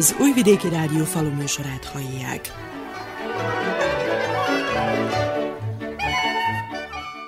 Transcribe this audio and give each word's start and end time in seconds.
Az 0.00 0.16
Újvidéki 0.20 0.68
Rádió 0.68 1.04
faluműsorát 1.04 1.84
hallják. 1.84 2.40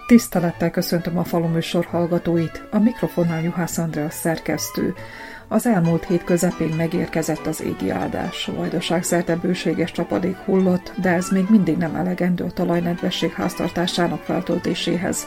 Tisztelettel 0.06 0.70
köszöntöm 0.70 1.18
a 1.18 1.24
faluműsor 1.24 1.84
hallgatóit, 1.84 2.64
a 2.70 2.78
mikrofonnál 2.78 3.42
Juhász 3.42 3.78
Andrea 3.78 4.10
szerkesztő. 4.10 4.94
Az 5.48 5.66
elmúlt 5.66 6.04
hét 6.04 6.24
közepén 6.24 6.74
megérkezett 6.76 7.46
az 7.46 7.62
égi 7.62 7.90
áldás. 7.90 8.50
Vajdaság 8.56 9.02
szerte 9.02 9.36
bőséges 9.36 9.92
csapadék 9.92 10.36
hullott, 10.36 10.92
de 10.96 11.10
ez 11.10 11.28
még 11.28 11.44
mindig 11.48 11.76
nem 11.76 11.94
elegendő 11.94 12.44
a 12.44 12.50
talajnedvesség 12.50 13.32
háztartásának 13.32 14.22
feltöltéséhez. 14.22 15.26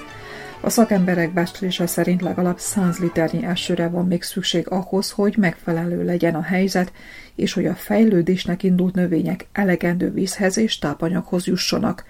A 0.66 0.70
szakemberek 0.70 1.34
becslése 1.34 1.88
szerint 1.88 2.22
legalább 2.22 2.60
100 2.60 2.98
liternyi 2.98 3.46
esőre 3.46 3.88
van 3.88 4.08
még 4.08 4.24
szükség 4.24 4.70
ahhoz, 4.70 5.12
hogy 5.12 5.36
megfelelő 5.38 6.04
legyen 6.04 6.36
a 6.36 6.42
helyzet, 6.42 6.92
és 7.36 7.54
hogy 7.54 7.66
a 7.66 7.76
fejlődésnek 7.76 8.64
indult 8.64 8.96
növények 8.96 9.48
elegendő 9.52 10.12
vízhez 10.12 10.58
és 10.58 10.80
tápanyaghoz 10.80 11.46
jussanak. 11.46 12.04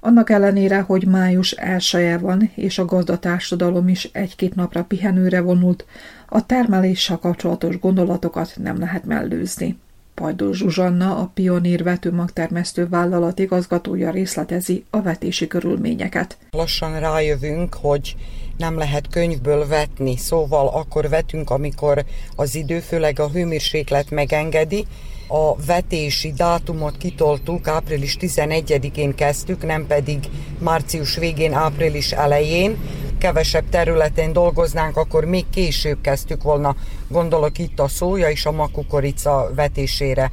Annak 0.00 0.30
ellenére, 0.30 0.80
hogy 0.80 1.06
május 1.06 1.50
elsője 1.50 2.18
van, 2.18 2.50
és 2.54 2.78
a 2.78 2.84
gazdatársadalom 2.84 3.88
is 3.88 4.04
egy-két 4.12 4.54
napra 4.54 4.84
pihenőre 4.84 5.40
vonult, 5.40 5.86
a 6.28 6.46
termeléssel 6.46 7.18
kapcsolatos 7.18 7.78
gondolatokat 7.78 8.54
nem 8.62 8.78
lehet 8.78 9.04
mellőzni. 9.04 9.78
Pajdó 10.14 10.52
Zsuzsanna, 10.52 11.16
a 11.16 11.30
Pionír 11.34 11.82
vetőmagtermesztő 11.82 12.88
vállalat 12.88 13.38
igazgatója 13.38 14.10
részletezi 14.10 14.84
a 14.90 15.02
vetési 15.02 15.46
körülményeket. 15.46 16.38
Lassan 16.50 17.00
rájövünk, 17.00 17.74
hogy 17.74 18.16
nem 18.56 18.78
lehet 18.78 19.08
könyvből 19.08 19.66
vetni, 19.66 20.16
szóval 20.16 20.68
akkor 20.68 21.08
vetünk, 21.08 21.50
amikor 21.50 22.04
az 22.36 22.54
idő, 22.54 22.80
főleg 22.80 23.20
a 23.20 23.28
hőmérséklet 23.28 24.10
megengedi, 24.10 24.86
a 25.26 25.56
vetési 25.66 26.32
dátumot 26.32 26.96
kitoltuk, 26.96 27.68
április 27.68 28.16
11-én 28.20 29.14
kezdtük, 29.14 29.66
nem 29.66 29.86
pedig 29.86 30.18
március 30.58 31.16
végén, 31.16 31.52
április 31.52 32.12
elején. 32.12 32.78
Kevesebb 33.18 33.68
területen 33.68 34.32
dolgoznánk, 34.32 34.96
akkor 34.96 35.24
még 35.24 35.44
később 35.50 36.00
kezdtük 36.00 36.42
volna, 36.42 36.76
gondolok 37.08 37.58
itt 37.58 37.80
a 37.80 37.88
szója 37.88 38.30
és 38.30 38.46
a 38.46 38.52
makukorica 38.52 39.50
vetésére. 39.54 40.30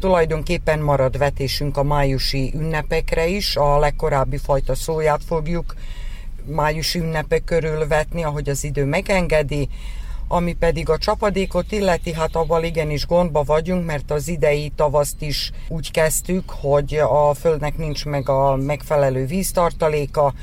Tulajdonképpen 0.00 0.78
marad 0.78 1.18
vetésünk 1.18 1.76
a 1.76 1.82
májusi 1.82 2.52
ünnepekre 2.54 3.26
is, 3.26 3.56
a 3.56 3.78
legkorábbi 3.78 4.36
fajta 4.36 4.74
szóját 4.74 5.20
fogjuk 5.26 5.74
májusi 6.46 6.98
ünnepek 6.98 7.44
körül 7.44 7.86
vetni, 7.86 8.24
ahogy 8.24 8.48
az 8.48 8.64
idő 8.64 8.84
megengedi 8.84 9.68
ami 10.32 10.52
pedig 10.52 10.88
a 10.88 10.98
csapadékot 10.98 11.72
illeti, 11.72 12.12
hát 12.12 12.36
avval 12.36 12.64
igenis 12.64 13.06
gondba 13.06 13.42
vagyunk, 13.42 13.86
mert 13.86 14.10
az 14.10 14.28
idei 14.28 14.72
tavaszt 14.76 15.22
is 15.22 15.50
úgy 15.68 15.90
kezdtük, 15.90 16.50
hogy 16.50 16.94
a 16.94 17.34
földnek 17.34 17.76
nincs 17.76 18.04
meg 18.04 18.28
a 18.28 18.56
megfelelő 18.56 19.26
víztartaléka, 19.26 20.34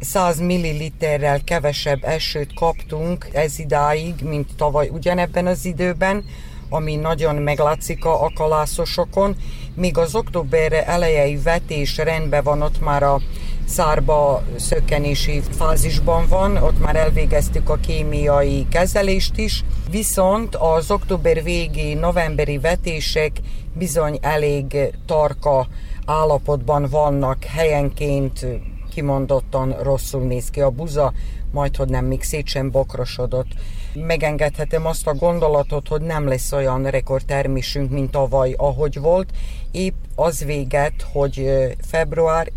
100 0.00 0.38
milliliterrel 0.38 1.40
kevesebb 1.44 2.04
esőt 2.04 2.54
kaptunk 2.54 3.28
ez 3.32 3.58
idáig, 3.58 4.14
mint 4.22 4.56
tavaly 4.56 4.88
ugyanebben 4.88 5.46
az 5.46 5.64
időben, 5.64 6.24
ami 6.68 6.96
nagyon 6.96 7.34
meglátszik 7.34 8.04
a 8.04 8.32
kalászosokon, 8.34 9.36
míg 9.74 9.98
az 9.98 10.14
október 10.14 10.72
elejei 10.86 11.36
vetés 11.36 11.96
rendben 11.96 12.42
van, 12.44 12.62
ott 12.62 12.80
már 12.80 13.02
a 13.02 13.20
szárba 13.64 14.42
szökkenési 14.56 15.40
fázisban 15.50 16.26
van, 16.28 16.56
ott 16.56 16.80
már 16.80 16.96
elvégeztük 16.96 17.68
a 17.68 17.76
kémiai 17.76 18.66
kezelést 18.70 19.38
is, 19.38 19.64
viszont 19.90 20.56
az 20.56 20.90
október 20.90 21.42
végi, 21.42 21.94
novemberi 21.94 22.58
vetések 22.58 23.32
bizony 23.72 24.18
elég 24.20 24.76
tarka 25.06 25.66
állapotban 26.06 26.86
vannak, 26.90 27.44
helyenként 27.44 28.46
kimondottan 28.94 29.76
rosszul 29.82 30.22
néz 30.22 30.50
ki 30.50 30.60
a 30.60 30.70
buza, 30.70 31.12
majd 31.52 31.76
hogy 31.76 31.88
nem 31.88 32.04
még 32.04 32.22
szét 32.22 32.46
sem 32.46 32.70
bokrosodott. 32.70 33.48
Megengedhetem 33.94 34.86
azt 34.86 35.06
a 35.06 35.14
gondolatot, 35.14 35.88
hogy 35.88 36.00
nem 36.00 36.28
lesz 36.28 36.52
olyan 36.52 36.90
rekordtermésünk, 36.90 37.90
mint 37.90 38.10
tavaly, 38.10 38.54
ahogy 38.56 39.00
volt. 39.00 39.30
Épp 39.70 39.94
az 40.14 40.44
véget, 40.44 41.06
hogy 41.12 41.50
február 41.86 42.52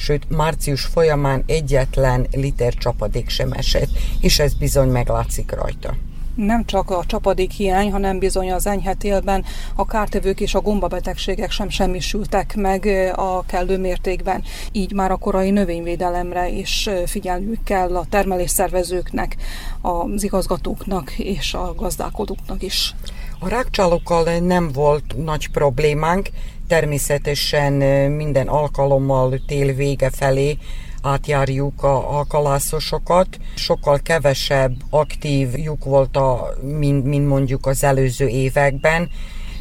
sőt 0.00 0.30
március 0.30 0.84
folyamán 0.84 1.42
egyetlen 1.46 2.26
liter 2.32 2.74
csapadék 2.74 3.28
sem 3.28 3.52
esett, 3.52 3.88
és 4.20 4.38
ez 4.38 4.54
bizony 4.54 4.88
meglátszik 4.88 5.52
rajta 5.52 5.94
nem 6.34 6.64
csak 6.64 6.90
a 6.90 7.04
csapadék 7.06 7.50
hiány, 7.50 7.92
hanem 7.92 8.18
bizony 8.18 8.52
az 8.52 8.66
enyhe 8.66 8.94
télben 8.94 9.44
a 9.74 9.86
kártevők 9.86 10.40
és 10.40 10.54
a 10.54 10.60
gombabetegségek 10.60 11.50
sem 11.50 11.68
semmisültek 11.68 12.56
meg 12.56 12.86
a 13.16 13.44
kellő 13.46 13.78
mértékben. 13.78 14.42
Így 14.72 14.92
már 14.92 15.10
a 15.10 15.16
korai 15.16 15.50
növényvédelemre 15.50 16.48
is 16.48 16.88
figyelniük 17.06 17.62
kell 17.64 17.96
a 17.96 18.06
termelésszervezőknek, 18.10 19.36
az 19.80 20.22
igazgatóknak 20.22 21.18
és 21.18 21.54
a 21.54 21.74
gazdálkodóknak 21.76 22.62
is. 22.62 22.94
A 23.38 23.48
rákcsálókkal 23.48 24.38
nem 24.38 24.72
volt 24.72 25.24
nagy 25.24 25.48
problémánk, 25.48 26.28
természetesen 26.70 27.72
minden 28.10 28.48
alkalommal 28.48 29.40
tél 29.46 29.74
vége 29.74 30.10
felé 30.10 30.58
átjárjuk 31.02 31.82
a, 31.82 32.18
a 32.18 32.24
kalászosokat. 32.24 33.38
Sokkal 33.54 33.98
kevesebb 33.98 34.72
aktív 34.90 35.54
lyuk 35.54 35.84
volt, 35.84 36.16
a, 36.16 36.54
mint, 36.62 37.04
mint 37.04 37.26
mondjuk 37.26 37.66
az 37.66 37.84
előző 37.84 38.26
években, 38.26 39.10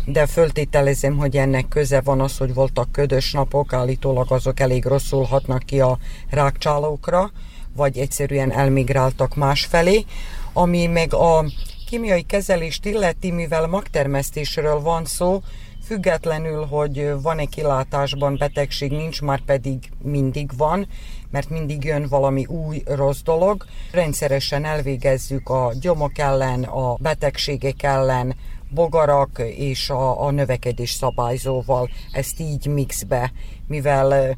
de 0.05 0.25
föltételezem, 0.25 1.17
hogy 1.17 1.37
ennek 1.37 1.67
köze 1.67 2.01
van 2.01 2.21
az, 2.21 2.37
hogy 2.37 2.53
voltak 2.53 2.91
ködös 2.91 3.31
napok, 3.31 3.73
állítólag 3.73 4.31
azok 4.31 4.59
elég 4.59 4.85
rosszul 4.85 5.23
hatnak 5.23 5.63
ki 5.65 5.79
a 5.79 5.97
rákcsálókra, 6.29 7.31
vagy 7.75 7.97
egyszerűen 7.97 8.51
elmigráltak 8.51 9.35
másfelé, 9.35 10.05
ami 10.53 10.85
meg 10.85 11.13
a 11.13 11.45
kémiai 11.89 12.21
kezelést 12.23 12.85
illeti, 12.85 13.31
mivel 13.31 13.67
magtermesztésről 13.67 14.79
van 14.81 15.05
szó, 15.05 15.41
függetlenül, 15.89 16.65
hogy 16.65 17.13
van-e 17.21 17.45
kilátásban 17.45 18.35
betegség, 18.37 18.91
nincs, 18.91 19.21
már 19.21 19.39
pedig 19.39 19.89
mindig 20.03 20.51
van, 20.57 20.87
mert 21.31 21.49
mindig 21.49 21.83
jön 21.83 22.07
valami 22.09 22.45
új 22.45 22.81
rossz 22.85 23.21
dolog. 23.21 23.65
Rendszeresen 23.91 24.65
elvégezzük 24.65 25.49
a 25.49 25.71
gyomok 25.81 26.17
ellen, 26.17 26.63
a 26.63 26.95
betegségek 26.95 27.83
ellen, 27.83 28.35
bogarak 28.69 29.41
és 29.55 29.89
a, 29.89 30.25
a 30.25 30.31
növekedés 30.31 30.91
szabályzóval, 30.91 31.89
ezt 32.11 32.39
így 32.39 32.67
mixbe, 32.67 33.31
mivel 33.67 34.37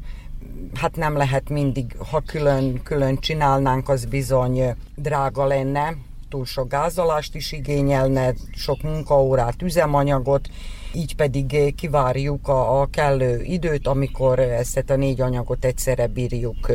hát 0.74 0.96
nem 0.96 1.16
lehet 1.16 1.48
mindig, 1.48 1.96
ha 2.10 2.22
külön-külön 2.26 3.18
csinálnánk, 3.18 3.88
az 3.88 4.04
bizony 4.04 4.76
drága 4.96 5.44
lenne, 5.44 5.96
túl 6.28 6.44
sok 6.44 6.68
gázolást 6.68 7.34
is 7.34 7.52
igényelne, 7.52 8.34
sok 8.54 8.82
munkaórát, 8.82 9.62
üzemanyagot, 9.62 10.48
így 10.94 11.16
pedig 11.16 11.74
kivárjuk 11.74 12.48
a, 12.48 12.80
a 12.80 12.86
kellő 12.86 13.42
időt, 13.42 13.86
amikor 13.86 14.38
ezt 14.38 14.84
a 14.90 14.96
négy 14.96 15.20
anyagot 15.20 15.64
egyszerre 15.64 16.06
bírjuk 16.06 16.72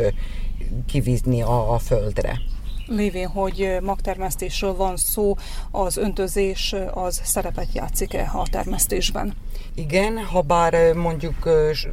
kivizni 0.86 1.42
a, 1.42 1.74
a 1.74 1.78
földre 1.78 2.40
lévén, 2.88 3.28
hogy 3.28 3.78
magtermesztésről 3.82 4.76
van 4.76 4.98
szó, 4.98 5.36
az 5.72 5.98
öntözés 5.98 6.76
az 6.92 7.22
szerepet 7.24 7.74
játszik-e 7.74 8.32
a 8.34 8.48
termesztésben? 8.50 9.34
Igen, 9.76 10.18
ha 10.18 10.42
bár 10.42 10.94
mondjuk 10.94 11.50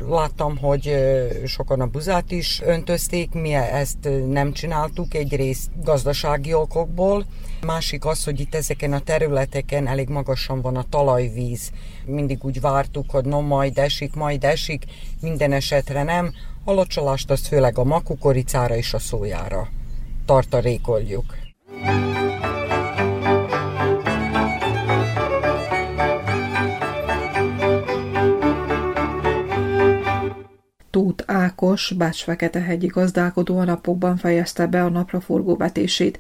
láttam, 0.09 0.59
hogy 0.59 0.97
sokan 1.45 1.81
a 1.81 1.87
buzát 1.87 2.31
is 2.31 2.61
öntözték, 2.65 3.33
mi 3.33 3.55
ezt 3.55 4.09
nem 4.29 4.53
csináltuk, 4.53 5.15
egyrészt 5.15 5.71
gazdasági 5.83 6.55
okokból, 6.55 7.25
másik 7.65 8.05
az, 8.05 8.25
hogy 8.25 8.41
itt 8.41 8.55
ezeken 8.55 8.93
a 8.93 9.01
területeken 9.01 9.87
elég 9.87 10.09
magasan 10.09 10.61
van 10.61 10.77
a 10.77 10.85
talajvíz. 10.89 11.71
Mindig 12.07 12.45
úgy 12.45 12.61
vártuk, 12.61 13.11
hogy 13.11 13.25
no 13.25 13.41
majd 13.41 13.79
esik, 13.79 14.15
majd 14.15 14.45
esik, 14.45 14.85
minden 15.21 15.53
esetre 15.53 16.03
nem. 16.03 16.33
A 16.65 16.73
locsolást 16.73 17.31
azt 17.31 17.47
főleg 17.47 17.79
a 17.79 17.85
makukoricára 17.85 18.77
és 18.77 18.95
a 18.95 18.99
szójára 18.99 19.69
tartalékoljuk. 20.25 21.25
Tóth 30.91 31.25
Ákos, 31.27 31.93
Bács-Fekete-hegyi 31.97 32.87
gazdálkodó 32.87 33.59
a 33.59 33.65
napokban 33.65 34.17
fejezte 34.17 34.67
be 34.67 34.85
a 34.85 34.89
napraforgó 34.89 35.57
vetését. 35.57 36.19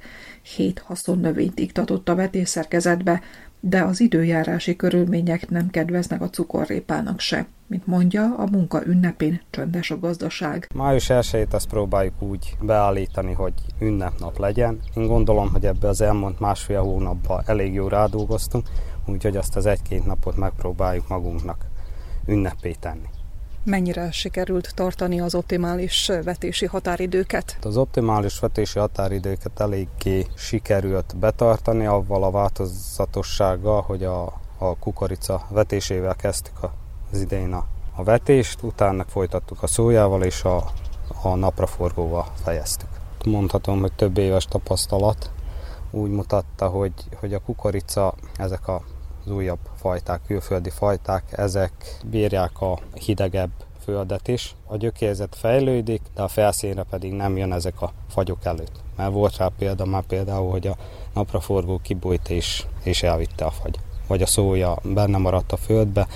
Hét 0.57 0.79
haszonnövényt 0.79 1.59
iktatott 1.59 2.09
a 2.09 2.15
vetésszerkezetbe, 2.15 3.23
de 3.67 3.83
az 3.83 4.01
időjárási 4.01 4.77
körülmények 4.77 5.51
nem 5.51 5.71
kedveznek 5.71 6.21
a 6.21 6.31
cukorrépának 6.31 7.21
se. 7.21 7.47
Mint 7.67 7.87
mondja, 7.87 8.35
a 8.37 8.47
munka 8.51 8.87
ünnepén 8.87 9.41
csöndes 9.51 9.91
a 9.91 9.99
gazdaság. 9.99 10.69
Május 10.75 11.11
1 11.11 11.47
azt 11.51 11.69
próbáljuk 11.69 12.23
úgy 12.23 12.57
beállítani, 12.61 13.33
hogy 13.33 13.53
ünnepnap 13.81 14.39
legyen. 14.39 14.79
Én 14.95 15.07
gondolom, 15.07 15.51
hogy 15.53 15.65
ebbe 15.67 15.89
az 15.89 16.01
elmúlt 16.01 16.41
másfél 16.41 16.81
hónapban 16.81 17.43
elég 17.47 17.73
jó 17.73 17.89
rádolgoztunk, 17.89 18.69
úgyhogy 19.07 19.37
azt 19.37 19.57
az 19.57 19.67
egy-két 19.67 20.07
napot 20.07 20.37
megpróbáljuk 20.37 21.09
magunknak 21.09 21.67
ünnepé 22.27 22.73
tenni. 22.81 23.09
Mennyire 23.65 24.11
sikerült 24.11 24.75
tartani 24.75 25.21
az 25.21 25.35
optimális 25.35 26.11
vetési 26.25 26.67
határidőket? 26.67 27.57
Az 27.63 27.77
optimális 27.77 28.39
vetési 28.39 28.79
határidőket 28.79 29.61
eléggé 29.61 30.27
sikerült 30.37 31.17
betartani, 31.17 31.87
avval 31.87 32.25
a 32.25 32.31
változatossággal, 32.31 33.83
hogy 33.83 34.05
a, 34.05 34.25
a 34.59 34.77
kukorica 34.79 35.47
vetésével 35.49 36.15
kezdtük 36.15 36.59
az 37.13 37.21
idején 37.21 37.53
a, 37.53 37.67
a 37.95 38.03
vetést, 38.03 38.63
utána 38.63 39.05
folytattuk 39.05 39.63
a 39.63 39.67
szójával 39.67 40.23
és 40.23 40.43
a, 40.43 40.65
a 41.23 41.35
napraforgóval 41.35 42.27
fejeztük. 42.43 42.89
Mondhatom, 43.25 43.81
hogy 43.81 43.93
több 43.93 44.19
éves 44.19 44.45
tapasztalat 44.45 45.31
úgy 45.91 46.11
mutatta, 46.11 46.69
hogy, 46.69 46.93
hogy 47.21 47.35
a 47.35 47.39
kukorica, 47.39 48.15
ezek 48.37 48.69
a 48.69 48.83
az 49.25 49.31
újabb 49.31 49.59
fajták, 49.77 50.21
külföldi 50.27 50.71
fajták, 50.71 51.25
ezek 51.37 51.73
bírják 52.05 52.61
a 52.61 52.79
hidegebb 52.95 53.51
földet 53.85 54.29
is. 54.29 54.55
A 54.67 54.77
gyökérzet 54.77 55.37
fejlődik, 55.37 56.01
de 56.15 56.23
a 56.23 56.29
felszínre 56.29 56.83
pedig 56.83 57.13
nem 57.13 57.37
jön 57.37 57.53
ezek 57.53 57.83
a 57.83 57.93
fagyok 58.09 58.45
előtt. 58.45 58.81
Mert 58.97 59.13
volt 59.13 59.37
rá 59.37 59.51
példa 59.59 59.85
már 59.85 60.03
például, 60.03 60.51
hogy 60.51 60.67
a 60.67 60.77
napraforgó 61.15 61.81
kibújt 61.83 62.29
és, 62.29 62.65
és 62.83 63.03
elvitte 63.03 63.45
a 63.45 63.51
fagy. 63.51 63.79
Vagy 64.07 64.23
a 64.23 64.27
szója 64.27 64.79
benne 64.83 65.19
maradt 65.19 65.53
a 65.53 65.57
földbe, 65.57 66.07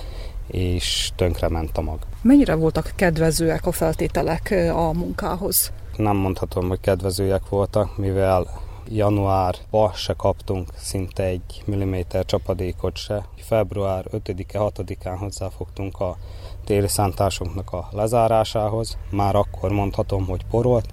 és 0.47 1.13
ment 1.49 1.79
a 1.79 1.81
mag. 1.81 1.99
Mennyire 2.23 2.55
voltak 2.55 2.93
kedvezőek 2.97 3.67
a 3.67 3.73
feltételek 3.73 4.55
a 4.75 4.93
munkához? 4.93 5.73
Nem 5.97 6.17
mondhatom, 6.17 6.69
hogy 6.69 6.81
kedvezőek 6.81 7.49
voltak, 7.49 7.97
mivel 7.97 8.68
januárba 8.91 9.93
se 9.95 10.13
kaptunk 10.13 10.69
szinte 10.77 11.23
egy 11.23 11.63
milliméter 11.65 12.25
csapadékot 12.25 12.97
se. 12.97 13.27
Február 13.37 14.05
5-e, 14.13 14.59
6-án 14.59 15.17
hozzáfogtunk 15.19 16.01
a 16.01 16.17
téli 16.65 16.89
szántásunknak 16.89 17.73
a 17.73 17.89
lezárásához. 17.93 18.99
Már 19.11 19.35
akkor 19.35 19.71
mondhatom, 19.71 20.27
hogy 20.27 20.45
porolt, 20.51 20.89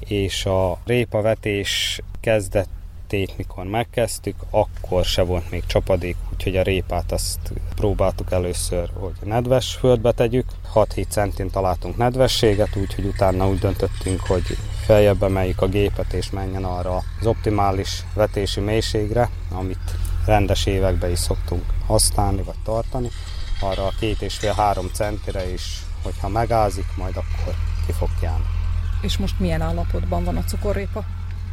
és 0.00 0.46
a 0.46 0.78
répavetés 0.84 2.00
kezdett 2.20 2.68
tét, 3.06 3.36
mikor 3.36 3.64
megkezdtük, 3.64 4.36
akkor 4.50 5.04
se 5.04 5.22
volt 5.22 5.50
még 5.50 5.66
csapadék, 5.66 6.16
úgyhogy 6.32 6.56
a 6.56 6.62
répát 6.62 7.12
azt 7.12 7.52
próbáltuk 7.74 8.32
először, 8.32 8.90
hogy 9.00 9.12
nedves 9.24 9.74
földbe 9.74 10.12
tegyük. 10.12 10.46
6-7 10.74 11.08
centin 11.08 11.50
találtunk 11.50 11.96
nedvességet, 11.96 12.76
úgyhogy 12.76 13.04
utána 13.04 13.48
úgy 13.48 13.58
döntöttünk, 13.58 14.20
hogy 14.20 14.42
feljebb 14.86 15.22
emeljük 15.22 15.62
a 15.62 15.68
gépet 15.68 16.12
és 16.12 16.30
menjen 16.30 16.64
arra 16.64 17.02
az 17.20 17.26
optimális 17.26 18.04
vetési 18.14 18.60
mélységre, 18.60 19.28
amit 19.50 19.96
rendes 20.26 20.66
években 20.66 21.10
is 21.10 21.18
szoktunk 21.18 21.62
használni 21.86 22.42
vagy 22.42 22.58
tartani, 22.64 23.08
arra 23.60 23.86
a 23.86 23.92
két 24.00 24.22
és 24.22 24.34
fél 24.34 24.52
három 24.52 24.86
centire 24.92 25.52
is, 25.52 25.82
hogyha 26.02 26.28
megázik, 26.28 26.86
majd 26.96 27.16
akkor 27.16 27.54
ki 27.86 27.92
fog 27.92 28.08
kelni. 28.20 28.44
És 29.02 29.18
most 29.18 29.40
milyen 29.40 29.60
állapotban 29.60 30.24
van 30.24 30.36
a 30.36 30.44
cukorrépa? 30.44 31.04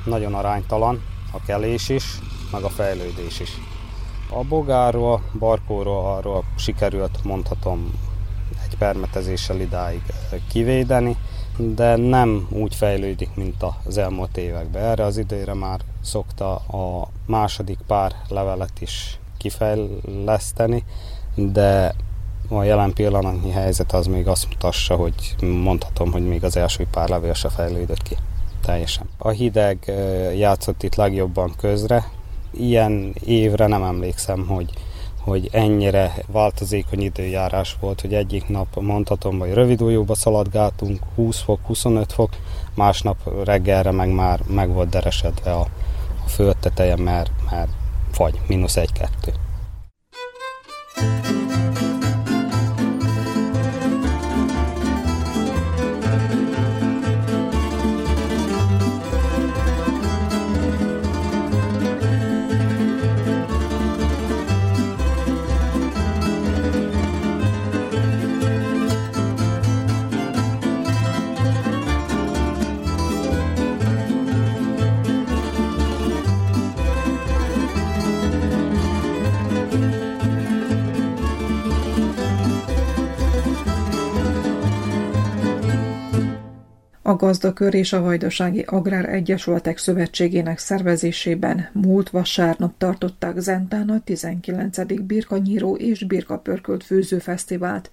Nagyon 0.06 0.34
aránytalan, 0.34 1.04
a 1.32 1.44
kelés 1.46 1.90
is, 1.90 2.04
meg 2.52 2.64
a 2.64 2.70
fejlődés 2.70 3.40
is. 3.40 3.52
A 4.30 4.44
bogárról, 4.44 5.22
barkóról 5.40 6.06
arról 6.06 6.44
sikerült 6.58 7.24
mondhatom 7.24 7.92
egy 8.64 8.78
permetezéssel 8.78 9.60
idáig 9.60 10.02
kivédeni, 10.52 11.18
de 11.58 11.96
nem 11.96 12.48
úgy 12.52 12.76
fejlődik, 12.76 13.36
mint 13.36 13.66
az 13.84 13.98
elmúlt 13.98 14.38
években. 14.38 14.84
Erre 14.84 15.04
az 15.04 15.18
időre 15.18 15.54
már 15.54 15.80
szokta 16.02 16.56
a 16.56 17.08
második 17.26 17.80
pár 17.88 18.16
levelet 18.30 18.82
is 18.82 19.20
kifejleszteni, 19.38 20.84
de 21.36 21.96
a 22.50 22.64
jelen 22.64 22.94
pillanatnyi 22.94 23.52
helyzet 23.52 23.94
az 23.94 24.08
még 24.08 24.28
azt 24.28 24.48
mutassa, 24.50 24.96
hogy 24.96 25.36
mondhatom, 25.42 26.12
hogy 26.12 26.28
még 26.28 26.44
az 26.44 26.58
első 26.58 26.88
pár 26.92 27.10
levél 27.10 27.34
se 27.34 27.50
fejlődött 27.50 28.02
ki 28.02 28.16
teljesen. 28.62 29.10
A 29.18 29.30
hideg 29.30 29.92
játszott 30.36 30.84
itt 30.84 30.96
legjobban 30.96 31.54
közre. 31.58 32.10
Ilyen 32.52 33.16
évre 33.26 33.68
nem 33.68 33.84
emlékszem, 33.84 34.48
hogy 34.48 34.74
hogy 35.24 35.50
ennyire 35.52 36.14
változékony 36.28 37.02
időjárás 37.02 37.76
volt, 37.80 38.02
hogy 38.02 38.14
egyik 38.14 38.48
nap 38.48 38.82
mondhatom, 38.82 39.40
hogy 39.40 39.54
rövidújóba 39.54 40.16
szaladgáltunk, 40.16 41.00
20 41.16 41.40
fok, 41.40 41.60
25 41.66 42.14
fok, 42.14 42.30
másnap 42.76 43.18
reggelre 43.44 43.92
meg 43.92 44.10
már 44.10 44.40
meg 44.48 44.74
volt 44.74 44.90
deresedve 44.90 45.54
a, 45.54 45.68
a 46.26 46.30
föld 46.30 46.58
teteje, 46.58 46.96
mert, 46.96 47.32
mert 47.52 47.72
fagy, 48.12 48.42
mínusz 48.48 48.78
egy-kettő. 48.78 49.34
A 87.14 87.16
gazdakör 87.16 87.74
és 87.74 87.94
a 87.94 88.02
Vajdasági 88.02 88.62
Agrár 88.62 89.10
Egyesületek 89.10 89.78
Szövetségének 89.78 90.58
szervezésében 90.58 91.70
múlt 91.74 92.10
vasárnap 92.10 92.74
tartották 92.78 93.40
Zentán 93.40 93.90
a 93.90 94.02
19. 94.04 95.04
Birkanyíró 95.04 95.76
és 95.76 96.04
Birkapörkölt 96.04 96.84
főzőfesztivált. 96.84 97.92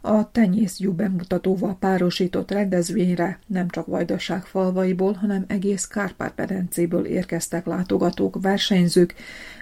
A 0.00 0.30
tenyészgyú 0.30 0.92
bemutatóval 0.92 1.76
párosított 1.80 2.50
rendezvényre 2.50 3.38
nem 3.46 3.68
csak 3.68 3.86
Vajdaság 3.86 4.44
falvaiból, 4.44 5.12
hanem 5.12 5.44
egész 5.46 5.86
Kárpát-medencéből 5.86 7.04
érkeztek 7.04 7.66
látogatók, 7.66 8.38
versenyzők, 8.42 9.14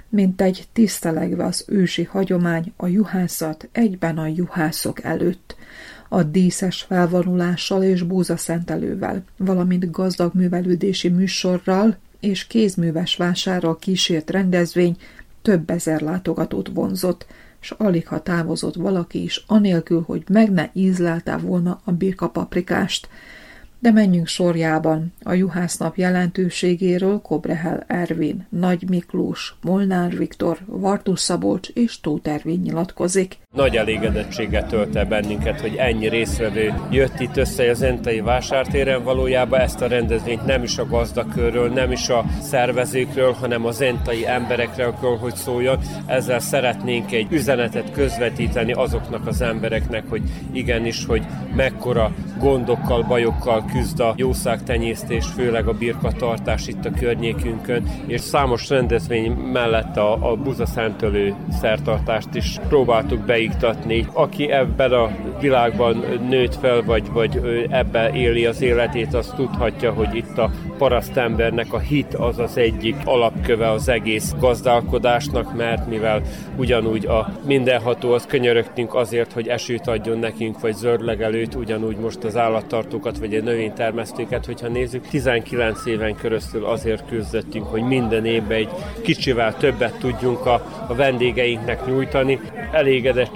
mint 0.08 0.40
egy 0.40 0.64
tisztelegve 0.72 1.44
az 1.44 1.64
ősi 1.68 2.02
hagyomány, 2.04 2.72
a 2.76 2.86
juhászat 2.86 3.68
egyben 3.72 4.18
a 4.18 4.26
juhászok 4.26 5.04
előtt 5.04 5.56
a 6.08 6.22
díszes 6.22 6.82
felvonulással 6.82 7.82
és 7.82 8.02
búzaszentelővel, 8.02 9.25
valamint 9.36 9.90
gazdag 9.90 10.34
művelődési 10.34 11.08
műsorral 11.08 11.96
és 12.20 12.46
kézműves 12.46 13.16
vásárral 13.16 13.76
kísért 13.78 14.30
rendezvény 14.30 14.96
több 15.42 15.70
ezer 15.70 16.00
látogatót 16.00 16.68
vonzott, 16.75 17.26
s 17.60 17.70
alig 17.70 18.06
ha 18.06 18.22
távozott 18.22 18.75
valaki 18.75 19.22
is, 19.22 19.44
anélkül, 19.46 20.02
hogy 20.06 20.25
meg 20.28 20.52
ne 20.52 20.68
ízlelte 20.72 21.36
volna 21.36 21.80
a 21.84 21.92
birka 21.92 22.28
paprikást, 22.28 23.08
de 23.78 23.90
menjünk 23.90 24.26
sorjában 24.26 25.12
a 25.22 25.32
juhásznap 25.32 25.96
jelentőségéről 25.96 27.20
Kobrehel 27.20 27.84
Ervin, 27.86 28.46
Nagy 28.48 28.88
Miklós, 28.88 29.56
Molnár 29.62 30.16
Viktor, 30.16 30.58
Vartus 30.64 31.20
Szabolcs 31.20 31.68
és 31.68 32.00
Tóth 32.00 32.30
Ervin 32.30 32.60
nyilatkozik. 32.60 33.38
Nagy 33.56 33.76
elégedettséget 33.76 34.66
tölt 34.66 34.96
el 34.96 35.04
bennünket, 35.04 35.60
hogy 35.60 35.75
ennyi 35.76 36.08
részvevő 36.08 36.75
jött 36.90 37.20
itt 37.20 37.36
össze 37.36 37.70
az 37.70 37.82
Entai 37.82 38.20
vásártéren. 38.20 39.02
Valójában 39.04 39.60
ezt 39.60 39.80
a 39.80 39.86
rendezvényt 39.86 40.46
nem 40.46 40.62
is 40.62 40.78
a 40.78 40.86
gazdakörről, 40.86 41.68
nem 41.68 41.92
is 41.92 42.08
a 42.08 42.25
szervezőkről, 42.40 43.32
hanem 43.32 43.66
az 43.66 43.80
entai 43.80 44.26
emberekről, 44.26 45.16
hogy 45.20 45.34
szóljon. 45.34 45.78
Ezzel 46.06 46.38
szeretnénk 46.38 47.12
egy 47.12 47.26
üzenetet 47.30 47.92
közvetíteni 47.92 48.72
azoknak 48.72 49.26
az 49.26 49.40
embereknek, 49.40 50.04
hogy 50.08 50.22
igenis, 50.52 51.06
hogy 51.06 51.22
mekkora 51.54 52.12
gondokkal, 52.38 53.02
bajokkal 53.02 53.64
küzd 53.72 54.00
a 54.00 54.14
jószágtenyésztés, 54.16 55.26
főleg 55.26 55.68
a 55.68 55.72
birkatartás 55.72 56.66
itt 56.66 56.84
a 56.84 56.90
környékünkön, 56.90 57.90
és 58.06 58.20
számos 58.20 58.68
rendezvény 58.68 59.32
mellett 59.32 59.96
a, 59.96 60.30
a 60.30 60.36
buzaszentölő 60.36 61.34
szertartást 61.60 62.34
is 62.34 62.58
próbáltuk 62.68 63.25
beiktatni. 63.46 64.06
Aki 64.12 64.50
ebben 64.50 64.92
a 64.92 65.10
világban 65.40 66.04
nőtt 66.28 66.54
fel, 66.54 66.82
vagy, 66.82 67.10
vagy 67.12 67.40
ebbe 67.70 68.10
éli 68.12 68.46
az 68.46 68.62
életét, 68.62 69.14
az 69.14 69.32
tudhatja, 69.36 69.92
hogy 69.92 70.14
itt 70.14 70.38
a 70.38 70.50
parasztembernek 70.78 71.72
a 71.72 71.78
hit 71.78 72.14
az 72.14 72.38
az 72.38 72.56
egyik 72.56 72.96
alapköve 73.04 73.70
az 73.70 73.88
egész 73.88 74.34
gazdálkodásnak, 74.40 75.56
mert 75.56 75.88
mivel 75.88 76.22
ugyanúgy 76.56 77.06
a 77.06 77.32
mindenható 77.46 78.12
az 78.12 78.26
könyörögtünk 78.26 78.94
azért, 78.94 79.32
hogy 79.32 79.48
esőt 79.48 79.86
adjon 79.86 80.18
nekünk, 80.18 80.60
vagy 80.60 80.74
zöldlegelőt, 80.74 81.54
ugyanúgy 81.54 81.96
most 81.96 82.24
az 82.24 82.36
állattartókat 82.36 83.18
vagy 83.18 83.34
a 83.34 83.42
növénytermesztőket, 83.42 84.46
hogyha 84.46 84.68
nézzük, 84.68 85.08
19 85.08 85.86
éven 85.86 86.16
keresztül 86.16 86.64
azért 86.64 87.08
küzdöttünk, 87.08 87.66
hogy 87.66 87.82
minden 87.82 88.24
évben 88.24 88.56
egy 88.56 88.70
kicsivel 89.02 89.56
többet 89.56 89.98
tudjunk 89.98 90.46
a, 90.46 90.84
a 90.88 90.94
vendégeinknek 90.94 91.86
nyújtani. 91.86 92.40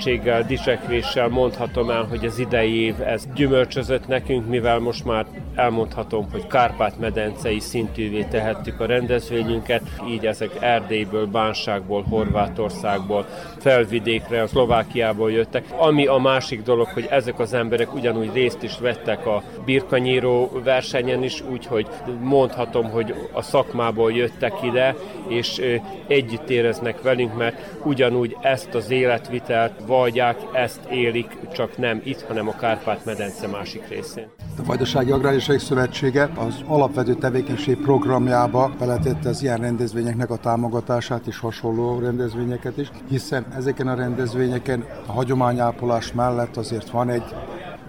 Elégedettséggel, 0.00 0.42
dicsekvéssel 0.42 1.28
mondhatom 1.28 1.90
el, 1.90 2.04
hogy 2.04 2.24
az 2.26 2.38
idei 2.38 2.84
év 2.84 2.94
ez 3.00 3.28
gyümölcsözött 3.34 4.06
nekünk, 4.06 4.46
mivel 4.48 4.78
most 4.78 5.04
már 5.04 5.26
elmondhatom, 5.54 6.30
hogy 6.30 6.46
Kárpát-medencei 6.46 7.58
szintűvé 7.58 8.22
tehettük 8.22 8.80
a 8.80 8.86
rendezvényünket, 8.86 9.82
így 10.08 10.26
ezek 10.26 10.50
Erdélyből, 10.60 11.26
Bánságból, 11.26 12.02
Horvátországból, 12.02 13.26
felvidékre, 13.58 14.42
a 14.42 14.46
Szlovákiából 14.46 15.32
jöttek. 15.32 15.64
Ami 15.76 16.06
a 16.06 16.16
másik 16.16 16.62
dolog, 16.62 16.86
hogy 16.86 17.06
ezek 17.10 17.38
az 17.38 17.52
emberek 17.52 17.94
ugyanúgy 17.94 18.32
részt 18.32 18.62
is 18.62 18.78
vettek 18.78 19.26
a 19.26 19.42
birkanyíró 19.64 20.50
versenyen 20.64 21.22
is, 21.22 21.42
úgyhogy 21.50 21.86
mondhatom, 22.20 22.90
hogy 22.90 23.14
a 23.32 23.42
szakmából 23.42 24.12
jöttek 24.12 24.52
ide, 24.62 24.94
és 25.28 25.62
együtt 26.06 26.50
éreznek 26.50 27.02
velünk, 27.02 27.36
mert 27.36 27.56
ugyanúgy 27.84 28.36
ezt 28.40 28.74
az 28.74 28.90
életvitelt 28.90 29.79
vagyják, 29.86 30.36
ezt 30.52 30.80
élik, 30.90 31.38
csak 31.52 31.78
nem 31.78 32.00
itt, 32.04 32.20
hanem 32.22 32.48
a 32.48 32.56
Kárpát-medence 32.56 33.46
másik 33.46 33.88
részén. 33.88 34.28
A 34.58 34.62
Vajdasági 34.64 35.10
Agráriság 35.10 35.58
Szövetsége 35.58 36.30
az 36.36 36.54
alapvető 36.66 37.14
tevékenység 37.14 37.76
programjába 37.76 38.72
beletette 38.78 39.28
az 39.28 39.42
ilyen 39.42 39.58
rendezvényeknek 39.58 40.30
a 40.30 40.36
támogatását 40.36 41.26
és 41.26 41.38
hasonló 41.38 41.98
rendezvényeket 41.98 42.76
is, 42.76 42.90
hiszen 43.08 43.46
ezeken 43.56 43.88
a 43.88 43.94
rendezvényeken 43.94 44.84
a 45.06 45.12
hagyományápolás 45.12 46.12
mellett 46.12 46.56
azért 46.56 46.90
van 46.90 47.08
egy 47.08 47.34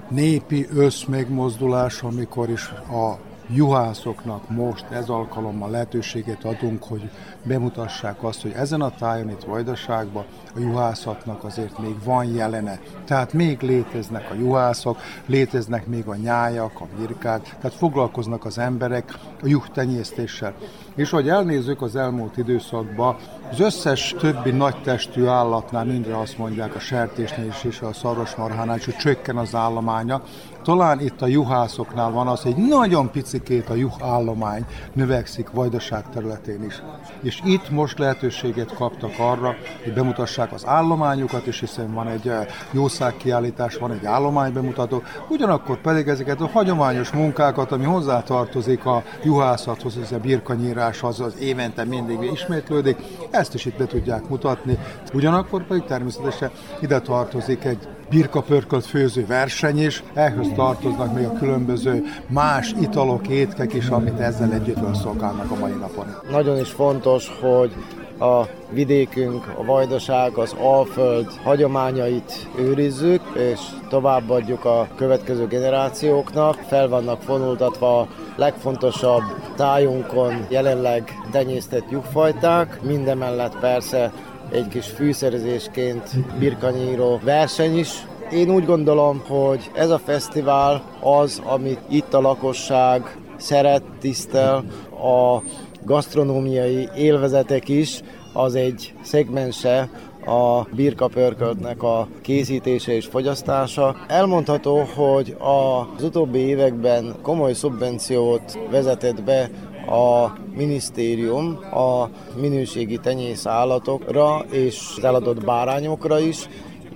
népi 0.09 0.67
összmegmozdulás, 0.75 2.01
amikor 2.01 2.49
is 2.49 2.69
a 2.69 3.17
juhászoknak 3.53 4.49
most 4.49 4.85
ez 4.89 5.09
alkalommal 5.09 5.69
lehetőséget 5.69 6.43
adunk, 6.43 6.83
hogy 6.83 7.09
bemutassák 7.43 8.23
azt, 8.23 8.41
hogy 8.41 8.51
ezen 8.51 8.81
a 8.81 8.89
tájon 8.89 9.29
itt 9.29 9.43
Vajdaságban 9.43 10.25
a 10.55 10.59
juhászatnak 10.59 11.43
azért 11.43 11.79
még 11.79 11.95
van 12.03 12.25
jelene. 12.25 12.79
Tehát 13.05 13.33
még 13.33 13.61
léteznek 13.61 14.31
a 14.31 14.33
juhászok, 14.33 14.97
léteznek 15.25 15.87
még 15.87 16.07
a 16.07 16.15
nyájak, 16.15 16.79
a 16.79 16.87
virkák, 16.97 17.41
tehát 17.43 17.77
foglalkoznak 17.77 18.45
az 18.45 18.57
emberek 18.57 19.13
a 19.43 19.47
juhtenyésztéssel. 19.47 20.53
És 20.95 21.09
hogy 21.09 21.29
elnézzük 21.29 21.81
az 21.81 21.95
elmúlt 21.95 22.37
időszakban, 22.37 23.15
az 23.51 23.59
összes 23.59 24.15
többi 24.19 24.51
nagy 24.51 24.81
testű 24.81 25.25
állatnál 25.25 25.85
mindre 25.85 26.17
azt 26.17 26.37
mondják, 26.37 26.75
a 26.75 26.79
sertésnél 26.79 27.47
is 27.47 27.63
és 27.63 27.81
a 27.81 27.93
szarvasmarhánál 27.93 28.77
is, 28.77 28.85
hogy 28.85 28.95
csökken 28.95 29.37
az 29.37 29.55
állománya. 29.55 30.21
Talán 30.63 30.99
itt 30.99 31.21
a 31.21 31.27
juhászoknál 31.27 32.11
van 32.11 32.27
az, 32.27 32.41
hogy 32.41 32.55
nagyon 32.55 33.11
picikét 33.11 33.69
a 33.69 33.75
juhállomány 33.75 34.65
növekszik 34.93 35.49
Vajdaság 35.51 36.09
területén 36.09 36.63
is. 36.63 36.81
És 37.21 37.41
itt 37.45 37.69
most 37.69 37.99
lehetőséget 37.99 38.73
kaptak 38.73 39.11
arra, 39.19 39.55
hogy 39.83 39.93
bemutassák 39.93 40.53
az 40.53 40.65
állományukat, 40.65 41.45
és 41.45 41.59
hiszen 41.59 41.93
van 41.93 42.07
egy 42.07 42.27
eh, 42.27 42.47
jószágkiállítás, 42.71 43.75
van 43.77 43.91
egy 43.91 44.05
állománybemutató, 44.05 45.03
ugyanakkor 45.29 45.81
pedig 45.81 46.07
ezeket 46.07 46.41
a 46.41 46.47
hagyományos 46.47 47.11
munkákat, 47.11 47.71
ami 47.71 47.83
hozzátartozik 47.83 48.85
a 48.85 49.03
juhászathoz, 49.23 49.97
ez 49.97 50.11
a 50.11 50.17
birkanyírás, 50.17 51.03
az, 51.03 51.19
az 51.19 51.35
évente 51.39 51.83
mindig 51.83 52.31
ismétlődik, 52.31 52.97
ezt 53.29 53.53
is 53.53 53.65
itt 53.65 53.77
be 53.77 53.85
tudják 53.85 54.29
mutatni. 54.29 54.77
Ugyanakkor 55.13 55.67
pedig 55.67 55.83
természetesen 55.83 56.51
ide 56.81 56.99
tartozik 56.99 57.63
egy 57.63 57.87
birkapörkölt 58.11 58.85
főző 58.85 59.25
verseny 59.25 59.85
is, 59.85 60.03
ehhez 60.13 60.47
tartoznak 60.55 61.13
még 61.13 61.25
a 61.25 61.33
különböző 61.33 62.03
más 62.27 62.73
italok, 62.81 63.27
étkek 63.27 63.73
is, 63.73 63.87
amit 63.87 64.19
ezzel 64.19 64.53
együtt 64.53 64.95
szolgálnak 64.95 65.51
a 65.51 65.55
mai 65.55 65.71
napon. 65.71 66.05
Nagyon 66.31 66.59
is 66.59 66.69
fontos, 66.69 67.31
hogy 67.41 67.71
a 68.19 68.47
vidékünk, 68.69 69.53
a 69.57 69.63
vajdaság, 69.63 70.37
az 70.37 70.55
Alföld 70.59 71.27
hagyományait 71.43 72.47
őrizzük, 72.57 73.21
és 73.33 73.59
továbbadjuk 73.89 74.65
a 74.65 74.87
következő 74.95 75.47
generációknak. 75.47 76.55
Fel 76.55 76.87
vannak 76.87 77.25
vonultatva 77.25 77.99
a 77.99 78.07
legfontosabb 78.35 79.23
tájunkon 79.55 80.45
jelenleg 80.49 81.13
tenyésztett 81.31 81.91
lyukfajták, 81.91 82.81
mindemellett 82.81 83.59
persze 83.59 84.11
egy 84.51 84.67
kis 84.67 84.87
fűszerezésként 84.87 86.37
birkanyíró 86.39 87.19
verseny 87.23 87.77
is. 87.77 88.05
Én 88.31 88.49
úgy 88.49 88.65
gondolom, 88.65 89.23
hogy 89.27 89.71
ez 89.73 89.89
a 89.89 89.97
fesztivál 89.97 90.83
az, 91.01 91.41
amit 91.45 91.79
itt 91.89 92.13
a 92.13 92.21
lakosság 92.21 93.17
szeret, 93.37 93.83
tisztel, 93.99 94.63
a 94.89 95.41
gasztronómiai 95.83 96.89
élvezetek 96.95 97.69
is, 97.69 98.01
az 98.33 98.55
egy 98.55 98.93
szegmense 99.01 99.89
a 100.25 100.63
birkapörköltnek 100.75 101.83
a 101.83 102.07
készítése 102.21 102.93
és 102.93 103.05
fogyasztása. 103.05 103.95
Elmondható, 104.07 104.83
hogy 104.95 105.35
az 105.39 106.03
utóbbi 106.03 106.39
években 106.39 107.15
komoly 107.21 107.53
szubvenciót 107.53 108.59
vezetett 108.69 109.23
be 109.23 109.49
a 109.87 110.33
minisztérium 110.55 111.59
a 111.71 112.09
minőségi 112.39 112.97
tenyész 112.97 113.45
állatokra 113.45 114.45
és 114.49 114.93
az 114.97 115.03
eladott 115.03 115.45
bárányokra 115.45 116.19
is, 116.19 116.49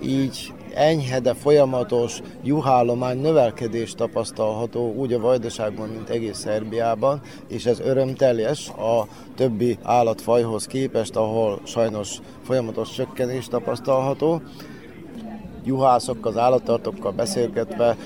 így 0.03 0.53
enyhe, 0.75 1.19
de 1.19 1.33
folyamatos 1.33 2.21
juhállomány 2.43 3.21
növelkedés 3.21 3.93
tapasztalható 3.93 4.93
úgy 4.93 5.13
a 5.13 5.19
Vajdaságban, 5.19 5.89
mint 5.89 6.09
egész 6.09 6.37
Szerbiában, 6.37 7.21
és 7.47 7.65
ez 7.65 7.79
örömteljes 7.79 8.69
a 8.69 9.07
többi 9.35 9.77
állatfajhoz 9.83 10.65
képest, 10.65 11.15
ahol 11.15 11.59
sajnos 11.63 12.19
folyamatos 12.43 12.91
csökkenés 12.91 13.47
tapasztalható. 13.47 14.41
Juhászokkal, 15.63 16.31
az 16.31 16.37
állattartókkal 16.37 17.11
beszélgetve 17.11 17.97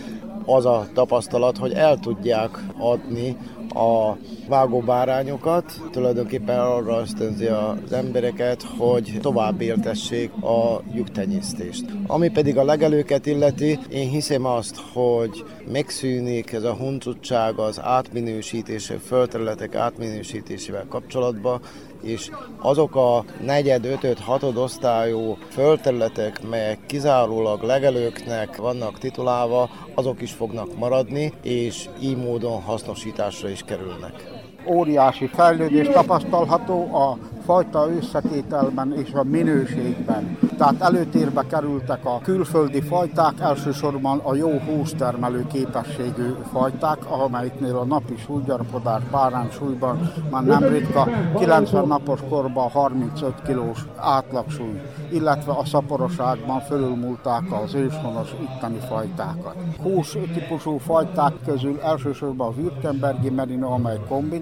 az 0.45 0.65
a 0.65 0.87
tapasztalat, 0.93 1.57
hogy 1.57 1.71
el 1.71 1.97
tudják 1.97 2.63
adni 2.77 3.37
a 3.73 4.17
vágóbárányokat, 4.47 5.81
tulajdonképpen 5.91 6.59
arra 6.59 6.99
ösztönzi 6.99 7.45
az 7.45 7.91
embereket, 7.91 8.63
hogy 8.77 9.17
tovább 9.21 9.61
értessék 9.61 10.31
a 10.41 10.81
lyuktenyésztést. 10.93 11.85
Ami 12.07 12.29
pedig 12.29 12.57
a 12.57 12.63
legelőket 12.63 13.25
illeti, 13.25 13.79
én 13.89 14.09
hiszem 14.09 14.45
azt, 14.45 14.75
hogy 14.93 15.45
megszűnik 15.71 16.51
ez 16.51 16.63
a 16.63 16.73
huncutság 16.73 17.57
az 17.57 17.79
átminősítése, 17.81 18.97
földterületek 18.97 19.75
átminősítésével 19.75 20.85
kapcsolatban, 20.89 21.61
és 22.01 22.29
azok 22.57 22.95
a 22.95 23.23
negyed, 23.41 23.85
ötöd, 23.85 24.19
hatod 24.19 24.57
osztályú 24.57 25.37
földterületek, 25.49 26.47
melyek 26.49 26.85
kizárólag 26.85 27.61
legelőknek 27.61 28.55
vannak 28.55 28.97
titulálva, 28.97 29.69
azok 29.95 30.21
is 30.21 30.31
fognak 30.31 30.77
maradni, 30.77 31.33
és 31.43 31.89
így 32.01 32.17
módon 32.17 32.61
hasznosításra 32.61 33.49
is 33.49 33.63
kerülnek. 33.65 34.38
Óriási 34.67 35.27
fejlődés 35.27 35.87
tapasztalható 35.87 36.95
a 36.95 37.17
fajta 37.49 37.89
összetételben 37.97 38.93
és 38.93 39.11
a 39.13 39.23
minőségben. 39.23 40.37
Tehát 40.57 40.81
előtérbe 40.81 41.45
kerültek 41.49 42.05
a 42.05 42.19
külföldi 42.23 42.81
fajták, 42.81 43.33
elsősorban 43.39 44.19
a 44.23 44.35
jó 44.35 44.49
hústermelő 44.49 45.47
képességű 45.51 46.35
fajták, 46.51 47.11
amelyiknél 47.11 47.75
a 47.75 47.83
napi 47.83 48.15
súlygyarapodás 48.17 49.01
párán 49.11 49.49
súlyban 49.51 50.11
már 50.31 50.43
nem 50.43 50.63
ritka, 50.63 51.07
90 51.37 51.87
napos 51.87 52.19
korban 52.29 52.69
35 52.69 53.33
kilós 53.45 53.85
átlagsúly, 53.95 54.81
illetve 55.11 55.51
a 55.51 55.65
szaporoságban 55.65 56.59
fölülmúlták 56.59 57.43
az 57.63 57.73
őshonos 57.73 58.29
itteni 58.41 58.79
fajtákat. 58.87 59.55
Hús 59.81 60.17
típusú 60.33 60.77
fajták 60.77 61.33
közül 61.45 61.79
elsősorban 61.79 62.47
a 62.47 62.61
Württembergi 62.61 63.29
merino, 63.29 63.71
amely 63.71 63.99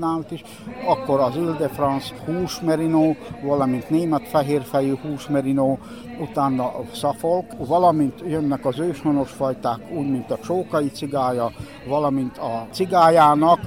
kombinált 0.07 0.31
is, 0.31 0.43
akkor 0.87 1.19
az 1.19 1.35
Ile-de-France 1.35 2.15
hús 2.25 2.59
merino, 2.61 2.99
merino, 2.99 3.15
valamint 3.41 3.89
német 3.89 4.27
fehérfejű 4.27 4.95
húsmerino, 5.01 5.77
utána 6.19 6.63
a 6.63 6.83
szafolk, 6.93 7.45
valamint 7.57 8.23
jönnek 8.27 8.65
az 8.65 8.79
őshonos 8.79 9.31
fajták, 9.31 9.79
úgy, 9.91 10.09
mint 10.09 10.31
a 10.31 10.39
csókai 10.39 10.89
cigája, 10.89 11.51
valamint 11.87 12.37
a 12.37 12.67
cigájának 12.71 13.59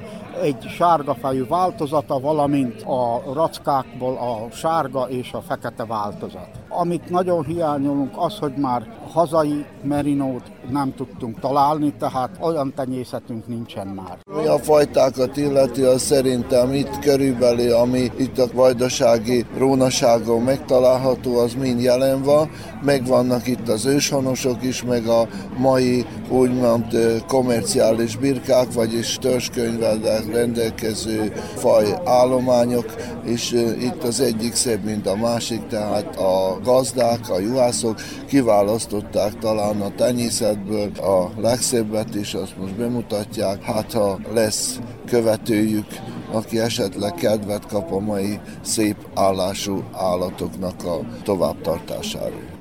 egy 0.42 0.68
sárga 0.68 1.14
fejű 1.14 1.46
változata, 1.46 2.20
valamint 2.20 2.82
a 2.82 3.22
rackákból 3.34 4.16
a 4.16 4.54
sárga 4.54 5.08
és 5.08 5.32
a 5.32 5.40
fekete 5.40 5.84
változat. 5.84 6.48
Amit 6.68 7.10
nagyon 7.10 7.44
hiányolunk 7.44 8.10
az, 8.16 8.38
hogy 8.38 8.56
már 8.56 8.98
hazai 9.12 9.64
merinót 9.82 10.42
nem 10.70 10.94
tudtunk 10.94 11.40
találni, 11.40 11.92
tehát 11.98 12.30
olyan 12.40 12.72
tenyészetünk 12.76 13.46
nincsen 13.46 13.86
már. 13.86 14.18
Mi 14.36 14.46
a 14.46 14.58
fajtákat 14.58 15.36
illeti, 15.36 15.82
az 15.82 16.02
szerintem 16.02 16.72
itt 16.72 16.98
körülbelül, 16.98 17.72
ami 17.72 18.10
itt 18.18 18.38
a 18.38 18.46
vajdasági 18.54 19.46
rónaságon 19.56 20.42
megtalálható, 20.42 21.38
az 21.38 21.54
mind 21.54 21.80
jelen 21.82 22.22
van. 22.22 22.50
Megvannak 22.82 23.46
itt 23.46 23.68
az 23.68 23.86
őshonosok 23.86 24.62
is, 24.62 24.82
meg 24.82 25.06
a 25.06 25.28
mai 25.58 26.06
úgymond 26.28 26.84
komerciális 27.26 28.16
birkák, 28.16 28.72
vagyis 28.72 29.18
törzskönyvvel 29.20 29.98
rendelkező 30.32 31.32
faj 31.56 31.94
állományok, 32.04 32.94
és 33.24 33.52
itt 33.80 34.02
az 34.02 34.20
egyik 34.20 34.54
szebb, 34.54 34.84
mint 34.84 35.06
a 35.06 35.16
másik, 35.16 35.66
tehát 35.66 36.16
a 36.16 36.58
gazdák, 36.64 37.30
a 37.30 37.38
juhászok 37.38 38.00
kiválasztották 38.26 39.38
talán 39.38 39.80
a 39.80 39.94
tenyészetből 39.94 40.90
a 40.96 41.30
legszebbet, 41.40 42.14
és 42.14 42.34
azt 42.34 42.56
most 42.58 42.74
bemutatják, 42.74 43.62
hát 43.62 43.92
ha 43.92 44.18
lesz 44.32 44.78
követőjük, 45.06 45.86
aki 46.32 46.58
esetleg 46.58 47.14
kedvet 47.14 47.66
kap 47.66 47.92
a 47.92 47.98
mai 47.98 48.40
szép 48.62 48.96
állású 49.14 49.84
állatoknak 49.92 50.84
a 50.84 51.00
továbbtartásáról. 51.22 52.58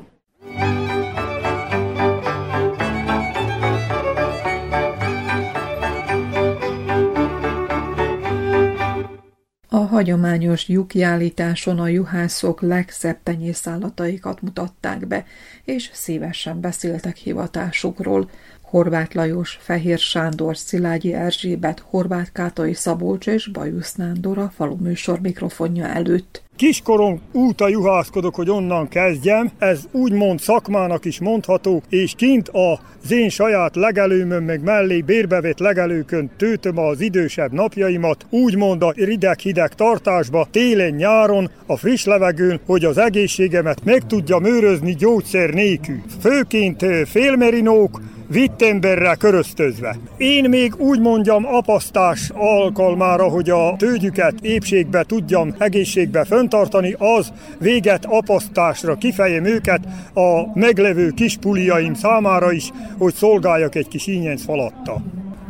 A 9.72 9.78
hagyományos 9.78 10.68
lyukjállításon 10.68 11.80
a 11.80 11.88
juhászok 11.88 12.62
legszebb 12.62 13.18
tenyészállataikat 13.24 14.42
mutatták 14.42 15.08
be, 15.08 15.26
és 15.64 15.90
szívesen 15.94 16.62
beszéltek 16.62 17.16
hivatásukról. 17.16 18.30
Horváth 18.70 19.16
Lajos, 19.16 19.58
Fehér 19.62 19.98
Sándor, 19.98 20.58
Szilágyi 20.58 21.14
Erzsébet, 21.14 21.84
Horváth 21.90 22.32
Kátai 22.32 22.74
Szabolcs 22.74 23.28
és 23.28 23.48
Bajusz 23.52 23.96
Nándor 23.96 24.38
a 24.38 24.52
falu 24.56 24.76
műsor 24.76 25.20
mikrofonja 25.22 25.86
előtt. 25.86 26.42
Kiskorom 26.56 27.22
úta 27.32 27.68
juhászkodok, 27.68 28.36
hogy 28.36 28.50
onnan 28.50 28.88
kezdjem, 28.88 29.52
ez 29.58 29.80
úgymond 29.92 30.40
szakmának 30.40 31.06
is 31.06 31.20
mondható, 31.20 31.84
és 31.90 32.14
kint 32.18 32.50
az 32.50 33.12
én 33.12 33.30
saját 33.30 33.76
legelőmön, 33.76 34.44
meg 34.44 34.64
mellé 34.64 35.02
bérbevett 35.02 35.60
legelőkön 35.60 36.30
tőtöm 36.38 36.78
az 36.78 37.02
idősebb 37.02 37.52
napjaimat, 37.52 38.26
úgymond 38.30 38.84
a 38.84 38.94
rideg-hideg 38.96 39.74
tartásba, 39.74 40.48
télen-nyáron, 40.52 41.50
a 41.66 41.78
friss 41.78 42.06
levegőn, 42.06 42.60
hogy 42.66 42.86
az 42.86 42.98
egészségemet 42.98 43.84
meg 43.84 44.06
tudja 44.06 44.38
mőrözni 44.38 44.96
gyógyszer 44.96 45.50
nélkül. 45.50 46.02
Főként 46.22 46.86
félmerinók, 47.06 48.02
vittemberrel 48.30 49.16
köröztözve. 49.16 49.98
Én 50.18 50.50
még 50.50 50.76
úgy 50.78 51.00
mondjam 51.00 51.46
apasztás 51.46 52.32
alkalmára, 52.34 53.24
hogy 53.24 53.50
a 53.50 53.76
tőgyüket 53.78 54.34
épségbe 54.42 55.04
tudjam 55.04 55.56
egészségbe 55.58 56.26
föntartani, 56.26 56.96
az 56.98 57.34
véget 57.60 58.06
apasztásra 58.06 58.96
kifejem 58.96 59.46
őket 59.46 59.82
a 60.14 60.60
meglevő 60.60 61.10
kispuliaim 61.10 61.94
számára 61.94 62.52
is, 62.52 62.72
hogy 62.98 63.14
szolgáljak 63.14 63.76
egy 63.76 63.88
kis 63.88 64.08
ínyenc 64.08 64.44
falatta. 64.44 65.02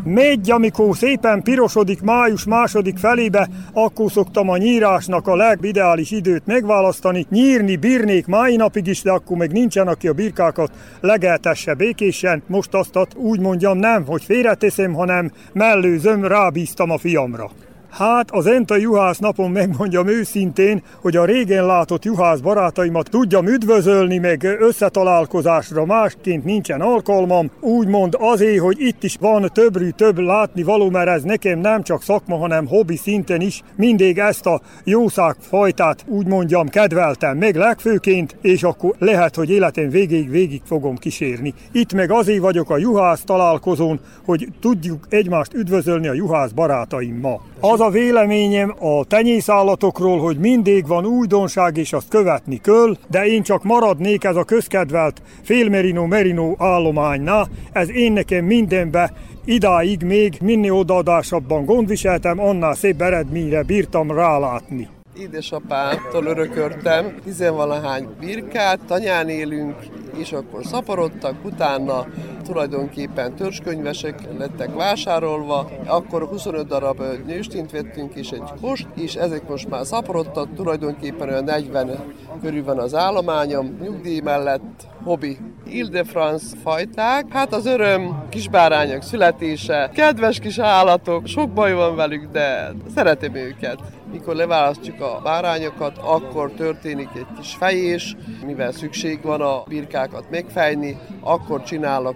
Megy, 0.04 0.52
amikor 0.52 0.98
szépen 0.98 1.42
pirosodik 1.42 2.02
május 2.02 2.46
második 2.46 2.98
felébe, 2.98 3.50
akkor 3.74 4.12
szoktam 4.12 4.50
a 4.50 4.58
nyírásnak 4.58 5.28
a 5.28 5.36
legideális 5.36 6.12
időt 6.12 6.46
megválasztani. 6.46 7.26
Nyírni 7.30 7.76
bírnék 7.76 8.28
mai 8.28 8.56
napig 8.56 8.88
is, 8.88 9.02
de 9.02 9.12
akkor 9.12 9.38
még 9.38 9.52
nincsen, 9.52 9.88
aki 9.88 10.08
a 10.08 10.14
birkákat 10.14 10.72
legeltesse 11.02 11.74
békésen. 11.74 12.44
Most 12.48 12.74
azt 12.74 12.98
úgy 13.16 13.40
mondjam 13.40 13.78
nem, 13.78 14.06
hogy 14.06 14.24
félreteszem, 14.24 14.94
hanem 14.94 15.32
mellőzöm, 15.54 16.26
rábíztam 16.26 16.90
a 16.90 16.98
fiamra. 16.98 17.52
Hát 17.90 18.32
az 18.32 18.46
Enta 18.46 18.78
juhász 18.78 19.18
napon 19.18 19.52
megmondjam 19.52 20.08
őszintén, 20.08 20.84
hogy 21.02 21.16
a 21.16 21.26
régen 21.26 21.66
látott 21.66 22.06
juhász 22.06 22.40
barátaimat 22.40 23.10
tudjam 23.10 23.48
üdvözölni, 23.48 24.18
meg 24.18 24.44
összetalálkozásra 24.60 25.86
másként 25.86 26.44
nincsen 26.44 26.82
alkalmam, 26.82 27.52
úgymond 27.60 28.16
azért, 28.20 28.62
hogy 28.62 28.80
itt 28.80 29.04
is 29.04 29.16
van 29.20 29.50
többrű 29.54 29.90
több 29.90 30.18
látni 30.18 30.64
való, 30.64 30.90
mert 30.90 31.08
ez 31.08 31.24
nekem 31.24 31.60
nem 31.60 31.84
csak 31.84 32.04
szakma, 32.04 32.38
hanem 32.38 32.68
hobbi 32.68 32.96
szinten 32.96 33.42
is. 33.42 33.62
Mindig 33.76 34.18
ezt 34.18 34.46
a 34.46 34.62
jószág 34.84 35.36
fajtát 35.40 36.06
úgy 36.08 36.26
mondjam 36.26 36.68
kedveltem, 36.68 37.38
meg 37.38 37.56
legfőként, 37.56 38.36
és 38.42 38.64
akkor 38.64 38.96
lehet, 39.00 39.36
hogy 39.36 39.50
életem 39.50 39.90
végéig 39.90 40.30
végig 40.30 40.62
fogom 40.66 40.98
kísérni. 40.98 41.54
Itt 41.72 41.94
meg 41.94 42.12
azért 42.12 42.42
vagyok 42.42 42.70
a 42.70 42.78
juhász 42.78 43.24
találkozón, 43.24 44.00
hogy 44.26 44.48
tudjuk 44.60 45.06
egymást 45.10 45.54
üdvözölni 45.54 46.08
a 46.08 46.14
juhász 46.14 46.52
barátaimmal. 46.52 47.42
Az 47.60 47.79
a 47.80 47.90
véleményem 47.90 48.76
a 48.80 49.06
tenyészállatokról, 49.06 50.20
hogy 50.20 50.38
mindig 50.38 50.88
van 50.88 51.06
újdonság, 51.06 51.78
és 51.78 51.94
azt 51.94 52.08
követni 52.08 52.58
kell, 52.58 52.98
de 53.08 53.26
én 53.26 53.44
csak 53.44 53.64
maradnék 53.64 54.24
ez 54.24 54.36
a 54.36 54.44
közkedvelt 54.44 55.22
félmerino-merino 55.44 56.54
állománynál, 56.58 57.48
ez 57.72 57.92
én 57.92 58.12
nekem 58.12 58.46
mindenbe 58.46 59.14
idáig 59.46 60.02
még 60.02 60.38
minél 60.42 60.74
odaadásabban 60.74 61.66
gondviseltem, 61.66 62.40
annál 62.40 62.74
szép 62.74 63.02
eredményre 63.02 63.64
bírtam 63.64 64.12
rálátni 64.12 64.88
édesapámtól 65.20 66.26
örökörtem 66.26 67.16
tizenvalahány 67.24 68.08
birkát, 68.20 68.80
tanyán 68.88 69.30
élünk, 69.30 69.76
és 70.18 70.32
akkor 70.32 70.66
szaporodtak, 70.66 71.36
utána 71.44 72.06
tulajdonképpen 72.44 73.36
törzskönyvesek 73.36 74.38
lettek 74.38 74.76
vásárolva, 74.76 75.70
akkor 75.86 76.28
25 76.28 76.68
darab 76.68 77.02
nőstint 77.26 77.72
vettünk 77.72 78.16
és 78.16 78.30
egy 78.32 78.50
kost, 78.62 78.88
és 78.96 79.16
ezek 79.16 79.48
most 79.48 79.70
már 79.70 79.86
szaporodtak, 79.86 80.54
tulajdonképpen 80.56 81.30
olyan 81.30 81.44
40 81.44 82.14
körül 82.42 82.64
van 82.64 82.80
az 82.80 82.96
állományom, 82.96 83.78
nyugdíj 83.82 84.20
mellett 84.20 84.88
hobbi. 85.04 85.38
Ile-de-France 85.68 86.46
fajták, 86.64 87.26
hát 87.30 87.54
az 87.54 87.66
öröm, 87.66 88.24
kisbárányok 88.30 89.02
születése, 89.02 89.90
kedves 89.94 90.40
kis 90.40 90.58
állatok, 90.60 91.28
sok 91.28 91.50
baj 91.50 91.74
van 91.74 91.96
velük, 91.96 92.32
de 92.32 92.72
szeretem 92.96 93.36
őket. 93.36 93.80
Mikor 94.12 94.36
leválasztjuk 94.36 95.02
a 95.02 95.20
bárányokat, 95.24 95.98
akkor 95.98 96.52
történik 96.52 97.10
egy 97.16 97.28
kis 97.38 97.56
fejés, 97.56 98.16
mivel 98.46 98.72
szükség 98.72 99.22
van 99.22 99.42
a 99.42 99.64
birkákat 99.68 100.30
megfejni, 100.30 100.98
akkor 101.22 101.64
csinálok 101.64 102.16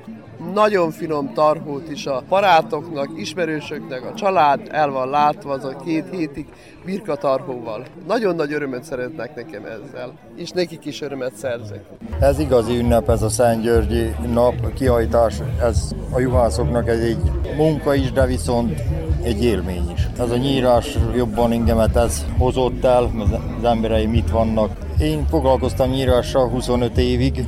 nagyon 0.54 0.92
finom 0.92 1.34
tarhót 1.34 1.90
is 1.90 2.06
a 2.06 2.24
barátoknak, 2.30 3.10
ismerősöknek, 3.16 4.06
a 4.06 4.14
család 4.14 4.68
el 4.72 4.90
van 4.90 5.10
látva 5.10 5.54
az 5.54 5.64
a 5.64 5.76
két 5.86 6.06
hétig 6.12 6.46
birkatarhóval. 6.86 7.86
Nagyon 8.08 8.36
nagy 8.36 8.54
örömet 8.54 8.84
szeretnek 8.84 9.36
nekem 9.36 9.66
ezzel, 9.66 10.14
és 10.36 10.50
nekik 10.50 10.86
is 10.86 11.02
örömet 11.02 11.36
szerzek. 11.36 11.84
Ez 12.20 12.40
igazi 12.40 12.78
ünnep, 12.78 13.10
ez 13.10 13.22
a 13.22 13.30
Szent 13.30 13.62
Györgyi 13.62 14.16
nap, 14.34 14.74
kihajtás, 14.74 15.36
ez 15.62 15.92
a 16.12 16.20
juhászoknak 16.20 16.88
ez 16.88 17.00
egy 17.00 17.32
munka 17.58 17.94
is, 17.94 18.12
de 18.12 18.26
viszont 18.26 18.82
egy 19.24 19.44
élmény 19.44 19.92
is. 19.94 20.08
Ez 20.20 20.30
a 20.30 20.38
nyírás 20.38 20.98
jobban 21.16 21.52
engemet 21.52 21.96
ez 21.96 22.26
hozott 22.38 22.84
el, 22.84 23.12
az 23.60 23.64
emberei 23.64 24.06
mit 24.06 24.30
vannak. 24.30 24.72
Én 25.00 25.26
foglalkoztam 25.30 25.90
nyírással 25.90 26.50
25 26.50 26.98
évig, 26.98 27.46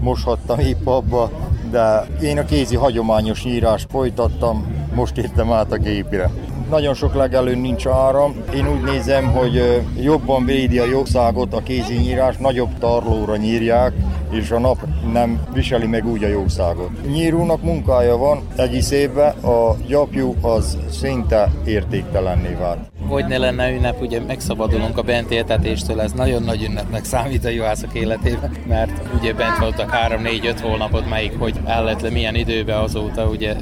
most 0.00 0.24
hattam 0.24 0.58
épp 0.58 0.86
abba, 0.86 1.30
de 1.70 2.06
én 2.22 2.38
a 2.38 2.44
kézi 2.44 2.76
hagyományos 2.76 3.44
nyírást 3.44 3.86
folytattam, 3.90 4.66
most 4.94 5.16
értem 5.18 5.52
át 5.52 5.72
a 5.72 5.76
gépire. 5.76 6.30
Nagyon 6.70 6.94
sok 6.94 7.14
legelőn 7.14 7.58
nincs 7.58 7.86
áram. 7.86 8.34
Én 8.54 8.68
úgy 8.68 8.82
nézem, 8.82 9.24
hogy 9.24 9.82
jobban 10.00 10.44
védi 10.44 10.78
a 10.78 10.84
jószágot 10.84 11.54
a 11.54 11.62
kézi 11.62 11.94
nyírás, 11.94 12.36
nagyobb 12.36 12.78
tarlóra 12.78 13.36
nyírják, 13.36 13.92
és 14.30 14.50
a 14.50 14.58
nap 14.58 14.78
nem 15.12 15.42
viseli 15.52 15.86
meg 15.86 16.06
úgy 16.06 16.24
a 16.24 16.28
jószágot. 16.28 16.90
Nyírónak 17.06 17.62
munkája 17.62 18.16
van, 18.16 18.42
egész 18.56 18.90
évben 18.90 19.32
a 19.38 19.76
gyapjú 19.86 20.34
az 20.40 20.78
szinte 20.90 21.50
értéktelenné 21.64 22.56
vált 22.60 22.89
hogy 23.10 23.24
ne 23.24 23.38
lenne 23.38 23.70
ünnep, 23.70 24.00
ugye 24.00 24.20
megszabadulunk 24.20 24.98
a 24.98 25.02
bent 25.02 25.30
éltetéstől, 25.30 26.00
ez 26.00 26.12
nagyon 26.12 26.42
nagy 26.42 26.62
ünnepnek 26.62 27.04
számít 27.04 27.44
a 27.44 27.48
juhászok 27.48 27.94
életében, 27.94 28.56
mert 28.66 29.14
ugye 29.18 29.32
bent 29.34 29.58
voltak 29.58 29.96
3-4-5 30.08 30.58
hónapot, 30.62 31.08
melyik 31.08 31.38
hogy 31.38 31.54
el 31.64 31.84
lett 31.84 32.00
le 32.00 32.10
milyen 32.10 32.34
időben 32.34 32.78
azóta, 32.78 33.26
ugye 33.26 33.54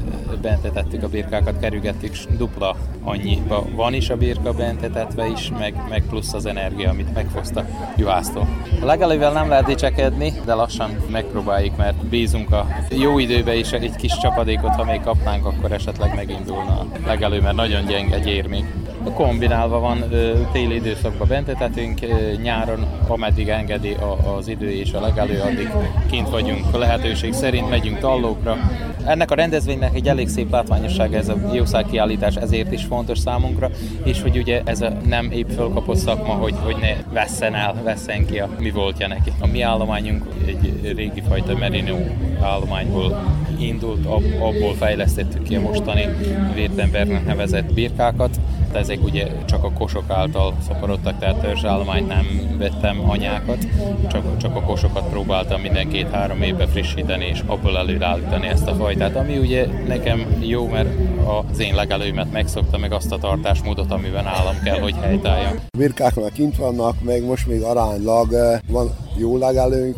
bentetettük 0.43 1.03
a 1.03 1.09
birkákat, 1.09 1.61
kerügettük, 1.61 2.17
dupla 2.37 2.77
annyiba 3.03 3.65
van 3.75 3.95
is 3.95 4.11
a 4.11 4.17
birka 4.17 4.53
bentetetve 4.53 5.27
is, 5.27 5.51
meg, 5.59 5.75
meg 5.89 6.03
plusz 6.09 6.35
az 6.35 6.47
energia, 6.47 6.91
amit 6.91 7.15
megfoszta 7.15 7.65
juhásztól. 7.97 8.49
A 8.83 8.85
legelővel 8.85 9.33
nem 9.33 9.49
lehet 9.49 9.65
dicsekedni, 9.65 10.33
de 10.45 10.55
lassan 10.55 10.91
megpróbáljuk, 11.11 11.77
mert 11.77 12.07
bízunk 12.07 12.53
a 12.53 12.67
jó 12.91 13.19
időbe 13.19 13.55
is 13.55 13.73
egy 13.73 13.97
kis 13.97 14.19
csapadékot, 14.19 14.75
ha 14.75 14.85
még 14.85 15.01
kapnánk, 15.01 15.47
akkor 15.47 15.73
esetleg 15.73 16.15
megindulna 16.15 16.79
a 16.79 16.87
legelő, 17.07 17.41
mert 17.41 17.57
nagyon 17.57 17.87
gyenge 17.87 18.19
gyér 18.19 18.47
még 18.47 18.65
Kombinálva 19.15 19.79
van, 19.79 20.05
téli 20.53 20.75
időszakban 20.75 21.29
bentetetünk, 21.29 21.99
nyáron, 22.43 22.87
ameddig 23.07 23.49
engedi 23.49 23.97
az 24.39 24.49
idő 24.49 24.71
és 24.71 24.93
a 24.93 25.01
legelő, 25.01 25.41
addig 25.41 25.71
kint 26.11 26.31
vagyunk. 26.31 26.77
Lehetőség 26.77 27.33
szerint 27.33 27.71
megyünk 27.71 27.99
tallókra. 27.99 28.57
Ennek 29.05 29.31
a 29.31 29.35
rendezvénynek 29.35 29.95
egy 29.95 30.09
elég 30.09 30.29
szép 30.29 30.51
látványosság 30.51 31.15
ez 31.15 31.29
a 31.29 31.37
jószág 31.53 31.87
kiállítás, 31.91 32.35
ezért 32.35 32.73
is 32.73 32.85
fontos 32.85 33.19
számunkra, 33.19 33.71
és 34.03 34.23
hogy 34.23 34.37
ugye 34.37 34.63
ez 34.65 34.81
a 34.81 34.93
nem 35.07 35.31
épp 35.31 35.49
fölkapott 35.49 35.97
szakma, 35.97 36.33
hogy, 36.33 36.55
hogy 36.63 36.77
ne 36.81 37.13
vesszen 37.13 37.55
el, 37.55 37.75
vesszen 37.83 38.27
ki 38.27 38.39
a 38.39 38.49
mi 38.59 38.71
voltja 38.71 39.09
neki. 39.09 39.33
A 39.41 39.47
mi 39.47 39.61
állományunk 39.61 40.25
egy 40.47 40.93
régi 40.97 41.23
fajta 41.29 41.57
merino 41.57 41.97
állományból 42.41 43.23
indult, 43.59 44.07
abból 44.07 44.75
fejlesztettük 44.79 45.43
ki 45.43 45.57
a 45.57 45.61
mostani 45.61 46.07
Wirtembergnek 46.55 47.27
nevezett 47.27 47.75
birkákat. 47.75 48.41
Ezek 48.73 49.05
ugye 49.05 49.27
csak 49.45 49.65
a 49.65 49.73
kosok 49.73 50.05
által 50.09 50.55
szaporodtak, 50.67 51.19
tehát 51.19 51.41
törzsállományt 51.41 52.09
nem 52.09 52.27
vettem 52.59 53.11
anyákat, 53.11 53.67
csak, 54.11 54.37
csak 54.37 54.57
a 54.57 54.61
kosokat 54.61 55.09
próbáltam 55.09 55.61
minden 55.61 55.89
két-három 55.89 56.43
évben 56.43 56.69
frissíteni 56.69 57.25
és 57.25 57.43
abból 57.47 57.79
előállítani 57.79 58.47
ezt 58.47 58.67
a 58.67 58.75
fajtát, 58.75 59.17
ami 59.17 59.39
ugye 59.39 59.67
nekem 59.87 60.37
jó, 60.41 60.67
mert 60.67 60.89
az 61.51 61.59
én 61.59 61.75
legelőmet 61.75 62.33
megszokta 62.33 62.79
meg 62.79 62.93
azt 62.93 63.13
a 63.13 63.19
tartásmódot, 63.19 63.91
amiben 63.91 64.27
állam 64.27 64.63
kell, 64.65 64.79
hogy 64.79 64.95
helytálljam. 65.01 65.55
Birkák 65.79 66.15
már 66.15 66.33
kint 66.33 66.57
vannak, 66.57 67.03
meg 67.03 67.25
most 67.25 67.47
még 67.47 67.63
aránylag 67.63 68.33
eh, 68.33 68.59
van 68.69 68.91
jó 69.17 69.37
legelőnk, 69.37 69.97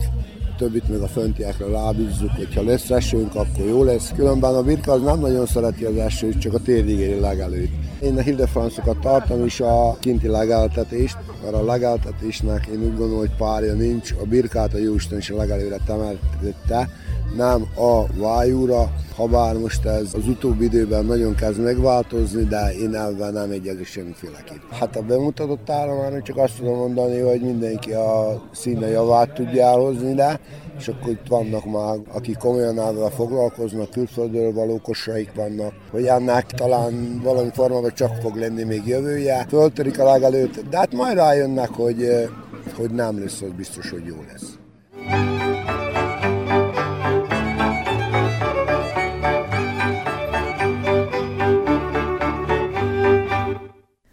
többit 0.60 0.88
meg 0.88 1.00
a 1.00 1.08
föntiekre 1.08 1.66
rábízzuk, 1.66 2.30
hogyha 2.36 2.62
lesz 2.62 2.90
esőnk, 2.90 3.34
akkor 3.34 3.66
jó 3.66 3.82
lesz. 3.82 4.12
Különben 4.16 4.54
a 4.54 4.62
birka 4.62 4.92
az 4.92 5.02
nem 5.02 5.20
nagyon 5.20 5.46
szereti 5.46 5.84
az 5.84 5.96
esőt, 5.96 6.40
csak 6.40 6.54
a 6.54 6.58
térdigéri 6.58 7.20
legelőt. 7.20 7.70
Én 8.02 8.18
a 8.18 8.20
Hildefranszokat 8.20 8.98
tartom 9.00 9.44
is 9.44 9.60
a 9.60 9.96
kinti 10.00 10.28
legeltetést, 10.28 11.16
mert 11.42 11.54
a 11.54 11.64
legeltetésnek 11.64 12.66
én 12.66 12.82
úgy 12.82 12.96
gondolom, 12.96 13.18
hogy 13.18 13.36
párja 13.36 13.72
nincs. 13.72 14.12
A 14.20 14.24
birkát 14.24 14.74
a 14.74 14.78
Jóisten 14.78 15.18
is 15.18 15.30
a 15.30 15.36
legelőre 15.36 15.76
temeltette, 15.86 16.88
nem 17.36 17.66
a 17.76 18.06
vájúra, 18.06 18.92
ha 19.16 19.26
bár 19.26 19.56
most 19.56 19.84
ez 19.84 20.14
az 20.14 20.28
utóbbi 20.28 20.64
időben 20.64 21.04
nagyon 21.04 21.34
kezd 21.34 21.62
megváltozni, 21.62 22.44
de 22.44 22.72
én 22.72 22.94
elven 22.94 23.32
nem 23.32 23.50
egyező 23.50 23.84
semmiféleképp. 23.84 24.70
Hát 24.70 24.96
a 24.96 25.02
bemutatott 25.02 25.70
állományok 25.70 26.22
csak 26.22 26.36
azt 26.36 26.56
tudom 26.56 26.76
mondani, 26.76 27.18
hogy 27.18 27.40
mindenki 27.40 27.92
a 27.92 28.42
színe 28.52 28.88
javát 28.88 29.34
tudja 29.34 29.64
elhozni, 29.64 30.14
de 30.14 30.40
és 30.80 30.88
akkor 30.88 31.10
itt 31.10 31.26
vannak 31.28 31.64
már, 31.64 31.98
akik 32.12 32.36
komolyan 32.36 32.78
állva 32.78 33.10
foglalkoznak, 33.10 33.90
külföldről 33.90 34.52
való 34.52 34.80
kosaik 34.82 35.34
vannak, 35.34 35.72
hogy 35.90 36.06
ennek 36.06 36.46
talán 36.46 37.20
valami 37.22 37.50
formában 37.52 37.94
csak 37.94 38.14
fog 38.20 38.36
lenni 38.36 38.62
még 38.62 38.86
jövője. 38.86 39.46
Föltörik 39.48 39.98
a 39.98 40.04
legelőtt, 40.04 40.68
de 40.70 40.76
hát 40.76 40.92
majd 40.92 41.14
rájönnek, 41.14 41.68
hogy, 41.68 42.28
hogy 42.76 42.90
nem 42.90 43.20
lesz, 43.20 43.40
az 43.40 43.50
biztos, 43.56 43.90
hogy 43.90 44.04
jó 44.04 44.16
lesz. 44.32 44.58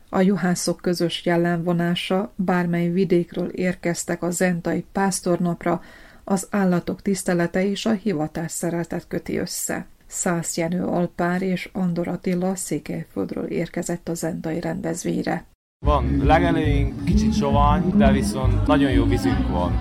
A 0.09 0.21
juhászok 0.21 0.81
közös 0.81 1.25
jellemvonása, 1.25 2.33
bármely 2.35 2.89
vidékről 2.89 3.49
érkeztek 3.49 4.23
a 4.23 4.29
zentai 4.29 4.85
pásztornapra, 4.91 5.81
az 6.29 6.47
állatok 6.49 7.01
tisztelete 7.01 7.69
és 7.69 7.85
a 7.85 7.91
hivatás 7.91 8.51
szeretet 8.51 9.07
köti 9.07 9.37
össze. 9.37 9.85
Szász 10.07 10.57
Jenő 10.57 10.85
Alpár 10.85 11.41
és 11.41 11.69
Andor 11.73 12.07
Attila 12.07 12.55
Székelyföldről 12.55 13.45
érkezett 13.45 14.09
a 14.09 14.13
zentai 14.13 14.59
rendezvényre. 14.59 15.45
Van 15.85 16.21
legelőink, 16.23 17.03
kicsit 17.05 17.33
sovány, 17.33 17.97
de 17.97 18.11
viszont 18.11 18.67
nagyon 18.67 18.91
jó 18.91 19.05
vízünk 19.05 19.47
van. 19.47 19.71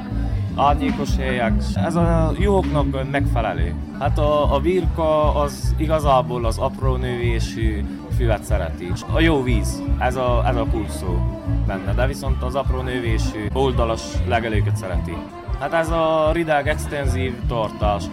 Árnyékos 0.57 1.17
helyek. 1.17 1.53
Ez 1.75 1.95
a 1.95 2.35
juhoknak 2.39 3.11
megfelelő. 3.11 3.75
Hát 3.99 4.19
a, 4.19 4.55
a 4.55 4.61
virka 4.61 5.35
az 5.35 5.75
igazából 5.77 6.45
az 6.45 6.59
apró 6.59 6.97
növésű 6.97 7.85
füvet 8.17 8.43
szereti. 8.43 8.93
A 9.13 9.21
jó 9.21 9.43
víz, 9.43 9.83
ez 9.99 10.17
a, 10.17 10.43
ez 10.47 10.57
a 10.57 10.67
kulcsszó 10.71 11.19
benne, 11.67 11.95
de 11.95 12.07
viszont 12.07 12.43
az 12.43 12.55
apró 12.55 12.81
növésű 12.81 13.47
oldalas 13.53 14.03
legelőket 14.27 14.77
szereti. 14.77 15.17
Hát 15.59 15.73
ez 15.73 15.91
a 15.91 16.31
rideg 16.33 16.69
extenzív 16.69 17.35
tartás. 17.49 18.05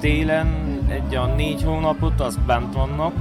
Télen 0.00 0.78
egy 0.88 1.14
a 1.14 1.26
négy 1.26 1.62
hónapot 1.62 2.20
az 2.20 2.38
bent 2.46 2.74
vannak, 2.74 3.12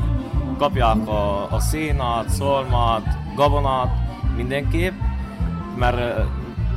kapják 0.57 1.07
a, 1.07 1.53
a 1.53 1.59
szénát, 1.59 2.29
szalmát, 2.29 3.17
gabonát 3.35 3.91
mindenképp, 4.35 4.93
mert 5.77 6.27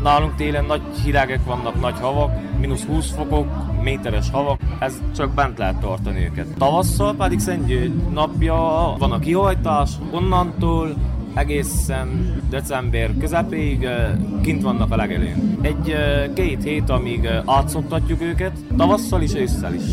nálunk 0.03 0.35
télen 0.35 0.65
nagy 0.65 0.83
hidegek 1.05 1.45
vannak, 1.45 1.81
nagy 1.81 1.99
havak, 2.01 2.59
mínusz 2.59 2.85
20 2.85 3.11
fokok, 3.11 3.47
méteres 3.83 4.31
havak, 4.31 4.61
ez 4.79 5.01
csak 5.17 5.35
bent 5.35 5.59
lehet 5.59 5.81
tartani 5.81 6.25
őket. 6.25 6.47
Tavasszal 6.59 7.15
pedig 7.15 7.39
Szentgyő 7.39 7.93
napja 8.13 8.55
van 8.99 9.13
a 9.13 9.19
kihajtás, 9.19 9.91
onnantól 10.11 10.95
egészen 11.35 12.37
december 12.51 13.11
közepéig 13.21 13.89
kint 14.43 14.63
vannak 14.63 14.93
a 14.93 14.97
legelőn. 14.97 15.59
Egy 15.61 15.95
két 16.35 16.63
hét, 16.63 16.91
amíg 16.91 17.29
átszoktatjuk 17.47 18.23
őket, 18.23 18.53
tavasszal 18.77 19.23
is, 19.23 19.35
ősszel 19.35 19.75
is. 19.75 19.85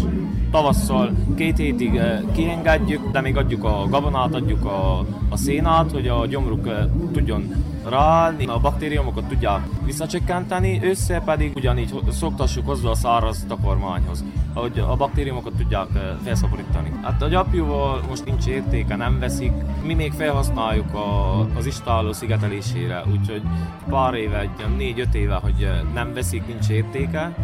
Tavasszal 0.51 1.11
két 1.35 1.57
hétig 1.57 2.01
kiengedjük, 2.33 3.11
de 3.11 3.21
még 3.21 3.37
adjuk 3.37 3.63
a 3.63 3.87
gabonát, 3.89 4.35
adjuk 4.35 4.65
a, 4.65 4.99
a 5.29 5.37
szénát, 5.37 5.91
hogy 5.91 6.07
a 6.07 6.25
gyomruk 6.25 6.69
tudjon 7.13 7.65
ráállni, 7.89 8.45
a 8.45 8.59
baktériumokat 8.59 9.25
tudják 9.25 9.61
visszacsökkenteni, 9.85 10.79
össze 10.83 11.21
pedig 11.25 11.51
ugyanígy 11.55 11.93
szoktassuk 12.11 12.65
hozzá 12.65 12.89
a 12.89 12.95
száraz 12.95 13.45
takarmányhoz, 13.47 14.23
hogy 14.53 14.79
a 14.79 14.95
baktériumokat 14.95 15.53
tudják 15.53 15.87
felszaporítani. 16.23 16.91
Hát 17.01 17.21
a 17.21 17.27
gyapjúval 17.27 18.01
most 18.07 18.25
nincs 18.25 18.45
értéke, 18.45 18.95
nem 18.95 19.19
veszik, 19.19 19.51
mi 19.85 19.93
még 19.93 20.11
felhasználjuk 20.11 20.93
a, 20.93 21.39
az 21.57 21.65
istáló 21.65 22.11
szigetelésére, 22.13 23.03
úgyhogy 23.11 23.41
pár 23.89 24.13
éve, 24.13 24.49
négy-öt 24.77 25.15
éve, 25.15 25.35
hogy 25.35 25.69
nem 25.93 26.13
veszik, 26.13 26.47
nincs 26.47 26.69
értéke, 26.69 27.35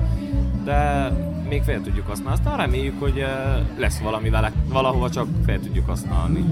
de 0.65 1.11
még 1.49 1.61
fel 1.61 1.81
tudjuk 1.81 2.07
használni. 2.07 2.39
Aztán 2.39 2.57
reméljük, 2.57 2.99
hogy 2.99 3.25
lesz 3.77 3.99
valami 3.99 4.29
vele, 4.29 4.51
valahova 4.69 5.09
csak 5.09 5.27
fel 5.45 5.59
tudjuk 5.59 5.87
használni. 5.87 6.45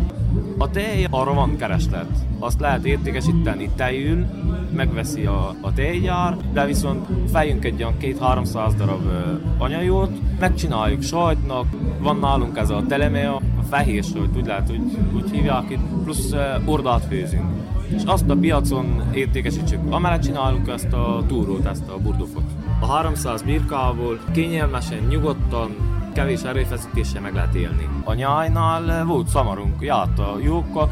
A 0.57 0.69
tej, 0.69 1.07
arra 1.09 1.33
van 1.33 1.57
kereslet. 1.57 2.07
Azt 2.39 2.59
lehet 2.59 2.85
értékesíteni 2.85 3.69
tejül, 3.75 4.25
megveszi 4.75 5.25
a, 5.25 5.55
a 5.61 5.73
tejgyár, 5.73 6.37
de 6.53 6.65
viszont 6.65 7.07
fejünk 7.31 7.65
egy 7.65 7.83
olyan 7.83 7.97
két-háromszáz 7.97 8.75
darab 8.75 9.01
anyajót, 9.57 10.39
megcsináljuk 10.39 11.01
sajtnak, 11.01 11.65
van 11.99 12.17
nálunk 12.17 12.57
ez 12.57 12.69
a 12.69 12.83
telemea, 12.87 13.35
a 13.35 13.63
fehér 13.69 14.03
sajt, 14.03 14.37
úgy 14.37 14.45
lehet, 14.45 14.69
úgy, 14.71 14.97
úgy 15.15 15.31
hívják 15.31 15.69
itt, 15.69 16.03
plusz 16.03 16.33
ordát 16.65 17.05
főzünk. 17.05 17.45
És 17.95 18.01
azt 18.05 18.29
a 18.29 18.35
piacon 18.35 19.03
értékesítsük. 19.13 19.79
Amellett 19.89 20.21
csinálunk 20.21 20.67
ezt 20.67 20.93
a 20.93 21.23
túrót, 21.27 21.65
ezt 21.65 21.89
a 21.89 21.97
burdufot. 21.97 22.43
A 22.83 22.85
300 22.85 23.41
birkából 23.41 24.19
kényelmesen, 24.33 24.99
nyugodtan, 25.09 25.75
kevés 26.13 26.41
erőfeszítéssel 26.41 27.21
meg 27.21 27.33
lehet 27.33 27.55
élni. 27.55 27.89
A 28.03 28.13
nyájnál 28.13 29.05
volt 29.05 29.27
szamarunk, 29.27 29.81
járt 29.81 30.19
a 30.19 30.37
jókkal, 30.41 30.89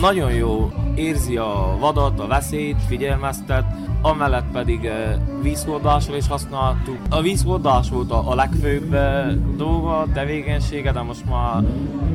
nagyon 0.00 0.32
jó, 0.32 0.72
érzi 0.94 1.36
a 1.36 1.76
vadat, 1.80 2.20
a 2.20 2.26
veszélyt, 2.26 2.82
figyelmeztet, 2.86 3.64
amellett 4.02 4.50
pedig 4.52 4.84
eh, 4.84 5.16
vízhordásra 5.42 6.16
is 6.16 6.28
használtuk. 6.28 6.98
A 7.10 7.20
vízhordás 7.20 7.90
volt 7.90 8.10
a, 8.10 8.30
a 8.30 8.34
legfőbb 8.34 8.94
eh, 8.94 9.32
dolga, 9.56 10.06
tevékenysége, 10.12 10.92
de 10.92 11.02
most 11.02 11.24
már 11.24 11.62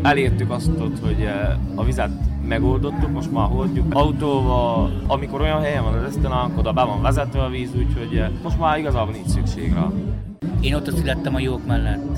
elértük 0.01 0.51
azt, 0.51 0.71
hogy 1.01 1.21
eh, 1.21 1.57
a 1.75 1.83
vizet 1.83 2.28
megoldottuk, 2.49 3.11
most 3.11 3.31
már 3.31 3.47
hordjuk 3.47 3.93
autóval, 3.93 4.91
amikor 5.07 5.41
olyan 5.41 5.61
helyen 5.61 5.83
van 5.83 5.93
az 5.93 6.03
esztenánk, 6.03 6.57
oda 6.57 6.73
be 6.73 6.83
van 6.83 7.01
vezetve 7.01 7.43
a 7.43 7.49
víz, 7.49 7.69
úgyhogy 7.75 8.23
most 8.43 8.59
már 8.59 8.77
igazából 8.77 9.13
nincs 9.13 9.27
szükség 9.27 9.73
rá. 9.73 9.91
Én 10.59 10.75
ott 10.75 10.95
születtem 10.95 11.35
a 11.35 11.39
jók 11.39 11.65
mellett. 11.65 12.17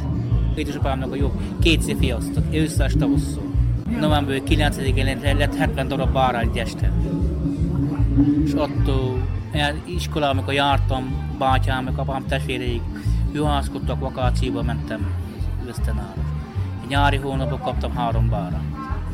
Édesapámnak 0.56 1.12
a 1.12 1.15
jók 1.15 1.34
két 1.62 1.96
fiasztok, 2.00 2.44
ősszel 2.52 2.89
tavasszal. 2.89 3.44
November 4.00 4.41
9-én 4.46 5.38
lett 5.38 5.56
70 5.56 5.88
darab 5.88 6.13
bárány 6.13 6.50
este. 6.54 6.91
És 8.46 8.54
attól 8.54 9.22
iskolában, 9.86 10.38
amikor 10.38 10.54
jártam, 10.54 11.34
bátyám, 11.38 11.84
meg 11.84 11.98
apám 11.98 12.26
testvéreig, 12.28 12.82
juhászkodtak, 13.34 14.00
vakációba 14.00 14.62
mentem 14.63 15.13
Ösztenára. 15.67 16.24
Nyári 16.88 17.17
hónapban 17.17 17.60
kaptam 17.60 17.96
három 17.96 18.30
bára. 18.30 18.62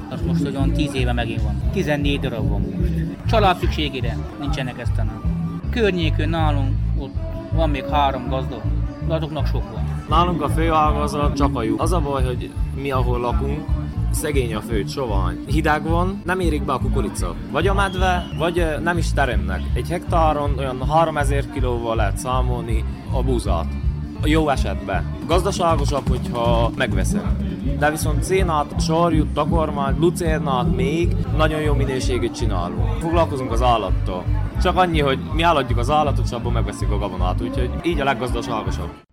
Az 0.10 0.22
most 0.22 0.46
olyan 0.46 0.72
10 0.72 0.94
éve 0.94 1.14
megint 1.14 1.42
van. 1.42 1.62
14 1.72 2.20
darab 2.20 2.50
van 2.50 2.62
most. 2.62 2.92
Család 3.28 3.58
szükségére 3.58 4.18
nincsenek 4.40 4.80
Esztenán. 4.80 5.22
Környékön 5.70 6.30
nálunk 6.30 6.78
ott 6.98 7.14
van 7.52 7.70
még 7.70 7.86
három 7.86 8.28
gazda, 8.30 8.62
de 9.08 9.14
azoknak 9.14 9.48
sok 9.48 9.72
van. 9.72 10.06
Nálunk 10.10 10.42
a 10.42 10.50
főágazat 10.50 11.36
csak 11.36 11.56
a 11.56 11.64
lyuk. 11.64 11.82
Az 11.82 11.94
a 11.94 12.00
baj, 12.00 12.24
hogy 12.24 12.52
mi 12.82 12.92
ahol 12.92 13.20
lakunk, 13.20 13.66
szegény 14.12 14.56
a 14.56 14.62
főt, 14.62 14.90
sovány. 14.90 15.44
Hideg 15.48 15.84
van, 15.84 16.22
nem 16.26 16.40
érik 16.40 16.64
be 16.64 16.74
a 16.74 16.80
kukorica. 16.80 17.36
Vagy 17.52 17.68
a 17.68 17.74
medve, 17.74 18.28
vagy 18.38 18.66
nem 18.84 18.98
is 18.98 19.14
teremnek. 19.14 19.62
Egy 19.74 19.90
hektáron 19.90 20.54
olyan 20.58 20.88
3000 20.88 21.52
kilóval 21.52 21.96
lehet 21.96 22.18
számolni 22.18 22.84
a 23.12 23.24
búzát. 23.24 23.68
Jó 24.24 24.50
esetben. 24.50 25.16
Gazdaságosabb, 25.28 26.08
hogyha 26.10 26.72
megveszem. 26.76 27.38
De 27.80 27.92
viszont 27.92 28.24
cénát, 28.24 28.82
sarjút, 28.82 29.34
takormányt, 29.34 30.00
lucérnát 30.00 30.76
még 30.76 31.16
nagyon 31.38 31.62
jó 31.62 31.74
minőséget 31.74 32.36
csinálunk. 32.36 33.00
Foglalkozunk 33.00 33.52
az 33.52 33.62
állattal. 33.62 34.24
Csak 34.62 34.78
annyi, 34.78 35.00
hogy 35.00 35.20
mi 35.34 35.42
állatjuk 35.42 35.80
az 35.80 35.90
állatot, 35.90 36.26
és 36.26 36.32
abból 36.32 36.52
megveszik 36.52 36.90
a 36.90 36.98
gabonát, 36.98 37.42
úgyhogy 37.42 37.70
így 37.84 38.00
a 38.00 38.04
leggazdaságosabb. 38.04 39.07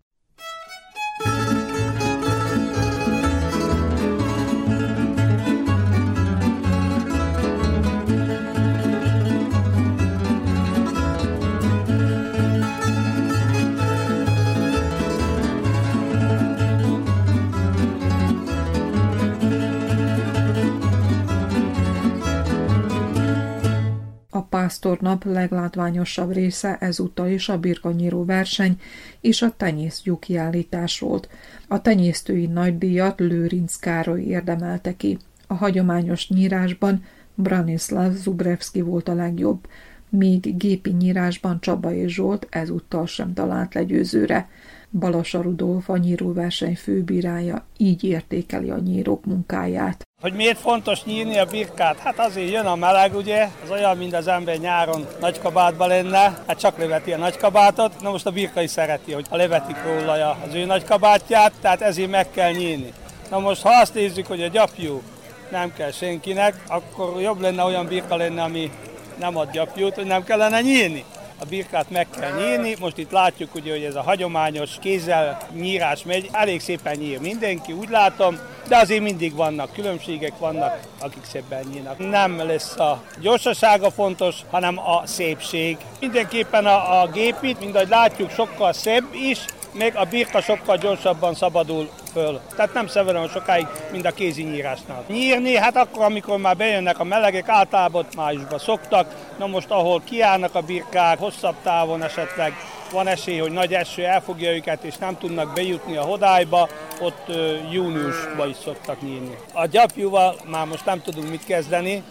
Pásztornap 24.75 25.25
leglátványosabb 25.25 26.33
része 26.33 26.77
ezúttal 26.81 27.29
is 27.29 27.49
a 27.49 27.59
birkanyíró 27.59 28.25
verseny 28.25 28.81
és 29.21 29.43
a 29.43 29.51
tenyésztyú 29.57 30.19
kiállítás 30.19 30.99
volt. 30.99 31.29
A 31.69 31.83
tenyésztői 31.83 32.47
nagydíjat 32.47 33.21
Lőrinc 33.21 33.77
Károly 33.77 34.23
érdemelte 34.23 34.97
ki. 34.97 35.19
A 35.47 35.55
hagyományos 35.55 36.29
nyírásban 36.29 37.05
Branislav 37.35 38.13
Zubrevski 38.13 38.81
volt 38.81 39.09
a 39.09 39.15
legjobb, 39.15 39.69
míg 40.09 40.57
gépi 40.57 40.91
nyírásban 40.91 41.61
Csaba 41.61 41.93
és 41.93 42.15
Zsolt 42.15 42.47
ezúttal 42.51 43.07
sem 43.07 43.33
talált 43.35 43.75
legyőzőre. 43.75 44.49
Balasa 44.99 45.43
Rudolf, 45.43 45.89
a 45.89 45.97
nyíróverseny 45.97 46.77
főbírája 46.77 47.65
így 47.77 48.05
értékeli 48.05 48.71
a 48.71 48.79
nyírók 48.79 49.25
munkáját. 49.25 50.03
Hogy 50.21 50.33
miért 50.33 50.59
fontos 50.59 51.05
nyírni 51.05 51.39
a 51.39 51.45
birkát? 51.45 51.99
Hát 51.99 52.19
azért 52.19 52.51
jön 52.51 52.67
a 52.67 52.75
meleg, 52.75 53.15
ugye? 53.15 53.49
Az 53.65 53.71
olyan, 53.71 53.97
mint 53.97 54.15
az 54.15 54.27
ember 54.29 54.59
nyáron 54.59 55.07
nagy 55.21 55.41
kabátban 55.41 55.89
lenne, 55.89 56.43
hát 56.47 56.59
csak 56.59 56.79
leveti 56.79 57.13
a 57.13 57.17
nagy 57.17 57.37
kabátot. 57.37 58.01
Na 58.01 58.11
most 58.11 58.27
a 58.27 58.31
birka 58.31 58.63
is 58.63 58.71
szereti, 58.71 59.13
hogy 59.13 59.27
a 59.31 59.37
levetik 59.37 59.77
róla 59.83 60.37
az 60.47 60.55
ő 60.55 60.65
nagy 60.65 60.85
kabátját, 60.85 61.53
tehát 61.61 61.81
ezért 61.81 62.11
meg 62.11 62.31
kell 62.31 62.53
nyírni. 62.53 62.93
Na 63.31 63.39
most 63.39 63.63
ha 63.63 63.71
azt 63.81 63.95
nézzük, 63.95 64.27
hogy 64.27 64.43
a 64.43 64.49
gyapjú 64.49 65.03
nem 65.51 65.73
kell 65.73 65.91
senkinek, 65.91 66.65
akkor 66.69 67.21
jobb 67.21 67.41
lenne 67.41 67.63
olyan 67.63 67.87
birka 67.87 68.17
lenne, 68.17 68.43
ami 68.43 68.71
nem 69.19 69.37
ad 69.37 69.51
gyapjút, 69.51 69.95
hogy 69.95 70.07
nem 70.07 70.25
kellene 70.25 70.61
nyírni 70.61 71.05
a 71.45 71.49
birkát 71.49 71.91
meg 71.91 72.07
kell 72.21 72.31
nyírni. 72.31 72.77
Most 72.81 72.99
itt 72.99 73.11
látjuk, 73.11 73.55
ugye, 73.55 73.73
hogy 73.73 73.85
ez 73.85 73.95
a 73.95 74.03
hagyományos 74.03 74.71
kézzel 74.81 75.39
nyírás 75.55 76.03
megy. 76.05 76.29
Elég 76.33 76.61
szépen 76.61 76.97
nyír 76.97 77.21
mindenki, 77.21 77.73
úgy 77.73 77.89
látom, 77.89 78.39
de 78.69 78.77
azért 78.77 79.03
mindig 79.03 79.35
vannak 79.35 79.73
különbségek, 79.73 80.39
vannak, 80.39 80.81
akik 81.01 81.25
szebben 81.25 81.65
nyírnak. 81.73 81.99
Nem 81.99 82.47
lesz 82.47 82.79
a 82.79 83.03
gyorsasága 83.21 83.91
fontos, 83.91 84.37
hanem 84.51 84.79
a 84.79 85.07
szépség. 85.07 85.77
Mindenképpen 86.01 86.67
a, 86.67 87.03
a 87.03 87.09
gépit, 87.09 87.61
mint 87.61 87.75
ahogy 87.75 87.89
látjuk, 87.89 88.31
sokkal 88.31 88.73
szebb 88.73 89.15
is, 89.15 89.39
még 89.75 89.97
a 89.97 90.05
birka 90.05 90.41
sokkal 90.41 90.77
gyorsabban 90.77 91.35
szabadul 91.35 91.91
föl. 92.13 92.41
Tehát 92.57 92.75
nem 92.75 92.87
szeverom 92.87 93.29
sokáig, 93.29 93.67
mint 93.93 94.07
a 94.07 94.11
kézi 94.11 94.43
nyírásnál. 94.43 95.05
Nyírni, 95.09 95.57
hát 95.57 95.77
akkor, 95.77 96.05
amikor 96.05 96.39
már 96.39 96.57
bejönnek 96.57 96.99
a 96.99 97.05
melegek, 97.05 97.49
általában 97.49 98.07
májusban 98.17 98.59
szoktak. 98.59 99.15
Na 99.39 99.47
most, 99.47 99.71
ahol 99.71 100.03
kiállnak 100.05 100.55
a 100.55 100.61
birkák, 100.61 101.19
hosszabb 101.19 101.55
távon 101.63 102.03
esetleg 102.03 102.53
van 102.93 103.07
esély, 103.07 103.39
hogy 103.39 103.53
nagy 103.53 103.75
eső 103.75 104.05
elfogja 104.05 104.55
őket, 104.55 104.85
és 104.85 104.97
nem 104.97 105.19
tudnak 105.19 105.53
bejutni 105.55 105.97
a 105.97 106.03
hodályba, 106.03 106.69
ott 107.01 107.27
júniusban 107.71 108.49
is 108.49 108.57
szoktak 108.65 109.01
nyírni. 109.01 109.37
A 109.53 109.67
gyapjúval 109.67 110.35
már 110.45 110.67
most 110.67 110.85
nem 110.85 111.03
tudunk 111.03 111.31
mit 111.31 111.45
kezdeni, 111.45 112.03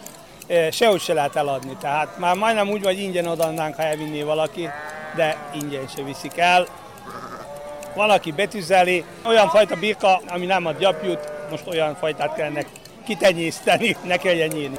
sehogy 0.71 1.01
se 1.01 1.13
lehet 1.13 1.35
eladni. 1.35 1.77
Tehát 1.81 2.17
már 2.17 2.35
majdnem 2.35 2.69
úgy 2.69 2.83
vagy 2.83 2.99
ingyen 2.99 3.25
adannánk, 3.25 3.75
ha 3.75 3.83
elvinné 3.83 4.21
valaki, 4.21 4.69
de 5.15 5.37
ingyen 5.61 5.87
se 5.95 6.03
viszik 6.03 6.37
el 6.37 6.67
valaki 7.95 8.31
betűzeli, 8.31 9.03
olyan 9.25 9.47
fajta 9.47 9.75
birka, 9.75 10.21
ami 10.27 10.45
nem 10.45 10.65
ad 10.65 10.79
gyapjút, 10.79 11.31
most 11.49 11.67
olyan 11.67 11.95
fajtát 11.95 12.35
kellene 12.35 12.65
kitenyészteni, 13.05 13.95
ne 14.05 14.17
kelljen 14.17 14.49
nyílni. 14.53 14.77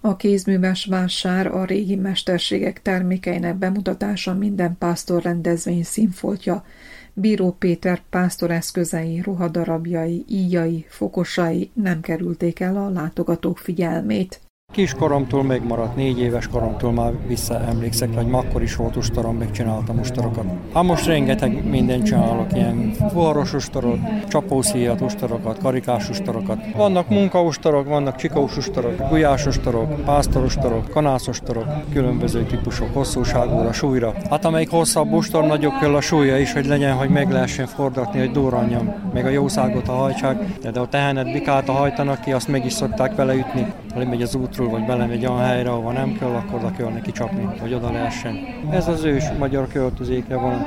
A 0.00 0.16
kézműves 0.16 0.84
vásár 0.84 1.46
a 1.46 1.64
régi 1.64 1.96
mesterségek 1.96 2.82
termékeinek 2.82 3.54
bemutatása 3.54 4.34
minden 4.34 4.76
pásztor 4.78 5.22
rendezvény 5.22 5.82
színfoltja. 5.82 6.64
Bíró 7.12 7.56
Péter 7.58 8.00
pásztor 8.10 8.50
eszközei, 8.50 9.20
ruhadarabjai, 9.20 10.24
íjai, 10.28 10.86
fokosai 10.88 11.70
nem 11.74 12.00
kerülték 12.00 12.60
el 12.60 12.76
a 12.76 12.90
látogatók 12.90 13.58
figyelmét. 13.58 14.45
Kiskoromtól 14.76 15.42
megmaradt, 15.42 15.96
négy 15.96 16.20
éves 16.20 16.48
koromtól 16.48 16.92
már 16.92 17.12
visszaemlékszek, 17.26 18.14
hogy 18.14 18.26
akkor 18.30 18.62
is 18.62 18.76
volt 18.76 18.96
ustarom, 18.96 19.36
megcsináltam 19.36 19.98
ustarokat. 19.98 20.44
Hát 20.74 20.82
most 20.82 21.06
rengeteg 21.06 21.68
mindent 21.68 22.04
csinálok, 22.04 22.52
ilyen 22.52 22.92
fuvaros 22.92 23.54
ustarot, 23.54 23.98
csapószíjat 24.28 25.00
ustarokat, 25.00 25.58
karikás 25.58 26.08
ustarokat. 26.08 26.58
Vannak 26.74 27.08
munkaustarok, 27.08 27.86
vannak 27.86 28.16
csikós 28.16 28.56
ustarok, 28.56 29.08
gulyás 29.08 29.46
ustarok, 29.46 30.04
pásztor 30.04 30.44
ustarok, 30.44 30.88
kanász 30.90 31.28
ustarok, 31.28 31.66
különböző 31.92 32.44
típusok, 32.44 32.94
hosszúságúra, 32.94 33.72
súlyra. 33.72 34.14
Hát 34.30 34.44
amelyik 34.44 34.70
hosszabb 34.70 35.12
ustor, 35.12 35.44
nagyobb 35.44 35.78
kell 35.80 35.94
a 35.94 36.00
súlya 36.00 36.38
is, 36.38 36.52
hogy 36.52 36.66
legyen, 36.66 36.96
hogy 36.96 37.08
meg 37.08 37.30
lehessen 37.30 37.66
fordatni, 37.66 38.18
hogy 38.18 38.30
durranjam, 38.30 38.94
meg 39.12 39.26
a 39.26 39.30
jószágot 39.30 39.88
a 39.88 39.92
hajtsák, 39.92 40.58
de 40.72 40.80
a 40.80 40.88
tehenet 40.88 41.32
bikát 41.32 41.68
a 41.68 41.72
hajtanak 41.72 42.20
ki, 42.20 42.32
azt 42.32 42.48
meg 42.48 42.64
is 42.64 42.72
szokták 42.72 43.14
vele 43.14 43.34
ütni, 43.34 43.72
lemegy 43.94 44.22
az 44.22 44.34
útról 44.60 44.78
vagy 44.78 44.86
belemegy 44.86 45.26
olyan 45.26 45.44
helyre, 45.44 45.70
ahova 45.70 45.92
nem 45.92 46.16
kell, 46.18 46.28
akkor 46.28 46.58
oda 46.58 46.70
kell 46.70 46.88
neki 46.88 47.12
csapni, 47.12 47.48
hogy 47.60 47.74
oda 47.74 47.90
lehessen. 47.90 48.38
Ez 48.70 48.88
az 48.88 49.04
ős 49.04 49.24
magyar 49.38 49.68
költözéke 49.68 50.36
van. 50.36 50.64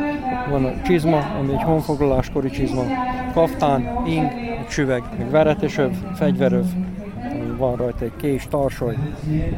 Van 0.50 0.66
a 0.66 0.82
csizma, 0.82 1.18
ami 1.40 1.52
egy 1.52 1.64
honfoglaláskori 1.64 2.50
csizma, 2.50 2.84
kaftán, 3.34 4.06
ing, 4.08 4.28
csüveg, 4.70 5.04
meg 5.18 5.30
veretesöv, 5.30 5.92
fegyveröv, 6.16 6.66
van 7.58 7.76
rajta 7.76 8.04
egy 8.04 8.16
kés, 8.18 8.48
tarsoly, 8.50 8.96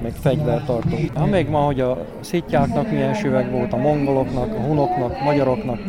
meg 0.01 0.11
fegyvertartó. 0.21 0.97
Ha 1.13 1.25
még 1.25 1.49
ma, 1.49 1.59
hogy 1.59 1.79
a 1.79 2.05
szitjáknak 2.19 2.91
milyen 2.91 3.13
süveg 3.13 3.51
volt, 3.51 3.73
a 3.73 3.77
mongoloknak, 3.77 4.53
a 4.55 4.59
hunoknak, 4.59 5.23
magyaroknak, 5.23 5.79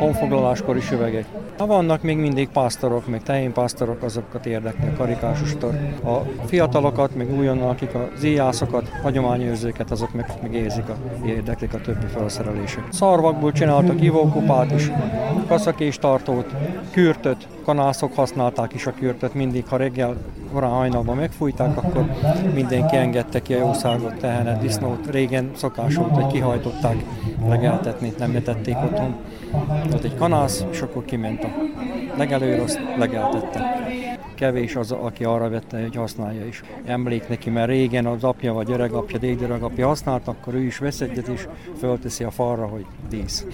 honfoglaláskori 0.00 0.80
süvegek. 0.80 1.24
Ha 1.58 1.66
vannak 1.66 2.02
még 2.02 2.16
mindig 2.16 2.48
pásztorok, 2.48 3.06
még 3.06 3.22
tehénpásztorok, 3.22 4.02
azokat 4.02 4.46
érdekli 4.46 4.88
a 4.88 4.96
karikásustor. 4.96 5.74
A 6.04 6.16
fiatalokat, 6.44 7.16
meg 7.16 7.36
újonnan, 7.38 7.68
akik 7.68 7.94
a 7.94 8.08
zíjászokat, 8.16 8.88
hagyományőrzőket, 9.02 9.90
azok 9.90 10.12
meg, 10.12 10.32
meg 10.42 10.54
érzik, 10.54 10.88
a, 10.88 10.96
érdeklik 11.26 11.74
a 11.74 11.80
többi 11.80 12.06
felszerelések. 12.06 12.82
Szarvakból 12.90 13.52
csináltak 13.52 14.02
ivókupát 14.02 14.72
is, 14.72 14.90
kaszakés 15.46 15.98
tartót, 15.98 16.54
kürtöt, 16.90 17.48
kanászok 17.64 18.14
használták 18.14 18.74
is 18.74 18.86
a 18.86 18.92
kürtöt, 18.92 19.34
mindig, 19.34 19.66
ha 19.66 19.76
reggel 19.76 20.16
korán 20.52 20.70
hajnalban 20.70 21.16
megfújták, 21.16 21.76
akkor 21.76 22.10
mindenki 22.54 22.96
engedte 22.96 23.42
ki 23.42 23.54
a 23.54 23.58
jószágot, 23.58 24.14
tehenet, 24.14 24.60
disznót. 24.60 25.10
Régen 25.10 25.50
szokás 25.54 25.94
volt, 25.94 26.14
hogy 26.14 26.26
kihajtották 26.26 27.04
legeltetni, 27.48 28.12
nem 28.18 28.34
etették 28.34 28.76
otthon. 28.84 29.14
Ott 29.68 30.04
egy 30.04 30.14
kanász, 30.14 30.64
és 30.70 30.80
akkor 30.80 31.04
kiment 31.04 31.44
a 31.44 31.48
legelőroszt, 32.16 32.80
legeltette. 32.96 33.86
Kevés 34.34 34.76
az, 34.76 34.92
aki 34.92 35.24
arra 35.24 35.48
vette, 35.48 35.80
hogy 35.80 35.96
használja 35.96 36.46
is. 36.46 36.62
Emlék 36.84 37.28
neki, 37.28 37.50
mert 37.50 37.68
régen 37.68 38.06
az 38.06 38.24
apja 38.24 38.52
vagy 38.52 38.70
öregapja, 38.70 39.18
dédöregapja 39.18 39.86
használt, 39.86 40.28
akkor 40.28 40.54
ő 40.54 40.62
is 40.62 40.78
vesz 40.78 41.00
egyet, 41.00 41.28
és 41.28 41.48
fölteszi 41.78 42.24
a 42.24 42.30
falra, 42.30 42.66
hogy 42.66 42.86
dísz. 43.08 43.46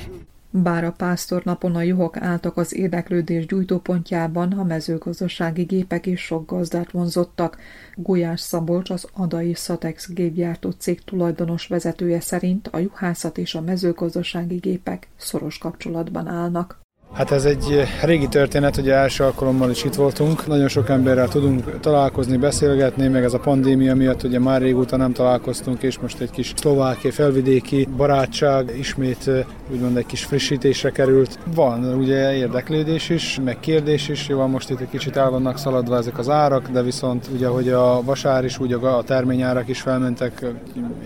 Bár 0.63 0.85
a 0.85 0.93
pásztornapon 0.93 1.75
a 1.75 1.83
juhok 1.83 2.17
álltak 2.17 2.57
az 2.57 2.75
érdeklődés 2.75 3.47
gyújtópontjában, 3.47 4.53
a 4.53 4.65
mezőgazdasági 4.65 5.63
gépek 5.63 6.07
is 6.07 6.21
sok 6.21 6.51
gazdát 6.51 6.91
vonzottak. 6.91 7.59
Gulyás 7.95 8.41
Szabolcs, 8.41 8.91
az 8.91 9.07
Adai 9.13 9.55
Szatex 9.55 10.09
gépgyártó 10.09 10.71
cég 10.71 11.05
tulajdonos 11.05 11.67
vezetője 11.67 12.21
szerint 12.21 12.69
a 12.69 12.79
juhászat 12.79 13.39
és 13.39 13.55
a 13.55 13.61
mezőgazdasági 13.61 14.57
gépek 14.57 15.09
szoros 15.17 15.59
kapcsolatban 15.59 16.27
állnak. 16.27 16.84
Hát 17.15 17.31
ez 17.31 17.45
egy 17.45 17.89
régi 18.03 18.29
történet, 18.29 18.77
ugye 18.77 18.95
első 18.95 19.25
alkalommal 19.25 19.71
is 19.71 19.85
itt 19.85 19.95
voltunk. 19.95 20.47
Nagyon 20.47 20.69
sok 20.69 20.89
emberrel 20.89 21.29
tudunk 21.29 21.81
találkozni, 21.81 22.37
beszélgetni, 22.37 23.09
meg 23.09 23.25
ez 23.25 23.35
a 23.35 23.39
pandémia 23.39 23.95
miatt 23.95 24.23
ugye 24.23 24.39
már 24.39 24.61
régóta 24.61 24.97
nem 24.97 25.13
találkoztunk, 25.13 25.83
és 25.83 25.99
most 25.99 26.21
egy 26.21 26.31
kis 26.31 26.53
szlováki, 26.57 27.11
felvidéki 27.11 27.89
barátság 27.97 28.73
ismét 28.79 29.31
úgymond 29.73 29.97
egy 29.97 30.07
kis 30.07 30.25
frissítésre 30.25 30.91
került. 30.91 31.39
Van 31.55 31.95
ugye 31.95 32.37
érdeklődés 32.37 33.09
is, 33.09 33.41
meg 33.45 33.61
kérdés 33.61 34.09
is, 34.09 34.29
jó, 34.29 34.47
most 34.47 34.71
itt 34.71 34.81
egy 34.81 34.91
kicsit 34.91 35.17
el 35.17 35.31
vannak 35.31 35.59
szaladva 35.59 35.97
ezek 35.97 36.19
az 36.19 36.29
árak, 36.29 36.69
de 36.69 36.83
viszont 36.83 37.29
ugye, 37.35 37.47
hogy 37.47 37.69
a 37.69 38.03
vasár 38.03 38.45
is, 38.45 38.59
ugye 38.59 38.77
a 38.77 39.03
terményárak 39.03 39.69
is 39.69 39.81
felmentek, 39.81 40.45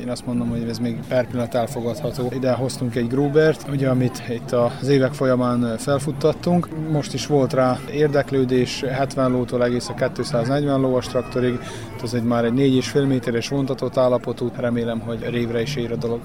én 0.01 0.09
azt 0.09 0.27
mondom, 0.27 0.49
hogy 0.49 0.68
ez 0.68 0.79
még 0.79 0.99
per 1.09 1.27
pillanat 1.27 1.55
elfogadható. 1.55 2.33
Ide 2.35 2.53
hoztunk 2.53 2.94
egy 2.94 3.09
Grubert, 3.09 3.66
ugye, 3.71 3.88
amit 3.88 4.23
itt 4.29 4.53
az 4.53 4.88
évek 4.88 5.12
folyamán 5.12 5.77
felfuttattunk. 5.98 6.68
Most 6.90 7.14
is 7.14 7.26
volt 7.26 7.52
rá 7.52 7.78
érdeklődés, 7.92 8.80
70 8.80 9.30
lótól 9.30 9.64
egész 9.64 9.88
a 9.88 10.11
240 10.12 10.80
lóas 10.80 11.06
traktorig, 11.06 11.58
ez 12.02 12.14
egy 12.14 12.22
már 12.22 12.44
egy 12.44 12.52
4,5 12.52 13.06
méteres 13.06 13.48
vontatott 13.48 13.96
állapotú, 13.96 14.50
remélem, 14.56 15.00
hogy 15.00 15.28
révre 15.30 15.61
is 15.61 15.76
ér 15.76 15.92
a 15.92 15.96
dolog. 15.96 16.20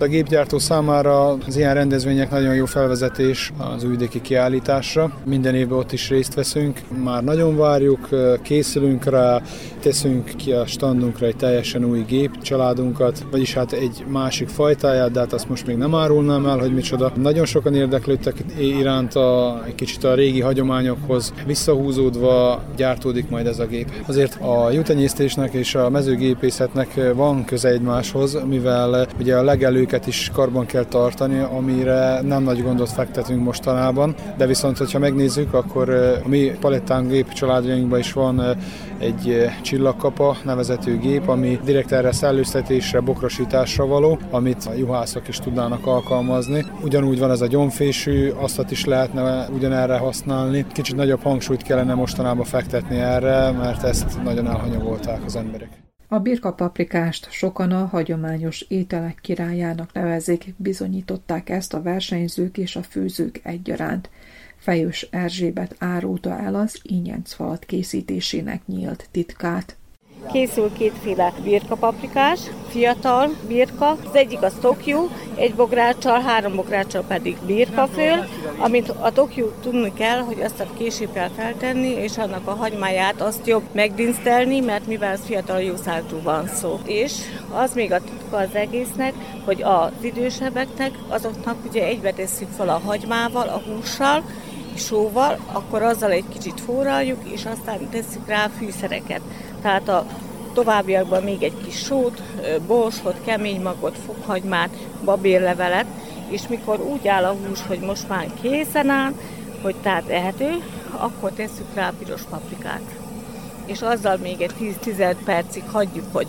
A 0.00 0.06
gépgyártó 0.06 0.58
számára 0.58 1.28
az 1.46 1.56
ilyen 1.56 1.74
rendezvények 1.74 2.30
nagyon 2.30 2.54
jó 2.54 2.64
felvezetés 2.64 3.52
az 3.74 3.84
újvidéki 3.84 4.20
kiállításra. 4.20 5.12
Minden 5.24 5.54
évben 5.54 5.78
ott 5.78 5.92
is 5.92 6.08
részt 6.08 6.34
veszünk, 6.34 6.80
már 7.02 7.24
nagyon 7.24 7.56
várjuk, 7.56 8.08
készülünk 8.42 9.04
rá, 9.04 9.42
teszünk 9.80 10.30
ki 10.36 10.52
a 10.52 10.66
standunkra 10.66 11.26
egy 11.26 11.36
teljesen 11.36 11.84
új 11.84 12.04
gép 12.08 12.42
családunkat, 12.42 13.26
vagyis 13.30 13.54
hát 13.54 13.72
egy 13.72 14.04
másik 14.08 14.48
fajtáját, 14.48 15.10
de 15.10 15.20
hát 15.20 15.32
azt 15.32 15.48
most 15.48 15.66
még 15.66 15.76
nem 15.76 15.94
árulnám 15.94 16.46
el, 16.46 16.58
hogy 16.58 16.74
micsoda. 16.74 17.12
Nagyon 17.16 17.44
sokan 17.44 17.74
érdeklődtek 17.74 18.34
iránt 18.58 19.14
a, 19.14 19.62
egy 19.66 19.74
kicsit 19.74 20.04
a 20.04 20.14
régi 20.14 20.40
hagyományokhoz 20.40 21.32
visszahúzódva 21.46 22.62
gyártódik 22.76 23.28
majd 23.28 23.46
ez 23.46 23.58
a 23.58 23.66
gép. 23.66 23.90
Azért 24.06 24.40
a 24.40 24.70
jutenyésztésnek 24.70 25.52
és 25.52 25.74
a 25.74 25.90
mezőgépészetnek 25.90 27.12
van 27.14 27.44
köze 27.44 27.68
egymáshoz, 27.68 28.38
mivel 28.46 29.06
ugye 29.20 29.36
a 29.36 29.42
legelőket 29.90 30.06
is 30.06 30.30
karban 30.34 30.66
kell 30.66 30.84
tartani, 30.84 31.38
amire 31.38 32.20
nem 32.20 32.42
nagy 32.42 32.62
gondot 32.62 32.88
fektetünk 32.88 33.44
mostanában, 33.44 34.14
de 34.36 34.46
viszont, 34.46 34.78
hogyha 34.78 34.98
megnézzük, 34.98 35.54
akkor 35.54 35.90
a 36.24 36.28
mi 36.28 36.52
palettán 36.60 37.08
gép 37.08 37.32
családjainkban 37.32 37.98
is 37.98 38.12
van 38.12 38.56
egy 38.98 39.50
csillagkapa 39.62 40.36
nevezető 40.44 40.98
gép, 40.98 41.28
ami 41.28 41.60
direkt 41.64 41.92
erre 41.92 42.12
szellőztetésre, 42.12 43.00
bokrosításra 43.00 43.86
való, 43.86 44.18
amit 44.30 44.64
a 44.64 44.74
juhászok 44.74 45.28
is 45.28 45.38
tudnának 45.38 45.86
alkalmazni. 45.86 46.64
Ugyanúgy 46.82 47.18
van 47.18 47.30
ez 47.30 47.40
a 47.40 47.46
gyomfésű, 47.46 48.30
azt 48.30 48.70
is 48.70 48.84
lehetne 48.84 49.48
ugyanerre 49.54 49.98
használni. 49.98 50.66
Kicsit 50.72 50.96
nagyobb 50.96 51.22
hangsúlyt 51.22 51.62
kellene 51.62 51.94
mostanában 51.94 52.44
fektetni 52.44 52.96
erre, 52.98 53.50
mert 53.50 53.82
ezt 53.82 54.22
nagyon 54.22 54.46
elhanyagolták 54.46 55.20
az 55.24 55.36
emberek. 55.36 55.87
A 56.10 56.18
birka 56.18 56.52
paprikást 56.52 57.30
sokan 57.30 57.72
a 57.72 57.86
hagyományos 57.86 58.60
ételek 58.60 59.18
királyának 59.22 59.92
nevezik, 59.92 60.54
bizonyították 60.56 61.48
ezt 61.48 61.74
a 61.74 61.82
versenyzők 61.82 62.58
és 62.58 62.76
a 62.76 62.82
főzők 62.82 63.40
egyaránt. 63.42 64.10
Fejős 64.56 65.08
Erzsébet 65.10 65.74
árulta 65.78 66.38
el 66.38 66.54
az 66.54 66.80
ínyencfalat 66.82 67.64
készítésének 67.64 68.66
nyílt 68.66 69.08
titkát. 69.10 69.77
Készül 70.32 70.72
kétféle 70.72 71.32
birkapaprikás, 71.42 72.40
fiatal 72.68 73.28
birka. 73.46 73.88
Az 73.88 74.14
egyik 74.14 74.42
az 74.42 74.52
Tokyo, 74.60 75.08
egy 75.34 75.54
bográccsal, 75.54 76.20
három 76.20 76.54
bográccsal 76.54 77.02
pedig 77.02 77.36
birkaföl, 77.46 78.28
amit 78.58 78.88
a 78.88 79.12
Tokyo 79.12 79.46
tudni 79.62 79.92
kell, 79.92 80.18
hogy 80.18 80.40
azt 80.40 80.60
a 80.60 80.66
később 80.78 81.12
kell 81.12 81.28
feltenni, 81.36 81.88
és 81.88 82.18
annak 82.18 82.46
a 82.46 82.54
hagymáját 82.54 83.20
azt 83.20 83.46
jobb 83.46 83.62
megdinsztelni, 83.72 84.60
mert 84.60 84.86
mivel 84.86 85.12
az 85.12 85.20
fiatal 85.24 85.60
jószágú 85.60 86.22
van 86.22 86.46
szó. 86.46 86.80
És 86.84 87.12
az 87.52 87.74
még 87.74 87.92
a 87.92 88.00
titka 88.00 88.36
az 88.36 88.54
egésznek, 88.54 89.14
hogy 89.44 89.62
az 89.62 89.90
idősebbeknek, 90.00 90.90
azoknak 91.08 91.56
ugye 91.68 91.84
egybe 91.84 92.12
tesszük 92.12 92.48
fel 92.56 92.68
a 92.68 92.80
hagymával, 92.84 93.48
a 93.48 93.62
hússal, 93.70 94.22
sóval, 94.78 95.38
akkor 95.52 95.82
azzal 95.82 96.10
egy 96.10 96.28
kicsit 96.28 96.60
forraljuk, 96.60 97.20
és 97.32 97.44
aztán 97.44 97.88
tesszük 97.90 98.26
rá 98.26 98.48
fűszereket. 98.58 99.20
Tehát 99.62 99.88
a 99.88 100.06
továbbiakban 100.52 101.22
még 101.22 101.42
egy 101.42 101.56
kis 101.64 101.78
sót, 101.78 102.22
borsot, 102.66 103.16
kemény 103.24 103.60
magot, 103.60 103.98
fokhagymát, 104.06 104.70
babérlevelet, 105.04 105.86
és 106.28 106.48
mikor 106.48 106.80
úgy 106.80 107.08
áll 107.08 107.24
a 107.24 107.34
hús, 107.46 107.66
hogy 107.66 107.78
most 107.78 108.08
már 108.08 108.26
készen 108.40 108.88
áll, 108.88 109.12
hogy 109.62 109.74
tehát 109.82 110.08
ehető, 110.08 110.62
akkor 110.96 111.30
tesszük 111.30 111.74
rá 111.74 111.92
piros 111.98 112.22
paprikát. 112.30 112.82
És 113.66 113.82
azzal 113.82 114.16
még 114.16 114.40
egy 114.40 114.52
10-15 114.84 115.16
percig 115.24 115.62
hagyjuk, 115.72 116.06
hogy 116.12 116.26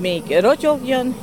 még 0.00 0.38
rotyogjon, 0.40 1.14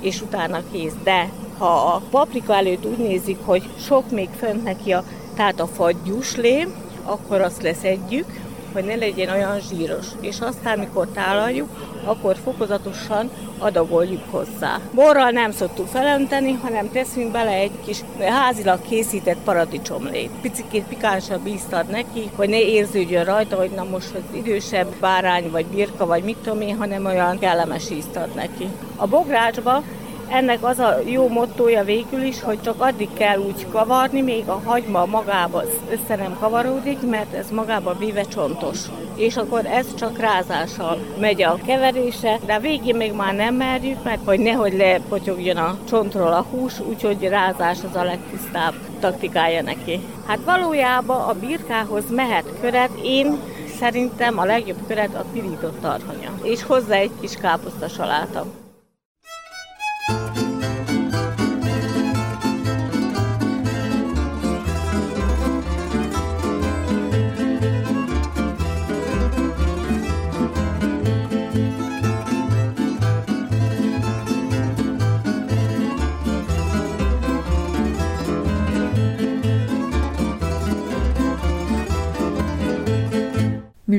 és 0.00 0.20
utána 0.20 0.62
kész. 0.72 0.94
De 1.04 1.30
ha 1.58 1.66
a 1.66 2.02
paprika 2.10 2.54
előtt 2.54 2.86
úgy 2.86 2.98
nézik, 2.98 3.38
hogy 3.44 3.62
sok 3.78 4.10
még 4.10 4.28
fönt 4.38 4.64
neki 4.64 4.92
a 4.92 5.04
tehát 5.34 5.60
a 5.60 5.66
fagyuslé, 5.66 6.66
akkor 7.04 7.40
azt 7.40 7.62
leszedjük, 7.62 8.40
hogy 8.72 8.84
ne 8.84 8.94
legyen 8.94 9.30
olyan 9.30 9.60
zsíros. 9.60 10.06
És 10.20 10.40
aztán, 10.40 10.78
mikor 10.78 11.06
tálaljuk, 11.06 11.68
akkor 12.04 12.36
fokozatosan 12.44 13.30
adagoljuk 13.58 14.22
hozzá. 14.30 14.80
Borral 14.94 15.30
nem 15.30 15.50
szoktuk 15.50 15.86
felönteni, 15.86 16.52
hanem 16.62 16.90
teszünk 16.90 17.30
bele 17.30 17.50
egy 17.50 17.70
kis 17.84 18.04
házilag 18.18 18.80
készített 18.88 19.38
paradicsomlét. 19.44 20.30
Picikét 20.42 20.84
pikánsabb 20.84 21.46
ízt 21.46 21.72
ad 21.72 21.86
neki, 21.86 22.30
hogy 22.36 22.48
ne 22.48 22.60
érződjön 22.60 23.24
rajta, 23.24 23.56
hogy 23.56 23.70
na 23.70 23.84
most 23.84 24.14
az 24.14 24.36
idősebb 24.36 24.94
bárány, 25.00 25.50
vagy 25.50 25.66
birka, 25.66 26.06
vagy 26.06 26.22
mit 26.22 26.36
tudom 26.36 26.60
én, 26.60 26.76
hanem 26.76 27.04
olyan 27.04 27.38
kellemes 27.38 27.90
ízt 27.90 28.16
ad 28.16 28.34
neki. 28.34 28.68
A 28.96 29.06
bográcsba 29.06 29.82
ennek 30.30 30.64
az 30.64 30.78
a 30.78 30.98
jó 31.04 31.28
mottója 31.28 31.84
végül 31.84 32.22
is, 32.22 32.42
hogy 32.42 32.62
csak 32.62 32.82
addig 32.82 33.08
kell 33.12 33.38
úgy 33.38 33.66
kavarni, 33.68 34.20
még 34.20 34.48
a 34.48 34.60
hagyma 34.64 35.06
magába 35.06 35.62
össze 35.90 36.16
nem 36.16 36.36
kavaródik, 36.40 37.00
mert 37.00 37.34
ez 37.34 37.50
magába 37.50 37.94
véve 37.98 38.22
csontos. 38.22 38.78
És 39.14 39.36
akkor 39.36 39.66
ez 39.66 39.94
csak 39.94 40.18
rázással 40.18 40.98
megy 41.18 41.42
a 41.42 41.58
keverése, 41.66 42.38
de 42.46 42.54
a 42.54 42.60
végén 42.60 42.96
még 42.96 43.12
már 43.12 43.34
nem 43.34 43.54
merjük, 43.54 44.02
mert 44.04 44.24
hogy 44.24 44.38
nehogy 44.38 44.76
lepotyogjon 44.76 45.56
a 45.56 45.78
csontról 45.88 46.32
a 46.32 46.46
hús, 46.50 46.80
úgyhogy 46.80 47.28
rázás 47.28 47.78
az 47.90 47.96
a 47.96 48.04
legtisztább 48.04 48.74
taktikája 49.00 49.62
neki. 49.62 50.00
Hát 50.26 50.38
valójában 50.44 51.28
a 51.28 51.32
birkához 51.32 52.04
mehet 52.10 52.44
köret, 52.60 52.90
én 53.02 53.38
szerintem 53.78 54.38
a 54.38 54.44
legjobb 54.44 54.86
köret 54.86 55.14
a 55.14 55.24
pirított 55.32 55.80
tarhonya. 55.80 56.30
És 56.42 56.62
hozzá 56.62 56.96
egy 56.96 57.10
kis 57.20 57.34
káposzta 57.34 57.88
saláta. 57.88 58.46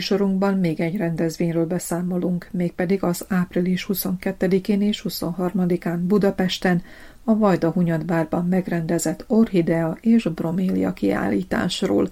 Műsorunkban 0.02 0.58
még 0.58 0.80
egy 0.80 0.98
rendezvényről 0.98 1.66
beszámolunk, 1.66 2.48
mégpedig 2.52 3.04
az 3.04 3.26
április 3.30 3.88
22-én 3.94 4.82
és 4.82 5.06
23-án 5.10 6.00
Budapesten 6.02 6.82
a 7.24 7.38
Vajda 7.38 7.72
Hunyadbárban 7.72 8.46
megrendezett 8.46 9.24
orhidea 9.28 9.98
és 10.02 10.24
bromélia 10.24 10.94
kiállításról, 10.94 12.10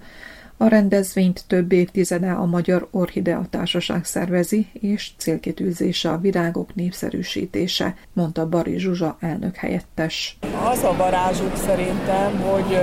a 0.62 0.68
rendezvényt 0.68 1.44
több 1.46 1.72
évtizede 1.72 2.30
a 2.30 2.44
Magyar 2.44 2.88
Orchidea 2.90 3.44
Társaság 3.50 4.04
szervezi, 4.04 4.66
és 4.72 5.10
célkitűzése 5.16 6.10
a 6.10 6.18
virágok 6.18 6.74
népszerűsítése, 6.74 7.94
mondta 8.12 8.48
Bari 8.48 8.78
Zsuzsa 8.78 9.16
elnök 9.20 9.56
helyettes. 9.56 10.38
Az 10.64 10.82
a 10.82 10.96
varázsuk 10.96 11.56
szerintem, 11.56 12.40
hogy 12.40 12.78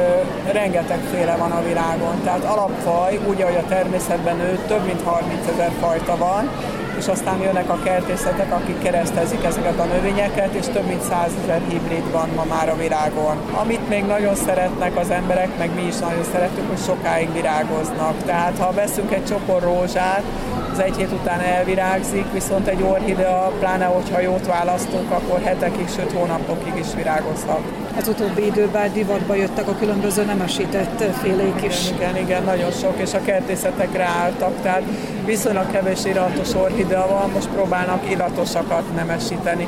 rengetegféle 0.52 1.36
van 1.36 1.52
a 1.52 1.64
világon, 1.64 2.24
tehát 2.24 2.44
alapfaj, 2.44 3.20
úgy, 3.30 3.42
ahogy 3.42 3.56
a 3.56 3.66
természetben 3.68 4.38
nő, 4.38 4.60
több 4.68 4.86
mint 4.86 5.02
30 5.02 5.48
ezer 5.48 5.72
fajta 5.80 6.18
van, 6.18 6.50
és 6.98 7.08
aztán 7.08 7.42
jönnek 7.42 7.70
a 7.70 7.80
kertészetek, 7.84 8.52
akik 8.54 8.80
keresztezik 8.80 9.44
ezeket 9.44 9.80
a 9.80 9.86
növényeket, 9.86 10.54
és 10.54 10.66
több 10.66 10.88
mint 10.88 11.02
százezer 11.02 11.62
hibrid 11.68 12.12
van 12.12 12.30
ma 12.36 12.46
már 12.46 12.70
a 12.70 12.78
virágon. 12.78 13.38
Amit 13.88 14.00
még 14.00 14.10
nagyon 14.10 14.36
szeretnek 14.36 14.98
az 14.98 15.10
emberek, 15.10 15.58
meg 15.58 15.70
mi 15.76 15.82
is 15.82 15.98
nagyon 15.98 16.24
szeretünk, 16.32 16.68
hogy 16.68 16.84
sokáig 16.86 17.34
virágoznak. 17.34 18.24
Tehát 18.26 18.58
ha 18.58 18.74
veszünk 18.74 19.12
egy 19.14 19.26
csokor 19.26 19.62
rózsát, 19.62 20.24
az 20.72 20.80
egy 20.80 20.96
hét 20.96 21.12
után 21.12 21.40
elvirágzik, 21.40 22.26
viszont 22.34 22.68
egy 22.68 22.82
orhidea, 22.82 23.52
pláne 23.60 23.86
hogyha 23.86 24.20
jót 24.20 24.46
választunk, 24.46 25.12
akkor 25.12 25.42
hetekig, 25.42 25.88
sőt 25.96 26.12
hónapokig 26.12 26.74
is 26.80 26.94
virágozhat. 26.96 27.62
az 28.00 28.08
utóbbi 28.08 28.46
időben 28.46 28.94
divatba 28.94 29.36
jöttek 29.36 29.68
a 29.68 29.76
különböző 29.76 30.24
nemesített 30.24 31.04
félék 31.22 31.64
is. 31.64 31.90
Igen, 31.90 32.10
igen, 32.10 32.16
igen, 32.18 32.44
nagyon 32.44 32.72
sok, 32.72 32.94
és 32.98 33.14
a 33.14 33.22
kertészetek 33.22 33.98
ráálltak, 33.98 34.62
tehát 34.62 34.84
viszonylag 35.26 35.72
kevés 35.72 36.06
iratos 36.06 36.54
orhidea 36.54 37.08
van, 37.08 37.30
most 37.30 37.48
próbálnak 37.48 38.10
iratosakat 38.12 38.96
nemesíteni 38.96 39.68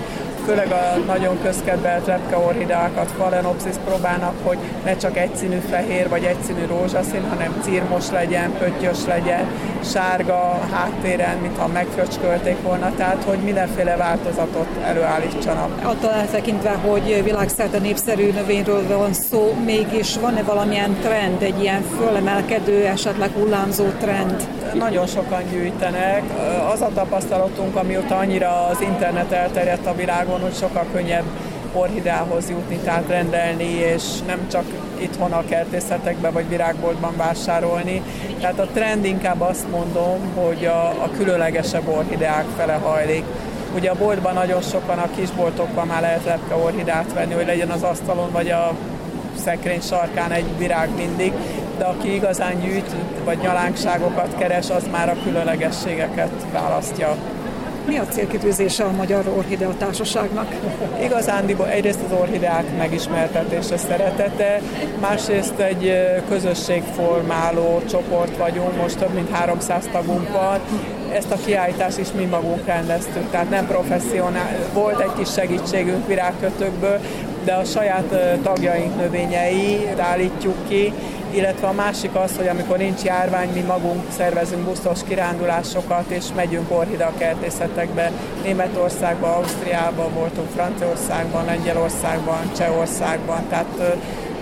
főleg 0.50 0.72
a 0.72 0.98
nagyon 1.06 1.42
közkedvelt 1.42 2.06
lepkeorhideákat, 2.06 3.12
Phalaenopsis 3.12 3.76
próbálnak, 3.86 4.34
hogy 4.44 4.58
ne 4.84 4.98
csak 4.98 5.18
egyszínű 5.18 5.58
fehér 5.70 6.10
vagy 6.10 6.24
egyszínű 6.24 6.66
rózsaszín, 6.66 7.30
hanem 7.30 7.60
círmos 7.62 8.10
legyen, 8.10 8.58
pöttyös 8.58 9.06
legyen, 9.06 9.48
sárga 9.84 10.60
háttéren, 10.72 11.38
mintha 11.38 11.68
megfröcskölték 11.68 12.62
volna, 12.62 12.92
tehát 12.96 13.24
hogy 13.24 13.38
mindenféle 13.38 13.96
változatot 13.96 14.68
előállítsanak. 14.84 15.86
Attól 15.86 16.12
eltekintve, 16.12 16.72
hogy 16.72 17.24
világszerte 17.24 17.80
népszerű 17.80 18.32
növényről 18.32 18.88
van 18.88 19.14
szó, 19.14 19.56
mégis 19.66 20.18
van-e 20.18 20.44
valamilyen 20.44 20.98
trend, 21.02 21.42
egy 21.42 21.62
ilyen 21.62 21.82
fölemelkedő, 21.98 22.86
esetleg 22.86 23.30
hullámzó 23.32 23.86
trend? 24.00 24.48
Nagyon 24.74 25.08
sokan 25.08 25.44
gyűjtenek. 25.52 26.24
Az 26.74 26.82
a 26.82 26.90
tapasztalatunk, 26.94 27.76
amióta 27.76 28.18
annyira 28.18 28.68
az 28.68 28.82
internet 28.82 29.32
elterjedt 29.32 29.86
a 29.86 29.96
világon, 29.96 30.42
hogy 30.42 30.56
sokkal 30.56 30.86
könnyebb 30.94 31.26
orhideához 31.74 32.50
jutni, 32.50 32.78
tehát 32.78 33.08
rendelni, 33.08 33.64
és 33.64 34.04
nem 34.26 34.48
csak 34.52 34.64
itthon 34.98 35.32
a 35.32 35.46
kertészetekbe 35.46 36.30
vagy 36.30 36.50
virágboltban 36.50 37.14
vásárolni. 37.18 38.02
Tehát 38.40 38.60
a 38.60 38.68
trend 38.74 39.06
inkább 39.06 39.42
azt 39.42 39.70
mondom, 39.72 40.18
hogy 40.36 40.66
a, 40.66 40.88
a 40.88 41.10
különlegesebb 41.18 41.88
orhideák 41.88 42.46
fele 42.58 42.74
hajlik. 42.74 43.24
Ugye 43.76 43.90
a 43.90 43.96
boltban 43.96 44.34
nagyon 44.34 44.62
sokan, 44.62 44.98
a 44.98 45.10
kisboltokban 45.16 45.88
már 45.88 46.02
lehet 46.02 46.26
lepke 46.26 46.56
orhidát 46.56 47.14
venni, 47.14 47.34
hogy 47.34 47.46
legyen 47.46 47.70
az 47.70 47.84
asztalon 47.84 48.32
vagy 48.32 48.50
a 48.50 48.72
szekrény 49.44 49.82
sarkán 49.82 50.32
egy 50.32 50.58
virág 50.58 50.90
mindig, 50.96 51.34
de 51.78 51.86
aki 51.86 52.14
igazán 52.14 52.60
gyűjt, 52.60 52.96
vagy 53.24 53.38
nyalánkságokat 53.38 54.38
keres, 54.38 54.70
az 54.70 54.84
már 54.92 55.10
a 55.10 55.24
különlegességeket 55.24 56.46
választja. 56.52 57.16
Mi 57.90 57.98
a 57.98 58.06
célkitűzése 58.06 58.84
a 58.84 58.92
Magyar 58.92 59.28
Orhidea 59.38 59.74
Társaságnak? 59.78 60.56
Igazándiból 61.04 61.68
egyrészt 61.68 62.00
az 62.06 62.18
orhideák 62.20 62.78
megismertetése 62.78 63.78
szeretete, 63.78 64.62
másrészt 65.02 65.60
egy 65.60 65.94
közösségformáló 66.30 67.82
csoport 67.90 68.38
vagyunk, 68.38 68.82
most 68.82 68.98
több 68.98 69.14
mint 69.14 69.30
300 69.30 69.90
tagunk 69.92 70.32
van, 70.32 70.60
ezt 71.14 71.32
a 71.32 71.38
kiállítást 71.46 71.98
is 71.98 72.08
mi 72.12 72.26
magunk 72.26 72.66
rendeztük, 72.66 73.30
tehát 73.32 73.50
nem 73.50 73.68
professzionál. 73.68 74.56
Volt 74.74 75.00
egy 75.00 75.14
kis 75.18 75.32
segítségünk 75.32 76.08
virágkötőkből, 76.08 77.00
de 77.44 77.54
a 77.54 77.64
saját 77.64 78.40
tagjaink 78.44 78.96
növényei 78.96 79.88
állítjuk 79.98 80.56
ki, 80.68 80.94
illetve 81.32 81.68
a 81.68 81.72
másik 81.72 82.16
az, 82.16 82.38
hogy 82.38 82.48
amikor 82.48 82.78
nincs 82.78 83.02
járvány, 83.02 83.50
mi 83.54 83.60
magunk 83.60 84.04
szervezünk 84.18 84.64
buszos 84.64 85.00
kirándulásokat, 85.08 86.10
és 86.10 86.26
megyünk 86.36 86.72
orhida 86.72 87.14
kertészetekbe, 87.18 88.12
Németországban, 88.44 89.32
Ausztriában 89.32 90.14
voltunk, 90.14 90.50
Franciaországban, 90.50 91.46
Lengyelországban, 91.46 92.52
Csehországban, 92.58 93.48
tehát 93.50 93.98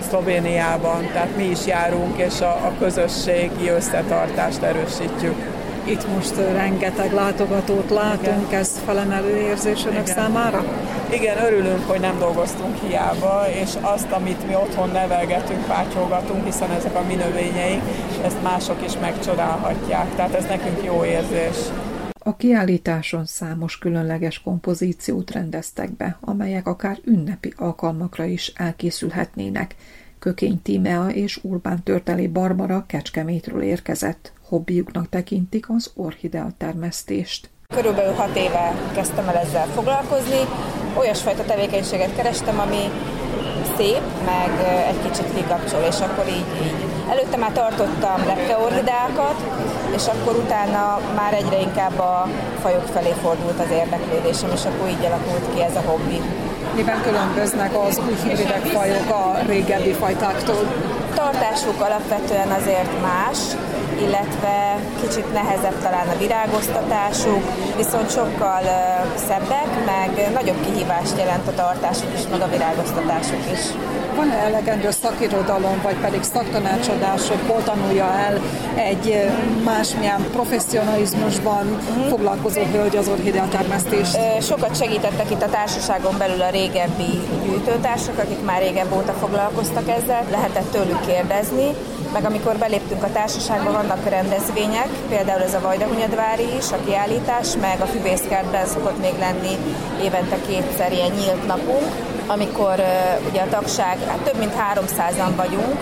Szlovéniában, 0.08 1.06
tehát 1.12 1.36
mi 1.36 1.44
is 1.44 1.66
járunk, 1.66 2.18
és 2.18 2.40
a, 2.40 2.50
a 2.50 2.72
közösségi 2.78 3.68
összetartást 3.68 4.62
erősítjük. 4.62 5.47
Itt 5.90 6.08
most 6.08 6.36
rengeteg 6.36 7.12
látogatót 7.12 7.90
látunk, 7.90 8.46
Igen. 8.46 8.60
ez 8.60 8.80
felemelő 8.84 9.36
érzés 9.36 9.84
önök 9.84 10.02
Igen. 10.02 10.14
számára? 10.14 10.64
Igen, 11.12 11.44
örülünk, 11.44 11.84
hogy 11.86 12.00
nem 12.00 12.18
dolgoztunk 12.18 12.76
hiába, 12.76 13.44
és 13.62 13.74
azt, 13.80 14.10
amit 14.10 14.46
mi 14.46 14.54
otthon 14.54 14.88
nevelgetünk, 14.88 15.66
pátyolgatunk, 15.66 16.44
hiszen 16.44 16.70
ezek 16.70 16.94
a 16.94 17.02
mi 17.02 17.14
növényeink, 17.14 17.82
ezt 18.24 18.42
mások 18.42 18.84
is 18.84 18.98
megcsodálhatják. 18.98 20.14
Tehát 20.14 20.34
ez 20.34 20.44
nekünk 20.44 20.84
jó 20.84 21.04
érzés. 21.04 21.56
A 22.18 22.36
kiállításon 22.36 23.24
számos 23.24 23.78
különleges 23.78 24.40
kompozíciót 24.42 25.30
rendeztek 25.30 25.96
be, 25.96 26.18
amelyek 26.20 26.66
akár 26.66 26.98
ünnepi 27.04 27.52
alkalmakra 27.56 28.24
is 28.24 28.52
elkészülhetnének. 28.56 29.74
Kökény 30.18 30.62
Tímea 30.62 31.08
és 31.08 31.38
Urbán 31.42 31.82
Törteli 31.82 32.26
Barbara 32.26 32.84
Kecskemétről 32.86 33.62
érkezett. 33.62 34.32
Hobbiuknak 34.48 35.08
tekintik 35.08 35.70
az 35.70 35.90
orhidea 35.94 36.46
termesztést. 36.58 37.50
Körülbelül 37.74 38.12
hat 38.12 38.36
éve 38.36 38.74
kezdtem 38.94 39.28
el 39.28 39.36
ezzel 39.36 39.66
foglalkozni. 39.66 40.40
Olyasfajta 40.98 41.44
tevékenységet 41.44 42.16
kerestem, 42.16 42.58
ami 42.58 42.82
szép, 43.76 44.02
meg 44.24 44.50
egy 44.88 45.10
kicsit 45.10 45.34
kikapcsol, 45.34 45.80
és 45.80 46.00
akkor 46.00 46.26
így, 46.28 46.50
így. 46.64 46.74
Előtte 47.10 47.36
már 47.36 47.52
tartottam 47.52 48.26
lepkeorhideákat, 48.26 49.36
és 49.94 50.06
akkor 50.06 50.34
utána 50.36 51.00
már 51.16 51.32
egyre 51.34 51.60
inkább 51.60 51.98
a 51.98 52.28
fajok 52.60 52.86
felé 52.86 53.12
fordult 53.22 53.60
az 53.60 53.70
érdeklődésem, 53.70 54.50
és 54.54 54.64
akkor 54.64 54.88
így 54.88 55.04
alakult 55.04 55.54
ki 55.54 55.62
ez 55.62 55.76
a 55.76 55.80
hobbi. 55.80 56.20
Miben 56.74 57.02
különböznek 57.02 57.76
az 57.86 58.00
új 58.06 58.14
hibridek 58.28 58.64
fajok 58.66 59.10
a 59.10 59.38
régebbi 59.46 59.92
fajtáktól? 59.92 60.62
Tartásuk 61.14 61.80
alapvetően 61.80 62.50
azért 62.50 63.00
más, 63.02 63.38
illetve 64.00 64.78
kicsit 65.00 65.32
nehezebb 65.32 65.78
talán 65.82 66.08
a 66.08 66.18
virágoztatásuk, 66.18 67.42
viszont 67.76 68.10
sokkal 68.10 68.62
szebbek, 69.26 69.70
meg 69.86 70.32
nagyobb 70.32 70.60
kihívást 70.64 71.18
jelent 71.18 71.48
a 71.48 71.54
tartásuk 71.54 72.10
is, 72.14 72.22
meg 72.30 72.40
a 72.40 72.48
virágoztatásuk 72.48 73.42
is. 73.52 73.60
Van-e 74.16 74.36
elegendő 74.36 74.90
szakirodalom, 74.90 75.80
vagy 75.82 75.96
pedig 75.96 76.22
szaktanácsadás, 76.22 77.28
hogy 77.28 77.38
hol 77.46 77.62
tanulja 77.62 78.04
el 78.04 78.40
egy 78.74 79.30
másmilyen 79.64 80.26
professzionalizmusban 80.32 81.66
mm. 81.66 82.08
foglalkozó 82.08 82.60
hölgy 82.72 82.96
az 82.96 83.08
orhidea 83.08 83.48
termesztést? 83.48 84.18
Sokat 84.40 84.76
segítettek 84.76 85.30
itt 85.30 85.42
a 85.42 85.48
társaságon 85.48 86.14
belül 86.18 86.42
a 86.42 86.50
régebbi 86.50 87.20
gyűjtőtársak, 87.44 88.18
akik 88.18 88.44
már 88.44 88.60
régebb 88.62 88.92
óta 88.96 89.12
foglalkoztak 89.12 89.88
ezzel, 89.88 90.24
lehetett 90.30 90.70
tőlük 90.70 91.06
kérdezni, 91.06 91.74
meg 92.12 92.24
amikor 92.24 92.56
beléptünk 92.56 93.02
a 93.02 93.12
társaságba, 93.12 93.72
vannak 93.72 94.08
rendezvények, 94.08 94.88
például 95.08 95.42
ez 95.42 95.54
a 95.54 95.60
Vajdahunyadvári 95.60 96.56
is, 96.58 96.72
a 96.72 96.84
kiállítás, 96.84 97.48
meg 97.60 97.80
a 97.80 97.86
Füvészkertben 97.86 98.66
szokott 98.66 99.00
még 99.00 99.18
lenni 99.18 99.56
évente 100.02 100.36
kétszer 100.46 100.92
ilyen 100.92 101.10
nyílt 101.10 101.46
napunk, 101.46 101.86
amikor 102.26 102.82
ugye 103.30 103.40
a 103.40 103.48
tagság, 103.48 103.98
hát 104.06 104.18
több 104.18 104.38
mint 104.38 104.54
300-an 104.74 105.32
vagyunk, 105.36 105.80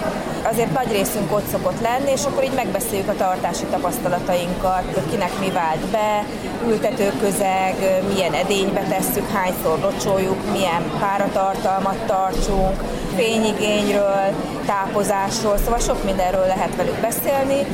azért 0.51 0.73
nagy 0.73 0.93
részünk 0.93 1.33
ott 1.33 1.49
szokott 1.51 1.81
lenni, 1.81 2.11
és 2.11 2.25
akkor 2.25 2.45
így 2.45 2.55
megbeszéljük 2.55 3.09
a 3.09 3.17
tartási 3.17 3.65
tapasztalatainkat, 3.65 4.85
kinek 5.11 5.39
mi 5.41 5.51
vált 5.51 5.87
be, 5.91 6.25
ültetőközeg, 6.67 7.75
milyen 8.13 8.33
edénybe 8.33 8.81
tesszük, 8.81 9.31
hányszor 9.31 9.79
locsoljuk, 9.79 10.53
milyen 10.53 10.83
páratartalmat 11.01 11.99
tartsunk, 12.07 12.83
fényigényről, 13.17 14.27
tápozásról, 14.67 15.57
szóval 15.57 15.79
sok 15.79 16.05
mindenről 16.05 16.47
lehet 16.47 16.77
velük 16.77 17.01
beszélni. 17.01 17.67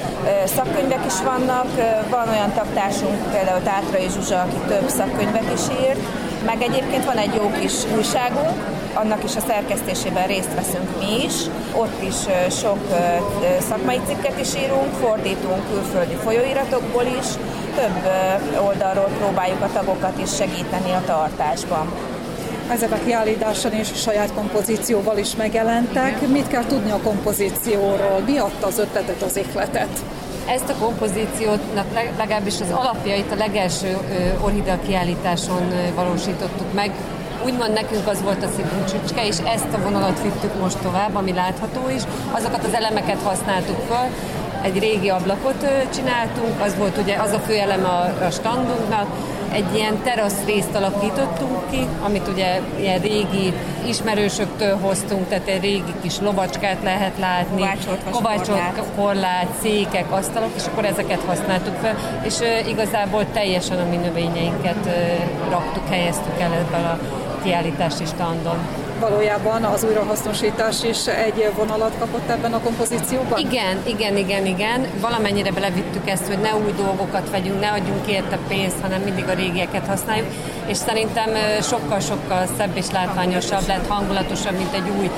Szakkönyvek 0.45 1.05
is 1.07 1.21
vannak, 1.25 1.69
van 2.11 2.29
olyan 2.29 2.53
taktársunk, 2.53 3.31
például 3.33 3.63
Tátrai 3.63 4.09
Zsuzsa, 4.09 4.41
aki 4.41 4.57
több 4.69 4.89
szakkönyvet 4.89 5.53
is 5.55 5.87
írt, 5.87 6.01
meg 6.45 6.63
egyébként 6.63 7.05
van 7.05 7.17
egy 7.17 7.35
jó 7.35 7.51
kis 7.61 7.73
újságunk, 7.97 8.82
annak 8.95 9.25
is 9.25 9.37
a 9.37 9.41
szerkesztésében 9.41 10.27
részt 10.27 10.55
veszünk 10.55 10.89
mi 10.99 11.25
is. 11.25 11.35
Ott 11.75 12.03
is 12.03 12.15
sok 12.57 12.79
szakmai 13.69 14.01
cikket 14.07 14.41
is 14.41 14.55
írunk, 14.55 14.93
fordítunk 15.01 15.69
külföldi 15.71 16.15
folyóiratokból 16.15 17.05
is. 17.21 17.27
Több 17.77 18.11
oldalról 18.67 19.11
próbáljuk 19.19 19.61
a 19.63 19.73
tagokat 19.73 20.19
is 20.23 20.35
segíteni 20.35 20.91
a 20.91 21.03
tartásban 21.07 21.93
ezek 22.71 22.93
a 22.93 22.99
kiállításon 23.05 23.73
és 23.73 23.91
a 23.93 23.97
saját 23.97 24.33
kompozícióval 24.35 25.19
is 25.19 25.37
megjelentek. 25.37 26.29
Mit 26.29 26.49
kell 26.49 26.65
tudni 26.65 26.91
a 26.91 26.99
kompozícióról? 27.03 28.23
Mi 28.27 28.39
adta 28.39 28.67
az 28.67 28.79
ötletet, 28.79 29.23
az 29.23 29.37
ihletet? 29.37 29.89
Ezt 30.49 30.69
a 30.69 30.75
kompozíciónak 30.85 31.87
legalábbis 32.19 32.61
az 32.61 32.71
alapjait 32.71 33.33
a 33.33 33.35
legelső 33.35 33.99
orhidea 34.41 34.79
kiállításon 34.87 35.69
valósítottuk 35.95 36.73
meg. 36.73 36.91
Úgymond 37.45 37.73
nekünk 37.73 38.07
az 38.09 38.23
volt 38.23 38.45
a 38.45 38.49
szívünk 38.57 38.85
csücske, 38.85 39.27
és 39.27 39.37
ezt 39.45 39.73
a 39.73 39.83
vonalat 39.83 40.23
vittük 40.23 40.61
most 40.61 40.79
tovább, 40.79 41.15
ami 41.15 41.33
látható 41.33 41.89
is. 41.89 42.03
Azokat 42.33 42.65
az 42.65 42.75
elemeket 42.75 43.23
használtuk 43.23 43.77
föl, 43.89 44.07
egy 44.63 44.79
régi 44.79 45.09
ablakot 45.09 45.67
csináltunk, 45.95 46.61
az 46.61 46.77
volt 46.77 46.99
ugye 46.99 47.17
az 47.17 47.33
a 47.33 47.39
fő 47.39 47.55
eleme 47.55 47.89
a, 47.89 48.31
standunknak, 48.31 49.07
egy 49.53 49.75
ilyen 49.75 50.03
terasz 50.03 50.45
részt 50.47 50.75
alakítottunk 50.75 51.71
ki, 51.71 51.87
amit 52.05 52.29
ugye 52.29 52.61
ilyen 52.79 53.01
régi 53.01 53.53
ismerősöktől 53.87 54.77
hoztunk, 54.77 55.29
tehát 55.29 55.49
egy 55.49 55.61
régi 55.61 55.95
kis 56.03 56.21
lovacskát 56.21 56.83
lehet 56.83 57.19
látni, 57.19 57.69
kovácsolt 58.11 58.83
korlát, 58.97 59.49
székek, 59.63 60.13
asztalok, 60.13 60.51
és 60.57 60.63
akkor 60.67 60.85
ezeket 60.85 61.21
használtuk 61.27 61.75
fel, 61.75 61.97
és 62.23 62.39
igazából 62.69 63.27
teljesen 63.33 63.79
a 63.79 63.89
mi 63.89 63.97
növényeinket 63.97 64.89
raktuk, 65.51 65.89
helyeztük 65.89 66.41
el 66.41 66.53
ebben 66.53 66.85
a 66.85 66.99
kiállítási 67.43 68.05
standon. 68.05 68.59
Valójában 69.03 69.65
az 69.65 69.85
újrahasznosítás 69.85 70.83
is 70.83 71.07
egy 71.07 71.53
vonalat 71.57 71.93
kapott 71.99 72.31
ebben 72.31 72.53
a 72.53 72.61
kompozícióban? 72.61 73.39
Igen, 73.39 73.77
igen, 73.87 74.17
igen, 74.17 74.47
igen. 74.47 74.87
Valamennyire 75.01 75.51
belevittük 75.51 76.09
ezt, 76.09 76.27
hogy 76.27 76.39
ne 76.39 76.55
új 76.55 76.73
dolgokat 76.77 77.31
vegyünk, 77.31 77.61
ne 77.61 77.71
adjunk 77.71 78.07
érte 78.07 78.39
pénzt, 78.49 78.81
hanem 78.81 79.01
mindig 79.01 79.25
a 79.29 79.33
régieket 79.33 79.87
használjuk, 79.87 80.27
és 80.67 80.77
szerintem 80.77 81.29
sokkal-sokkal 81.63 82.47
szebb 82.59 82.77
és 82.77 82.91
látványosabb 82.93 83.67
lett, 83.67 83.87
hangulatosabb, 83.87 84.57
mint 84.57 84.75
egy 84.75 84.89
új 84.99 85.11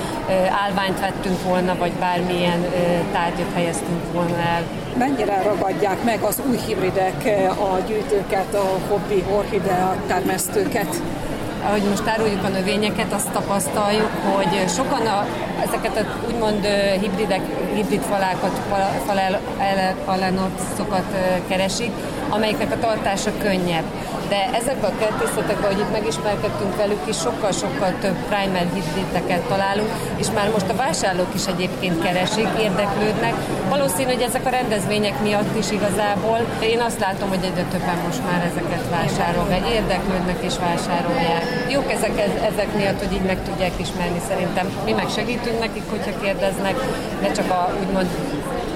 állványt 0.65 1.01
vettünk 1.01 1.43
volna, 1.43 1.75
vagy 1.79 1.93
bármilyen 1.93 2.65
tárgyat 3.13 3.53
helyeztünk 3.55 4.13
volna 4.13 4.37
el. 4.37 4.63
Mennyire 4.99 5.43
ragadják 5.43 6.05
meg 6.05 6.23
az 6.23 6.41
új 6.49 6.59
hibridek 6.67 7.49
a 7.49 7.79
gyűjtőket, 7.87 8.55
a 8.55 8.79
hobbi 8.89 9.25
orchidea 9.37 9.97
termesztőket? 10.07 11.03
Ahogy 11.67 11.83
most 11.89 12.07
áruljuk 12.07 12.45
a 12.45 12.49
növényeket, 12.49 13.13
azt 13.13 13.31
tapasztaljuk, 13.31 14.11
hogy 14.33 14.69
sokan 14.69 15.07
a, 15.07 15.27
ezeket 15.67 15.97
a 15.97 16.27
úgymond 16.29 16.67
hibridek, 17.01 17.41
hibrid 17.75 18.03
falákat, 18.03 18.61
falenotszokat 20.05 21.05
keresik, 21.49 21.91
amelyeknek 22.35 22.73
a 22.73 22.79
tartása 22.79 23.31
könnyebb 23.39 23.85
de 24.29 24.49
ezekben 24.61 24.91
a 24.91 24.99
kertészetekben, 24.99 25.71
hogy 25.73 25.81
itt 25.81 25.93
megismerkedtünk 25.93 26.77
velük 26.77 27.03
is, 27.09 27.17
sokkal-sokkal 27.17 27.93
több 28.01 28.19
primer 28.31 28.67
hibrideket 28.75 29.43
találunk, 29.53 29.91
és 30.17 30.29
már 30.35 30.51
most 30.51 30.69
a 30.69 30.77
vásárlók 30.77 31.33
is 31.35 31.47
egyébként 31.47 32.03
keresik, 32.03 32.49
érdeklődnek. 32.67 33.35
Valószínű, 33.69 34.11
hogy 34.13 34.27
ezek 34.29 34.47
a 34.47 34.55
rendezvények 34.59 35.23
miatt 35.23 35.57
is 35.59 35.71
igazából. 35.71 36.39
Én 36.61 36.81
azt 36.81 37.01
látom, 37.01 37.29
hogy 37.29 37.45
egyre 37.49 37.65
többen 37.73 37.99
most 38.07 38.23
már 38.29 38.41
ezeket 38.51 38.85
vásárolják, 38.91 39.69
érdeklődnek 39.69 40.39
és 40.49 40.55
vásárolják. 40.67 41.45
Jók 41.69 41.93
ezek, 41.93 42.15
ezek 42.53 42.75
miatt, 42.77 42.99
hogy 43.05 43.13
így 43.13 43.27
meg 43.33 43.39
tudják 43.49 43.75
ismerni 43.77 44.21
szerintem. 44.29 44.67
Mi 44.85 44.93
meg 44.93 45.09
segítünk 45.09 45.59
nekik, 45.59 45.87
hogyha 45.91 46.21
kérdeznek, 46.23 46.77
de 47.23 47.33
csak 47.33 47.51
a 47.51 47.63
úgymond 47.81 48.09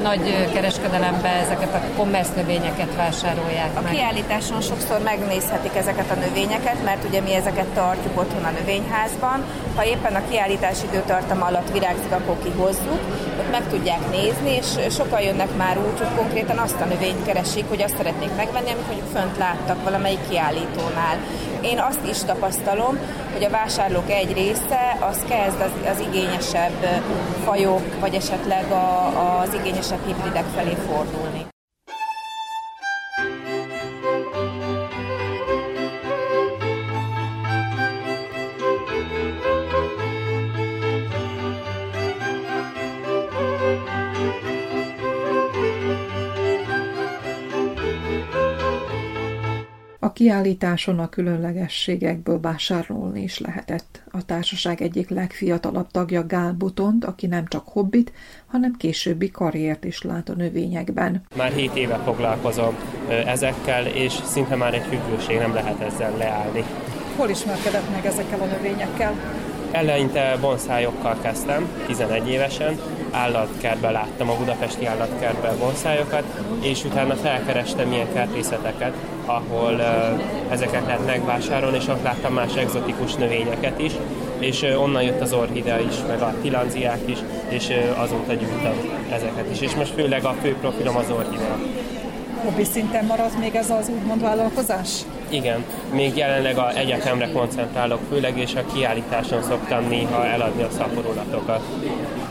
nagy 0.02 0.52
kereskedelembe 0.52 1.28
ezeket 1.28 1.74
a 1.74 1.80
commerce 1.96 2.32
növényeket 2.36 2.94
vásárolják 2.96 3.70
A 3.74 3.80
meg. 3.80 3.92
kiállításon 3.92 4.60
sokszor 4.60 4.98
megnézhetik 5.02 5.76
ezeket 5.76 6.10
a 6.10 6.14
növényeket, 6.14 6.84
mert 6.84 7.04
ugye 7.08 7.20
mi 7.20 7.34
ezeket 7.34 7.66
tartjuk 7.66 8.20
otthon 8.20 8.44
a 8.44 8.50
növényházban. 8.50 9.44
Ha 9.76 9.84
éppen 9.84 10.14
a 10.14 10.28
kiállítás 10.30 10.78
időtartama 10.88 11.46
alatt 11.46 11.72
virágzik, 11.72 12.12
akkor 12.12 12.36
kihozzuk, 12.42 13.00
ott 13.38 13.50
meg 13.50 13.68
tudják 13.70 14.10
nézni, 14.10 14.50
és 14.50 14.94
sokan 14.94 15.20
jönnek 15.20 15.56
már 15.56 15.78
úgy, 15.78 15.98
hogy 15.98 16.16
konkrétan 16.16 16.58
azt 16.58 16.80
a 16.80 16.84
növényt 16.84 17.24
keresik, 17.26 17.64
hogy 17.68 17.82
azt 17.82 17.96
szeretnék 17.96 18.30
megvenni, 18.36 18.70
amit 18.70 18.86
mondjuk 18.86 19.08
fönt 19.12 19.38
láttak 19.38 19.84
valamelyik 19.84 20.28
kiállítónál. 20.28 21.16
Én 21.62 21.78
azt 21.78 22.00
is 22.10 22.18
tapasztalom, 22.18 22.98
hogy 23.32 23.44
a 23.44 23.50
vásárlók 23.50 24.10
egy 24.10 24.32
része 24.32 24.96
az 25.00 25.24
kezd 25.28 25.60
az, 25.60 25.90
az 25.90 26.00
igényesebb 26.00 27.02
fajok, 27.44 28.00
vagy 28.00 28.14
esetleg 28.14 28.70
a, 28.70 29.40
az 29.40 29.54
igényesebb 29.54 30.06
hibridek 30.06 30.44
felé 30.54 30.76
fordulni. 30.86 31.46
Kiállításon 50.18 50.98
a 50.98 51.08
különlegességekből 51.08 52.40
vásárolni 52.40 53.22
is 53.22 53.38
lehetett. 53.38 54.02
A 54.10 54.24
társaság 54.24 54.82
egyik 54.82 55.08
legfiatalabb 55.08 55.90
tagja 55.90 56.26
Gál 56.26 56.52
Butont, 56.52 57.04
aki 57.04 57.26
nem 57.26 57.46
csak 57.46 57.68
hobbit, 57.68 58.12
hanem 58.46 58.72
későbbi 58.72 59.30
karriert 59.30 59.84
is 59.84 60.02
lát 60.02 60.28
a 60.28 60.34
növényekben. 60.34 61.22
Már 61.36 61.52
7 61.52 61.74
éve 61.74 61.96
foglalkozom 61.96 62.74
ezekkel, 63.08 63.86
és 63.86 64.12
szinte 64.12 64.56
már 64.56 64.74
egy 64.74 64.86
függőség 64.88 65.38
nem 65.38 65.54
lehet 65.54 65.80
ezzel 65.80 66.16
leállni. 66.16 66.64
Hol 67.16 67.28
ismerkedett 67.28 67.90
meg 67.90 68.06
ezekkel 68.06 68.40
a 68.40 68.44
növényekkel? 68.44 69.14
Eleinte 69.70 70.36
bonszájokkal 70.40 71.18
kezdtem, 71.22 71.68
11 71.86 72.28
évesen, 72.28 72.78
állatkertben 73.10 73.92
láttam 73.92 74.30
a 74.30 74.36
budapesti 74.36 74.86
állatkertben 74.86 75.58
bonszájokat, 75.58 76.22
és 76.60 76.84
utána 76.84 77.14
felkerestem 77.14 77.92
ilyen 77.92 78.12
kertészeteket, 78.12 78.92
ahol 79.24 79.74
uh, 79.74 80.52
ezeket 80.52 80.86
lehet 80.86 81.06
megvásárolni, 81.06 81.76
és 81.76 81.88
ott 81.88 82.02
láttam 82.02 82.32
más 82.32 82.54
egzotikus 82.54 83.14
növényeket 83.14 83.80
is, 83.80 83.92
és 84.38 84.62
uh, 84.62 84.82
onnan 84.82 85.02
jött 85.02 85.20
az 85.20 85.32
orchidea 85.32 85.78
is, 85.78 85.94
meg 86.08 86.20
a 86.20 86.34
tilanziák 86.42 87.00
is, 87.04 87.18
és 87.48 87.68
uh, 87.68 88.00
azóta 88.00 88.32
gyűjtöm 88.32 88.90
ezeket 89.12 89.50
is, 89.50 89.60
és 89.60 89.74
most 89.74 89.92
főleg 89.92 90.24
a 90.24 90.34
fő 90.42 90.56
profilom 90.60 90.96
az 90.96 91.10
orchidea. 91.10 91.58
Hobbi 92.44 92.64
szinten 92.64 93.04
maradt 93.04 93.38
még 93.38 93.54
ez 93.54 93.70
az 93.70 93.88
úgymond 93.88 94.20
vállalkozás? 94.20 94.90
Igen, 95.28 95.64
még 95.92 96.16
jelenleg 96.16 96.56
a 96.56 96.76
egyetemre 96.76 97.28
koncentrálok 97.32 98.00
főleg, 98.10 98.38
és 98.38 98.54
a 98.54 98.72
kiállításon 98.72 99.42
szoktam 99.42 99.88
néha 99.88 100.26
eladni 100.26 100.62
a 100.62 100.68
szaporulatokat. 100.70 101.62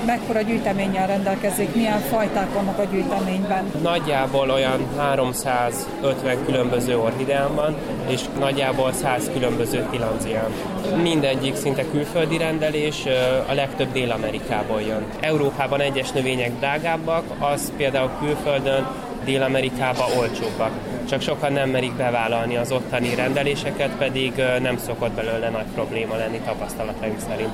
Mekkora 0.06 0.42
gyűjteménnyel 0.42 1.08
rendelkezik? 1.08 1.76
Milyen 1.76 2.00
fajták 2.00 2.54
vannak 2.54 2.78
a 2.78 2.84
gyűjteményben? 2.84 3.72
Nagyjából 3.82 4.50
olyan 4.50 4.88
350 4.98 6.46
különböző 6.46 7.00
orhideán 7.00 7.56
van, 7.56 7.76
és 8.08 8.22
nagyjából 8.40 8.94
100 8.94 9.30
különböző 9.34 9.88
tilanzián. 9.92 10.52
Mindegyik 11.02 11.56
szinte 11.56 11.90
külföldi 11.92 12.38
rendelés, 12.38 13.06
a 13.50 13.54
legtöbb 13.54 13.92
Dél-Amerikából 13.92 14.82
jön. 14.82 15.06
Európában 15.20 15.82
egyes 15.82 16.12
növények 16.12 16.52
drágábbak, 16.60 17.24
az 17.40 17.72
például 17.78 18.12
külföldön 18.20 18.88
Dél-Amerikában 19.26 20.08
olcsóbbak. 20.18 20.72
Csak 21.10 21.22
sokan 21.22 21.54
nem 21.54 21.70
merik 21.70 21.94
bevállalni 21.94 22.58
az 22.58 22.72
ottani 22.72 23.16
rendeléseket, 23.16 23.90
pedig 23.90 24.34
nem 24.62 24.78
szokott 24.78 25.12
belőle 25.12 25.50
nagy 25.50 25.66
probléma 25.74 26.16
lenni 26.16 26.40
tapasztalataim 26.46 27.16
szerint. 27.30 27.50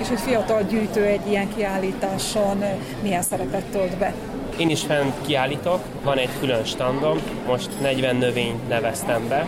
És 0.00 0.08
egy 0.08 0.20
fiatal 0.20 0.62
gyűjtő 0.62 1.04
egy 1.04 1.26
ilyen 1.28 1.54
kiállításon 1.54 2.64
milyen 3.02 3.22
szerepet 3.22 3.64
tölt 3.64 3.96
be? 3.96 4.14
Én 4.56 4.70
is 4.70 4.80
fent 4.82 5.14
kiállítok, 5.26 5.80
van 6.02 6.18
egy 6.18 6.28
külön 6.40 6.64
standom, 6.64 7.18
most 7.46 7.68
40 7.80 8.16
növényt 8.16 8.68
neveztem 8.68 9.28
be, 9.28 9.46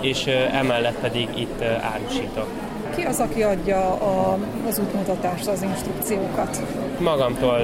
és 0.00 0.26
emellett 0.52 0.98
pedig 0.98 1.28
itt 1.34 1.62
árusítok. 1.62 2.48
Ki 2.96 3.02
az, 3.02 3.20
aki 3.20 3.42
adja 3.42 3.92
a, 3.92 4.38
az 4.66 4.78
útmutatást, 4.78 5.46
az 5.46 5.62
instrukciókat? 5.62 6.62
Magamtól 7.00 7.60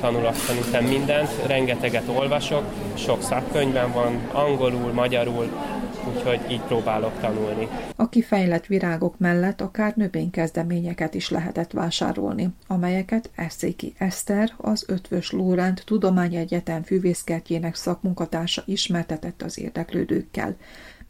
tanulok 0.00 0.34
szerintem 0.34 0.84
mindent, 0.84 1.28
rengeteget 1.46 2.08
olvasok, 2.08 2.62
sok 2.94 3.22
szakkönyvben 3.22 3.92
van, 3.92 4.28
angolul, 4.32 4.92
magyarul, 4.92 5.48
úgyhogy 6.14 6.40
így 6.50 6.60
próbálok 6.60 7.20
tanulni. 7.20 7.68
A 7.96 8.08
kifejlett 8.08 8.66
virágok 8.66 9.18
mellett 9.18 9.60
akár 9.60 9.92
növénykezdeményeket 9.96 11.14
is 11.14 11.30
lehetett 11.30 11.72
vásárolni, 11.72 12.48
amelyeket 12.66 13.30
Eszéki 13.36 13.94
Eszter, 13.98 14.52
az 14.56 14.84
Ötvös 14.88 15.30
Lóránt 15.30 15.82
Tudományegyetem 15.86 16.82
fűvészkertjének 16.82 17.74
szakmunkatársa 17.74 18.62
ismertetett 18.66 19.42
az 19.42 19.58
érdeklődőkkel. 19.58 20.56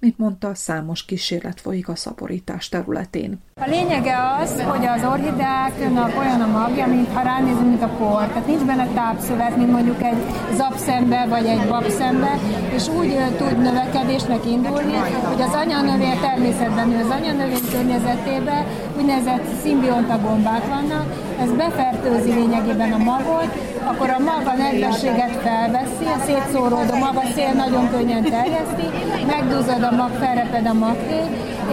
Mint 0.06 0.18
mondta, 0.18 0.54
számos 0.54 1.04
kísérlet 1.04 1.60
folyik 1.60 1.88
a 1.88 1.96
szaporítás 1.96 2.68
területén. 2.68 3.40
A 3.60 3.68
lényege 3.68 4.16
az, 4.40 4.62
hogy 4.62 4.86
az 4.86 5.02
orhideáknak 5.04 6.18
olyan 6.18 6.40
a 6.40 6.46
magja, 6.46 6.86
mintha 6.86 7.22
ránézünk, 7.22 7.68
mint 7.68 7.82
a 7.82 7.88
por. 7.88 8.26
Tehát 8.26 8.46
nincs 8.46 8.62
benne 8.62 8.86
tápszövet, 8.86 9.56
mint 9.56 9.70
mondjuk 9.70 10.02
egy 10.02 10.20
zapszembe 10.56 11.26
vagy 11.28 11.46
egy 11.46 11.68
babszembe, 11.68 12.38
és 12.74 12.88
úgy 12.88 13.16
tud 13.36 13.58
növekedésnek 13.58 14.46
indulni, 14.46 14.96
hogy 15.22 15.40
az 15.40 15.54
anyanövény 15.54 16.20
természetben 16.20 16.88
nő. 16.88 17.04
Az 17.04 17.10
anyanövény 17.10 17.70
környezetében 17.70 18.64
úgynevezett 18.98 19.44
szimbionta 19.62 20.18
gombák 20.20 20.66
vannak, 20.66 21.06
ez 21.40 21.52
befertőzi 21.52 22.32
lényegében 22.32 22.92
a 22.92 22.98
magot, 22.98 23.50
akkor 23.84 24.10
a 24.10 24.18
mag 24.18 24.46
a 24.46 24.56
nedvességet 24.56 25.36
felveszi, 25.42 26.04
a 26.04 26.18
szétszóródó 26.26 26.94
mag, 26.94 27.16
a 27.16 27.26
szél 27.34 27.52
nagyon 27.52 27.90
könnyen 27.90 28.22
terjeszti, 28.22 28.86
megduzzad 29.26 29.82
a 29.82 29.95
mag, 29.96 30.10
felreped 30.10 30.66
a 30.66 30.72
magé, 30.72 31.20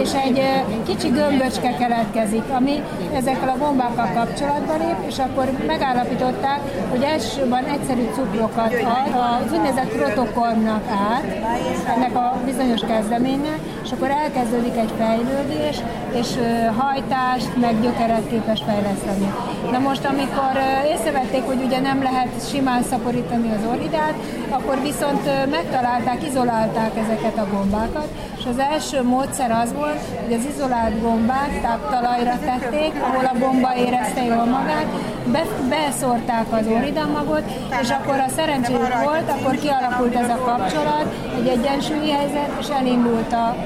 és 0.02 0.12
egy 0.12 0.42
kicsi 0.86 1.08
gömböcske 1.08 1.76
keletkezik, 1.78 2.42
ami 2.56 2.82
ezekkel 3.14 3.48
a 3.48 3.58
bombákkal 3.58 4.10
kapcsolatban 4.14 4.78
lép, 4.78 4.96
és 5.06 5.18
akkor 5.18 5.50
megállapították, 5.66 6.60
hogy 6.90 7.02
elsősorban 7.02 7.64
egyszerű 7.64 8.08
cukrokat 8.14 8.72
ad 8.72 9.14
az 9.44 9.52
úgynevezett 9.52 9.96
protokollnak 9.96 10.84
át, 11.10 11.24
ennek 11.96 12.14
a 12.16 12.36
bizonyos 12.44 12.80
kezdeménynek, 12.80 13.58
és 13.84 13.90
akkor 13.92 14.10
elkezdődik 14.10 14.76
egy 14.76 14.92
fejlődés, 14.98 15.76
és 16.12 16.28
hajtást, 16.76 17.56
meg 17.60 17.80
gyökeret 17.80 18.28
képes 18.28 18.62
fejleszteni. 18.66 19.32
Na 19.70 19.78
most, 19.78 20.04
amikor 20.04 20.52
észrevették, 20.94 21.42
hogy 21.46 21.62
ugye 21.66 21.80
nem 21.80 22.02
lehet 22.02 22.48
simán 22.50 22.82
szaporítani 22.82 23.50
az 23.50 23.68
orhidát, 23.70 24.14
akkor 24.48 24.80
viszont 24.82 25.50
megtalálták, 25.50 26.26
izolálták 26.26 26.92
ezeket 27.04 27.38
a 27.38 27.46
gombákat, 27.52 28.03
és 28.38 28.44
az 28.50 28.58
első 28.58 29.02
módszer 29.02 29.50
az 29.50 29.72
volt, 29.72 30.00
hogy 30.24 30.34
az 30.34 30.44
izolált 30.54 31.00
gombát 31.00 31.60
táptalajra 31.62 32.38
tették, 32.44 32.92
ahol 33.02 33.24
a 33.24 33.38
gomba 33.38 33.76
érezte 33.76 34.24
jól 34.24 34.44
magát, 34.44 34.86
be, 35.32 35.44
beszórták 35.68 36.46
az 36.50 36.66
orhidamagot, 36.66 37.42
és 37.82 37.90
akkor 37.90 38.18
a 38.18 38.28
szerencsés 38.36 38.76
volt, 39.04 39.30
akkor 39.30 39.54
kialakult 39.54 40.14
ez 40.14 40.28
a 40.28 40.38
kapcsolat, 40.44 41.06
egy 41.36 41.46
egyensúlyi 41.46 42.10
helyzet, 42.10 42.50
és 42.60 42.68
elindult 42.68 43.32
a, 43.32 43.56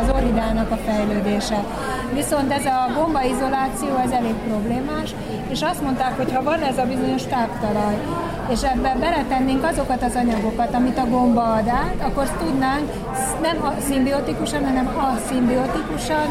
az 0.00 0.10
orhidának 0.14 0.70
a 0.70 0.78
fejlődése. 0.86 1.64
Viszont 2.12 2.52
ez 2.52 2.64
a 2.64 2.90
gombaizoláció, 2.94 3.96
ez 4.04 4.10
elég 4.10 4.34
problémás, 4.34 5.14
és 5.48 5.62
azt 5.62 5.82
mondták, 5.82 6.16
hogy 6.16 6.32
ha 6.32 6.42
van 6.42 6.62
ez 6.62 6.78
a 6.78 6.86
bizonyos 6.86 7.22
táptalaj, 7.22 7.94
és 8.48 8.62
ebbe 8.62 8.96
beletennénk 9.00 9.64
azokat 9.64 10.02
az 10.02 10.14
anyagokat, 10.14 10.74
amit 10.74 10.98
a 10.98 11.06
gomba 11.08 11.42
ad 11.52 11.68
át, 11.68 11.96
akkor 12.00 12.28
tudnánk 12.30 12.90
nem 13.42 13.64
a 13.64 13.72
szimbiotikusan, 13.88 14.64
hanem 14.64 14.86
a 14.86 15.18
szimbiotikusan 15.28 16.26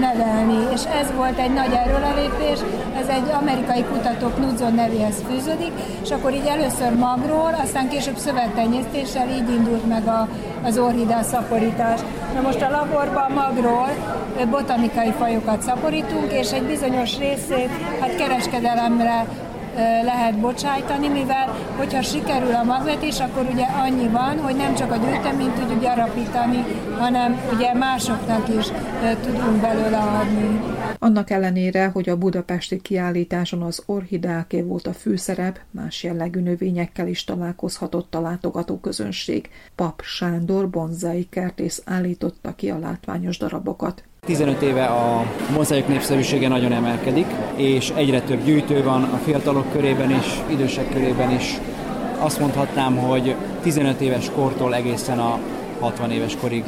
nevelni. 0.00 0.72
És 0.72 0.82
ez 1.00 1.12
volt 1.16 1.38
egy 1.38 1.52
nagy 1.52 1.72
erőlelépés, 1.72 2.58
ez 3.00 3.08
egy 3.08 3.30
amerikai 3.40 3.84
kutató 3.84 4.28
Knudson 4.28 4.74
nevéhez 4.74 5.22
fűződik, 5.30 5.72
és 6.02 6.10
akkor 6.10 6.32
így 6.32 6.46
először 6.46 6.92
magról, 6.94 7.54
aztán 7.62 7.88
később 7.88 8.16
szövettenyésztéssel 8.16 9.28
így 9.28 9.50
indult 9.50 9.88
meg 9.88 10.06
a, 10.06 10.28
az 10.62 10.78
orhidea 10.78 11.22
szaporítás. 11.22 12.00
Na 12.34 12.40
most 12.40 12.62
a 12.62 12.70
laborban 12.70 13.30
magról 13.32 13.88
botanikai 14.50 15.12
fajokat 15.18 15.62
szaporítunk, 15.62 16.32
és 16.32 16.52
egy 16.52 16.62
bizonyos 16.62 17.18
részét 17.18 17.70
hát 18.00 18.16
kereskedelemre 18.16 19.26
lehet 20.02 20.40
bocsájtani, 20.40 21.08
mivel 21.08 21.46
hogyha 21.76 22.02
sikerül 22.02 22.54
a 22.54 22.62
magvetés, 22.62 23.20
akkor 23.20 23.48
ugye 23.52 23.64
annyi 23.64 24.08
van, 24.08 24.38
hogy 24.38 24.56
nem 24.56 24.74
csak 24.74 24.92
a 24.92 24.96
gyűjteményt 24.96 25.54
tudjuk 25.54 25.80
gyarapítani, 25.80 26.64
hanem 26.98 27.40
ugye 27.54 27.74
másoknak 27.74 28.48
is 28.48 28.66
tudunk 29.22 29.60
belőle 29.60 29.98
adni. 29.98 30.60
Annak 30.98 31.30
ellenére, 31.30 31.86
hogy 31.86 32.08
a 32.08 32.16
budapesti 32.16 32.80
kiállításon 32.80 33.62
az 33.62 33.82
orhidáké 33.86 34.62
volt 34.62 34.86
a 34.86 34.92
főszerep, 34.92 35.60
más 35.70 36.02
jellegű 36.02 36.40
növényekkel 36.40 37.08
is 37.08 37.24
találkozhatott 37.24 38.14
a 38.14 38.20
látogatóközönség. 38.20 39.48
Pap 39.74 40.02
Sándor 40.02 40.70
bonzai 40.70 41.26
kertész 41.30 41.82
állította 41.84 42.54
ki 42.54 42.70
a 42.70 42.78
látványos 42.78 43.38
darabokat. 43.38 44.02
15 44.28 44.62
éve 44.62 44.84
a 44.84 45.24
mozaik 45.54 45.86
népszerűsége 45.86 46.48
nagyon 46.48 46.72
emelkedik, 46.72 47.26
és 47.56 47.92
egyre 47.94 48.20
több 48.20 48.44
gyűjtő 48.44 48.82
van 48.82 49.02
a 49.02 49.16
fiatalok 49.24 49.72
körében 49.72 50.10
is, 50.10 50.40
idősek 50.50 50.92
körében 50.92 51.30
is. 51.30 51.58
Azt 52.18 52.40
mondhatnám, 52.40 52.96
hogy 52.96 53.34
15 53.62 54.00
éves 54.00 54.30
kortól 54.34 54.74
egészen 54.74 55.18
a 55.18 55.38
60 55.80 56.10
éves 56.10 56.36
korig 56.40 56.64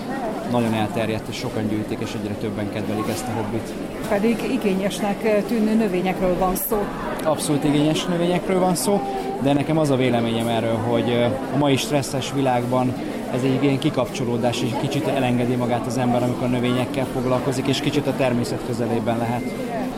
nagyon 0.51 0.75
elterjedt, 0.75 1.29
és 1.29 1.37
sokan 1.37 1.69
gyűjtik, 1.69 1.99
és 2.01 2.17
egyre 2.23 2.35
többen 2.35 2.73
kedvelik 2.73 3.09
ezt 3.09 3.27
a 3.29 3.43
hobbit. 3.43 3.73
Pedig 4.09 4.37
igényesnek 4.53 5.47
tűnő 5.47 5.75
növényekről 5.75 6.39
van 6.39 6.55
szó. 6.69 6.85
Abszolút 7.25 7.65
igényes 7.65 8.05
növényekről 8.05 8.59
van 8.59 8.75
szó, 8.75 9.01
de 9.43 9.53
nekem 9.53 9.79
az 9.79 9.91
a 9.91 9.97
véleményem 9.97 10.49
erről, 10.49 10.77
hogy 10.77 11.31
a 11.55 11.57
mai 11.59 11.77
stresszes 11.77 12.33
világban 12.35 12.95
ez 13.35 13.43
egy 13.43 13.62
ilyen 13.62 13.78
kikapcsolódás, 13.78 14.62
és 14.62 14.70
kicsit 14.81 15.07
elengedi 15.07 15.55
magát 15.55 15.87
az 15.87 15.99
ember, 15.99 16.22
amikor 16.22 16.49
növényekkel 16.49 17.07
foglalkozik, 17.12 17.66
és 17.66 17.81
kicsit 17.81 18.07
a 18.07 18.14
természet 18.16 18.61
közelében 18.66 19.18
lehet. 19.18 19.43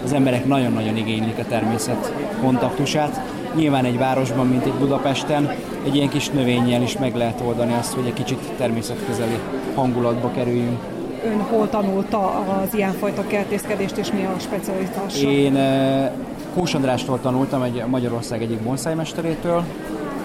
Az 0.04 0.12
emberek 0.12 0.44
nagyon-nagyon 0.44 0.96
igénylik 0.96 1.38
a 1.38 1.44
természet 1.48 2.12
kontaktusát. 2.40 3.20
Nyilván 3.54 3.84
egy 3.84 3.98
városban, 3.98 4.46
mint 4.46 4.64
egy 4.64 4.72
Budapesten, 4.72 5.50
egy 5.86 5.94
ilyen 5.94 6.08
kis 6.08 6.28
növényjel 6.28 6.82
is 6.82 6.98
meg 6.98 7.16
lehet 7.16 7.42
oldani 7.46 7.72
azt, 7.72 7.92
hogy 7.92 8.06
egy 8.06 8.12
kicsit 8.12 8.38
természetközeli 8.56 9.38
hangulatba 9.74 10.30
kerüljünk. 10.30 10.78
Ön 11.24 11.40
hol 11.40 11.68
tanulta 11.68 12.44
az 12.62 12.74
ilyenfajta 12.74 13.26
kertészkedést, 13.26 13.96
és 13.96 14.12
mi 14.12 14.24
a 14.24 14.38
specialitása? 14.38 15.28
Én 15.28 15.56
eh, 15.56 16.10
Kós 16.54 16.74
Andrástól 16.74 17.20
tanultam, 17.20 17.62
egy 17.62 17.84
Magyarország 17.86 18.42
egyik 18.42 18.60
bonszájmesterétől, 18.60 19.64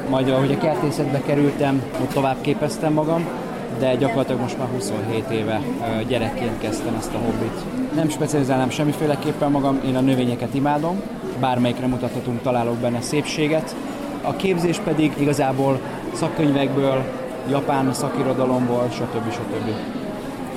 majd 0.10 0.30
ahogy 0.30 0.52
a 0.52 0.58
kertészetbe 0.58 1.22
kerültem, 1.22 1.84
ott 2.02 2.14
tovább 2.14 2.42
képeztem 2.42 2.94
magam, 2.94 3.26
de 3.80 3.96
gyakorlatilag 3.96 4.42
most 4.42 4.58
már 4.58 4.68
27 4.74 5.30
éve 5.30 5.62
gyerekként 6.08 6.60
kezdtem 6.60 6.96
ezt 6.98 7.14
a 7.14 7.18
hobbit. 7.18 7.64
Nem 7.96 8.10
specializálnám 8.10 8.70
semmiféleképpen 8.70 9.52
magam, 9.52 9.80
én 9.86 9.96
a 9.96 10.02
növényeket 10.02 10.54
imádom, 10.54 11.02
bármelyikre 11.40 11.88
mutathatunk, 11.88 12.42
találok 12.42 12.76
benne 12.76 13.02
szépséget. 13.02 13.76
A 14.22 14.36
képzés 14.36 14.78
pedig 14.78 15.14
igazából 15.18 15.80
szakkönyvekből, 16.14 17.04
japán 17.50 17.94
szakirodalomból, 17.94 18.88
stb. 18.92 19.32
stb. 19.32 19.70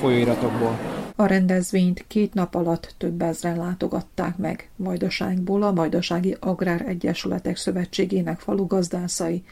folyóiratokból. 0.01 0.90
A 1.21 1.25
rendezvényt 1.25 2.05
két 2.07 2.33
nap 2.33 2.55
alatt 2.55 2.95
több 2.97 3.21
ezren 3.21 3.57
látogatták 3.57 4.37
meg. 4.37 4.69
Vajdaságból 4.75 5.63
a 5.63 5.73
Vajdasági 5.73 6.37
Agrár 6.39 6.81
Egyesületek 6.87 7.57
Szövetségének 7.57 8.39
falugazdászai, 8.39 9.43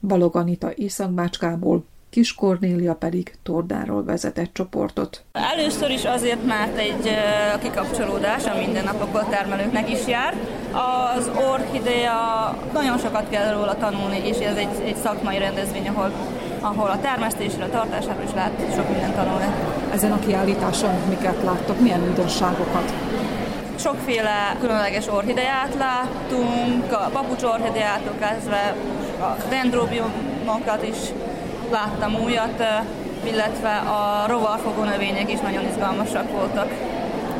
Balog 0.00 0.36
Anita 0.36 0.72
Északbácskából, 0.74 1.84
Kis 2.10 2.34
Kornélia 2.34 2.94
pedig 2.94 3.34
Tordáról 3.42 4.04
vezetett 4.04 4.50
csoportot. 4.52 5.24
Először 5.32 5.90
is 5.90 6.04
azért, 6.04 6.44
mert 6.46 6.78
egy 6.78 7.10
kikapcsolódás 7.60 8.44
a 8.44 8.56
mindennapokból 8.56 9.28
termelőknek 9.28 9.90
is 9.90 10.06
jár. 10.06 10.34
Az 11.16 11.30
orchidea 11.50 12.58
nagyon 12.72 12.98
sokat 12.98 13.28
kell 13.28 13.52
róla 13.52 13.76
tanulni, 13.76 14.18
és 14.24 14.38
ez 14.38 14.56
egy, 14.56 14.82
egy 14.84 14.96
szakmai 14.96 15.38
rendezvény, 15.38 15.88
ahol 15.88 16.12
ahol 16.60 16.90
a 16.90 17.00
termesztésre, 17.00 17.64
a 17.64 17.70
tartására 17.70 18.22
is 18.22 18.32
lehet 18.34 18.74
sok 18.74 18.88
mindent 18.88 19.14
tanulni. 19.14 19.46
Ezen 19.92 20.12
a 20.12 20.18
kiállításon 20.18 20.94
miket 21.08 21.42
láttok, 21.44 21.80
milyen 21.80 22.02
újdonságokat? 22.02 22.92
Sokféle 23.78 24.56
különleges 24.60 25.08
orhideát 25.08 25.74
láttunk, 25.78 26.92
a 26.92 27.08
papucs 27.12 27.42
orhideától 27.42 28.14
kezdve 28.20 28.74
a 29.20 29.36
dendrobiumokat 29.48 30.82
is 30.82 30.96
láttam 31.70 32.14
újat, 32.24 32.62
illetve 33.24 33.76
a 33.76 34.24
rovarfogó 34.26 34.82
növények 34.82 35.32
is 35.32 35.38
nagyon 35.40 35.64
izgalmasak 35.68 36.30
voltak 36.30 36.72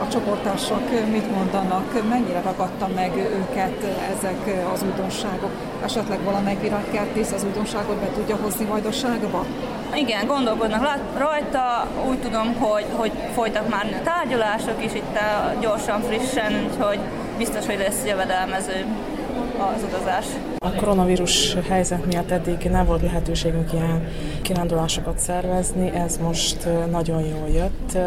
csoportársak 0.09 0.90
mit 1.11 1.30
mondanak, 1.34 2.09
mennyire 2.09 2.40
ragadta 2.40 2.88
meg 2.94 3.16
őket 3.16 3.84
ezek 4.16 4.66
az 4.72 4.82
újdonságok? 4.82 5.50
Esetleg 5.84 6.22
valamelyik 6.24 6.61
virágkertész 6.61 7.32
az 7.32 7.44
újdonságot 7.44 7.96
be 7.96 8.11
tudja 8.14 8.36
hozni 8.36 8.64
Vajdaságba? 8.64 9.44
Igen, 9.94 10.26
gondolkodnak 10.26 10.98
rajta. 11.18 11.86
Úgy 12.09 12.18
tudom, 12.18 12.54
hogy, 12.54 12.86
hogy 12.96 13.12
folytak 13.34 13.68
már 13.68 14.00
tárgyalások 14.04 14.84
is 14.84 14.94
itt 14.94 15.18
gyorsan, 15.61 16.02
frissen, 16.02 16.70
úgyhogy 16.70 16.98
biztos, 17.38 17.66
hogy 17.66 17.78
lesz 17.78 18.04
jövedelmező 18.06 18.86
az 19.59 19.82
utazás. 19.82 20.26
A 20.59 20.72
koronavírus 20.72 21.56
helyzet 21.68 22.06
miatt 22.06 22.30
eddig 22.30 22.70
nem 22.70 22.86
volt 22.86 23.02
lehetőségünk 23.02 23.72
ilyen 23.72 24.09
kirándulásokat 24.42 25.18
szervezni, 25.18 25.90
ez 25.90 26.18
most 26.22 26.68
nagyon 26.90 27.20
jól 27.20 27.48
jött. 27.48 27.98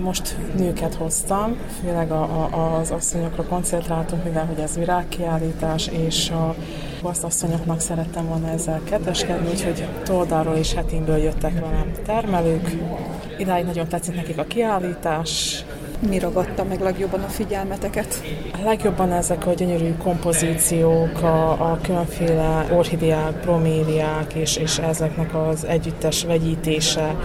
Most 0.00 0.36
nőket 0.56 0.94
hoztam, 0.94 1.56
főleg 1.80 2.10
a, 2.10 2.22
a, 2.22 2.78
az 2.78 2.90
asszonyokra 2.90 3.42
koncentráltunk, 3.42 4.24
mivel 4.24 4.46
hogy 4.46 4.58
ez 4.58 4.76
virágkiállítás, 4.76 5.86
és 5.86 6.30
a 6.30 6.54
asszonyoknak 7.02 7.80
szerettem 7.80 8.28
volna 8.28 8.48
ezzel 8.48 8.80
keteskedni, 8.84 9.48
úgyhogy 9.48 9.86
Toldáról 10.04 10.54
és 10.54 10.74
Hetinből 10.74 11.16
jöttek 11.16 11.60
velem 11.60 11.92
termelők. 12.06 12.76
Idáig 13.38 13.64
nagyon 13.64 13.88
tetszik 13.88 14.14
nekik 14.14 14.38
a 14.38 14.44
kiállítás, 14.44 15.64
mi 16.00 16.18
ragadta 16.18 16.64
meg 16.64 16.80
legjobban 16.80 17.20
a 17.22 17.26
figyelmeteket? 17.26 18.22
A 18.52 18.64
legjobban 18.64 19.12
ezek 19.12 19.46
a 19.46 19.52
gyönyörű 19.52 19.94
kompozíciók, 19.96 21.22
a, 21.22 21.50
a 21.50 21.78
különféle 21.82 22.66
orhideák, 22.72 23.40
broméliák, 23.40 24.34
és, 24.34 24.56
és 24.56 24.78
ezeknek 24.78 25.34
az 25.34 25.64
együttes 25.64 26.24
vegyítése. 26.24 27.16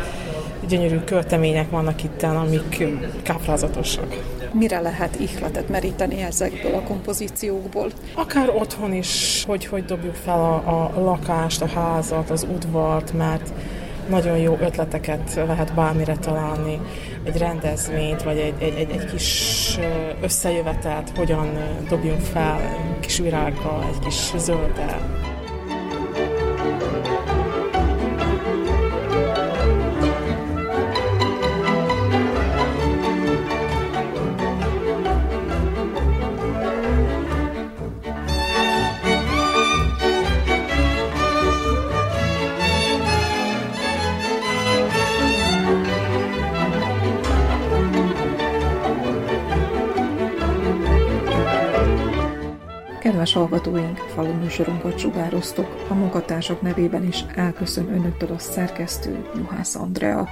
Gyönyörű 0.67 0.99
költemények 0.99 1.69
vannak 1.69 2.03
itt, 2.03 2.24
amik 2.24 2.84
káprázatosak. 3.24 4.17
Mire 4.51 4.80
lehet 4.80 5.19
ihletet 5.19 5.69
meríteni 5.69 6.21
ezekből 6.21 6.74
a 6.74 6.82
kompozíciókból? 6.82 7.91
Akár 8.15 8.49
otthon 8.49 8.93
is, 8.93 9.43
hogy 9.47 9.65
hogy 9.65 9.86
dobjuk 9.86 10.15
fel 10.15 10.39
a, 10.39 10.91
a 10.95 10.99
lakást, 10.99 11.61
a 11.61 11.67
házat, 11.67 12.30
az 12.30 12.47
udvart, 12.53 13.13
mert 13.13 13.53
nagyon 14.09 14.37
jó 14.37 14.57
ötleteket 14.61 15.33
lehet 15.35 15.73
bármire 15.73 16.15
találni, 16.15 16.79
egy 17.23 17.37
rendezvényt, 17.37 18.23
vagy 18.23 18.37
egy, 18.37 18.53
egy, 18.59 18.73
egy, 18.77 18.89
egy 18.89 19.05
kis 19.11 19.77
összejövetelt, 20.21 21.17
hogyan 21.17 21.47
dobjunk 21.89 22.21
fel 22.21 22.61
egy 22.61 22.99
kis 22.99 23.17
virággal, 23.17 23.83
egy 23.93 23.99
kis 23.99 24.33
zölddel. 24.37 25.32
Kedves 53.34 53.49
hallgatóink, 53.51 53.97
falu 53.97 54.34
műsorunkat 54.34 54.99
sugároztuk. 54.99 55.67
A 55.89 55.93
munkatársak 55.93 56.61
nevében 56.61 57.07
is 57.07 57.25
elköszön 57.36 57.88
önöktől 57.88 58.31
a 58.31 58.39
szerkesztő 58.39 59.25
Juhász 59.36 59.75
Andrea. 59.75 60.29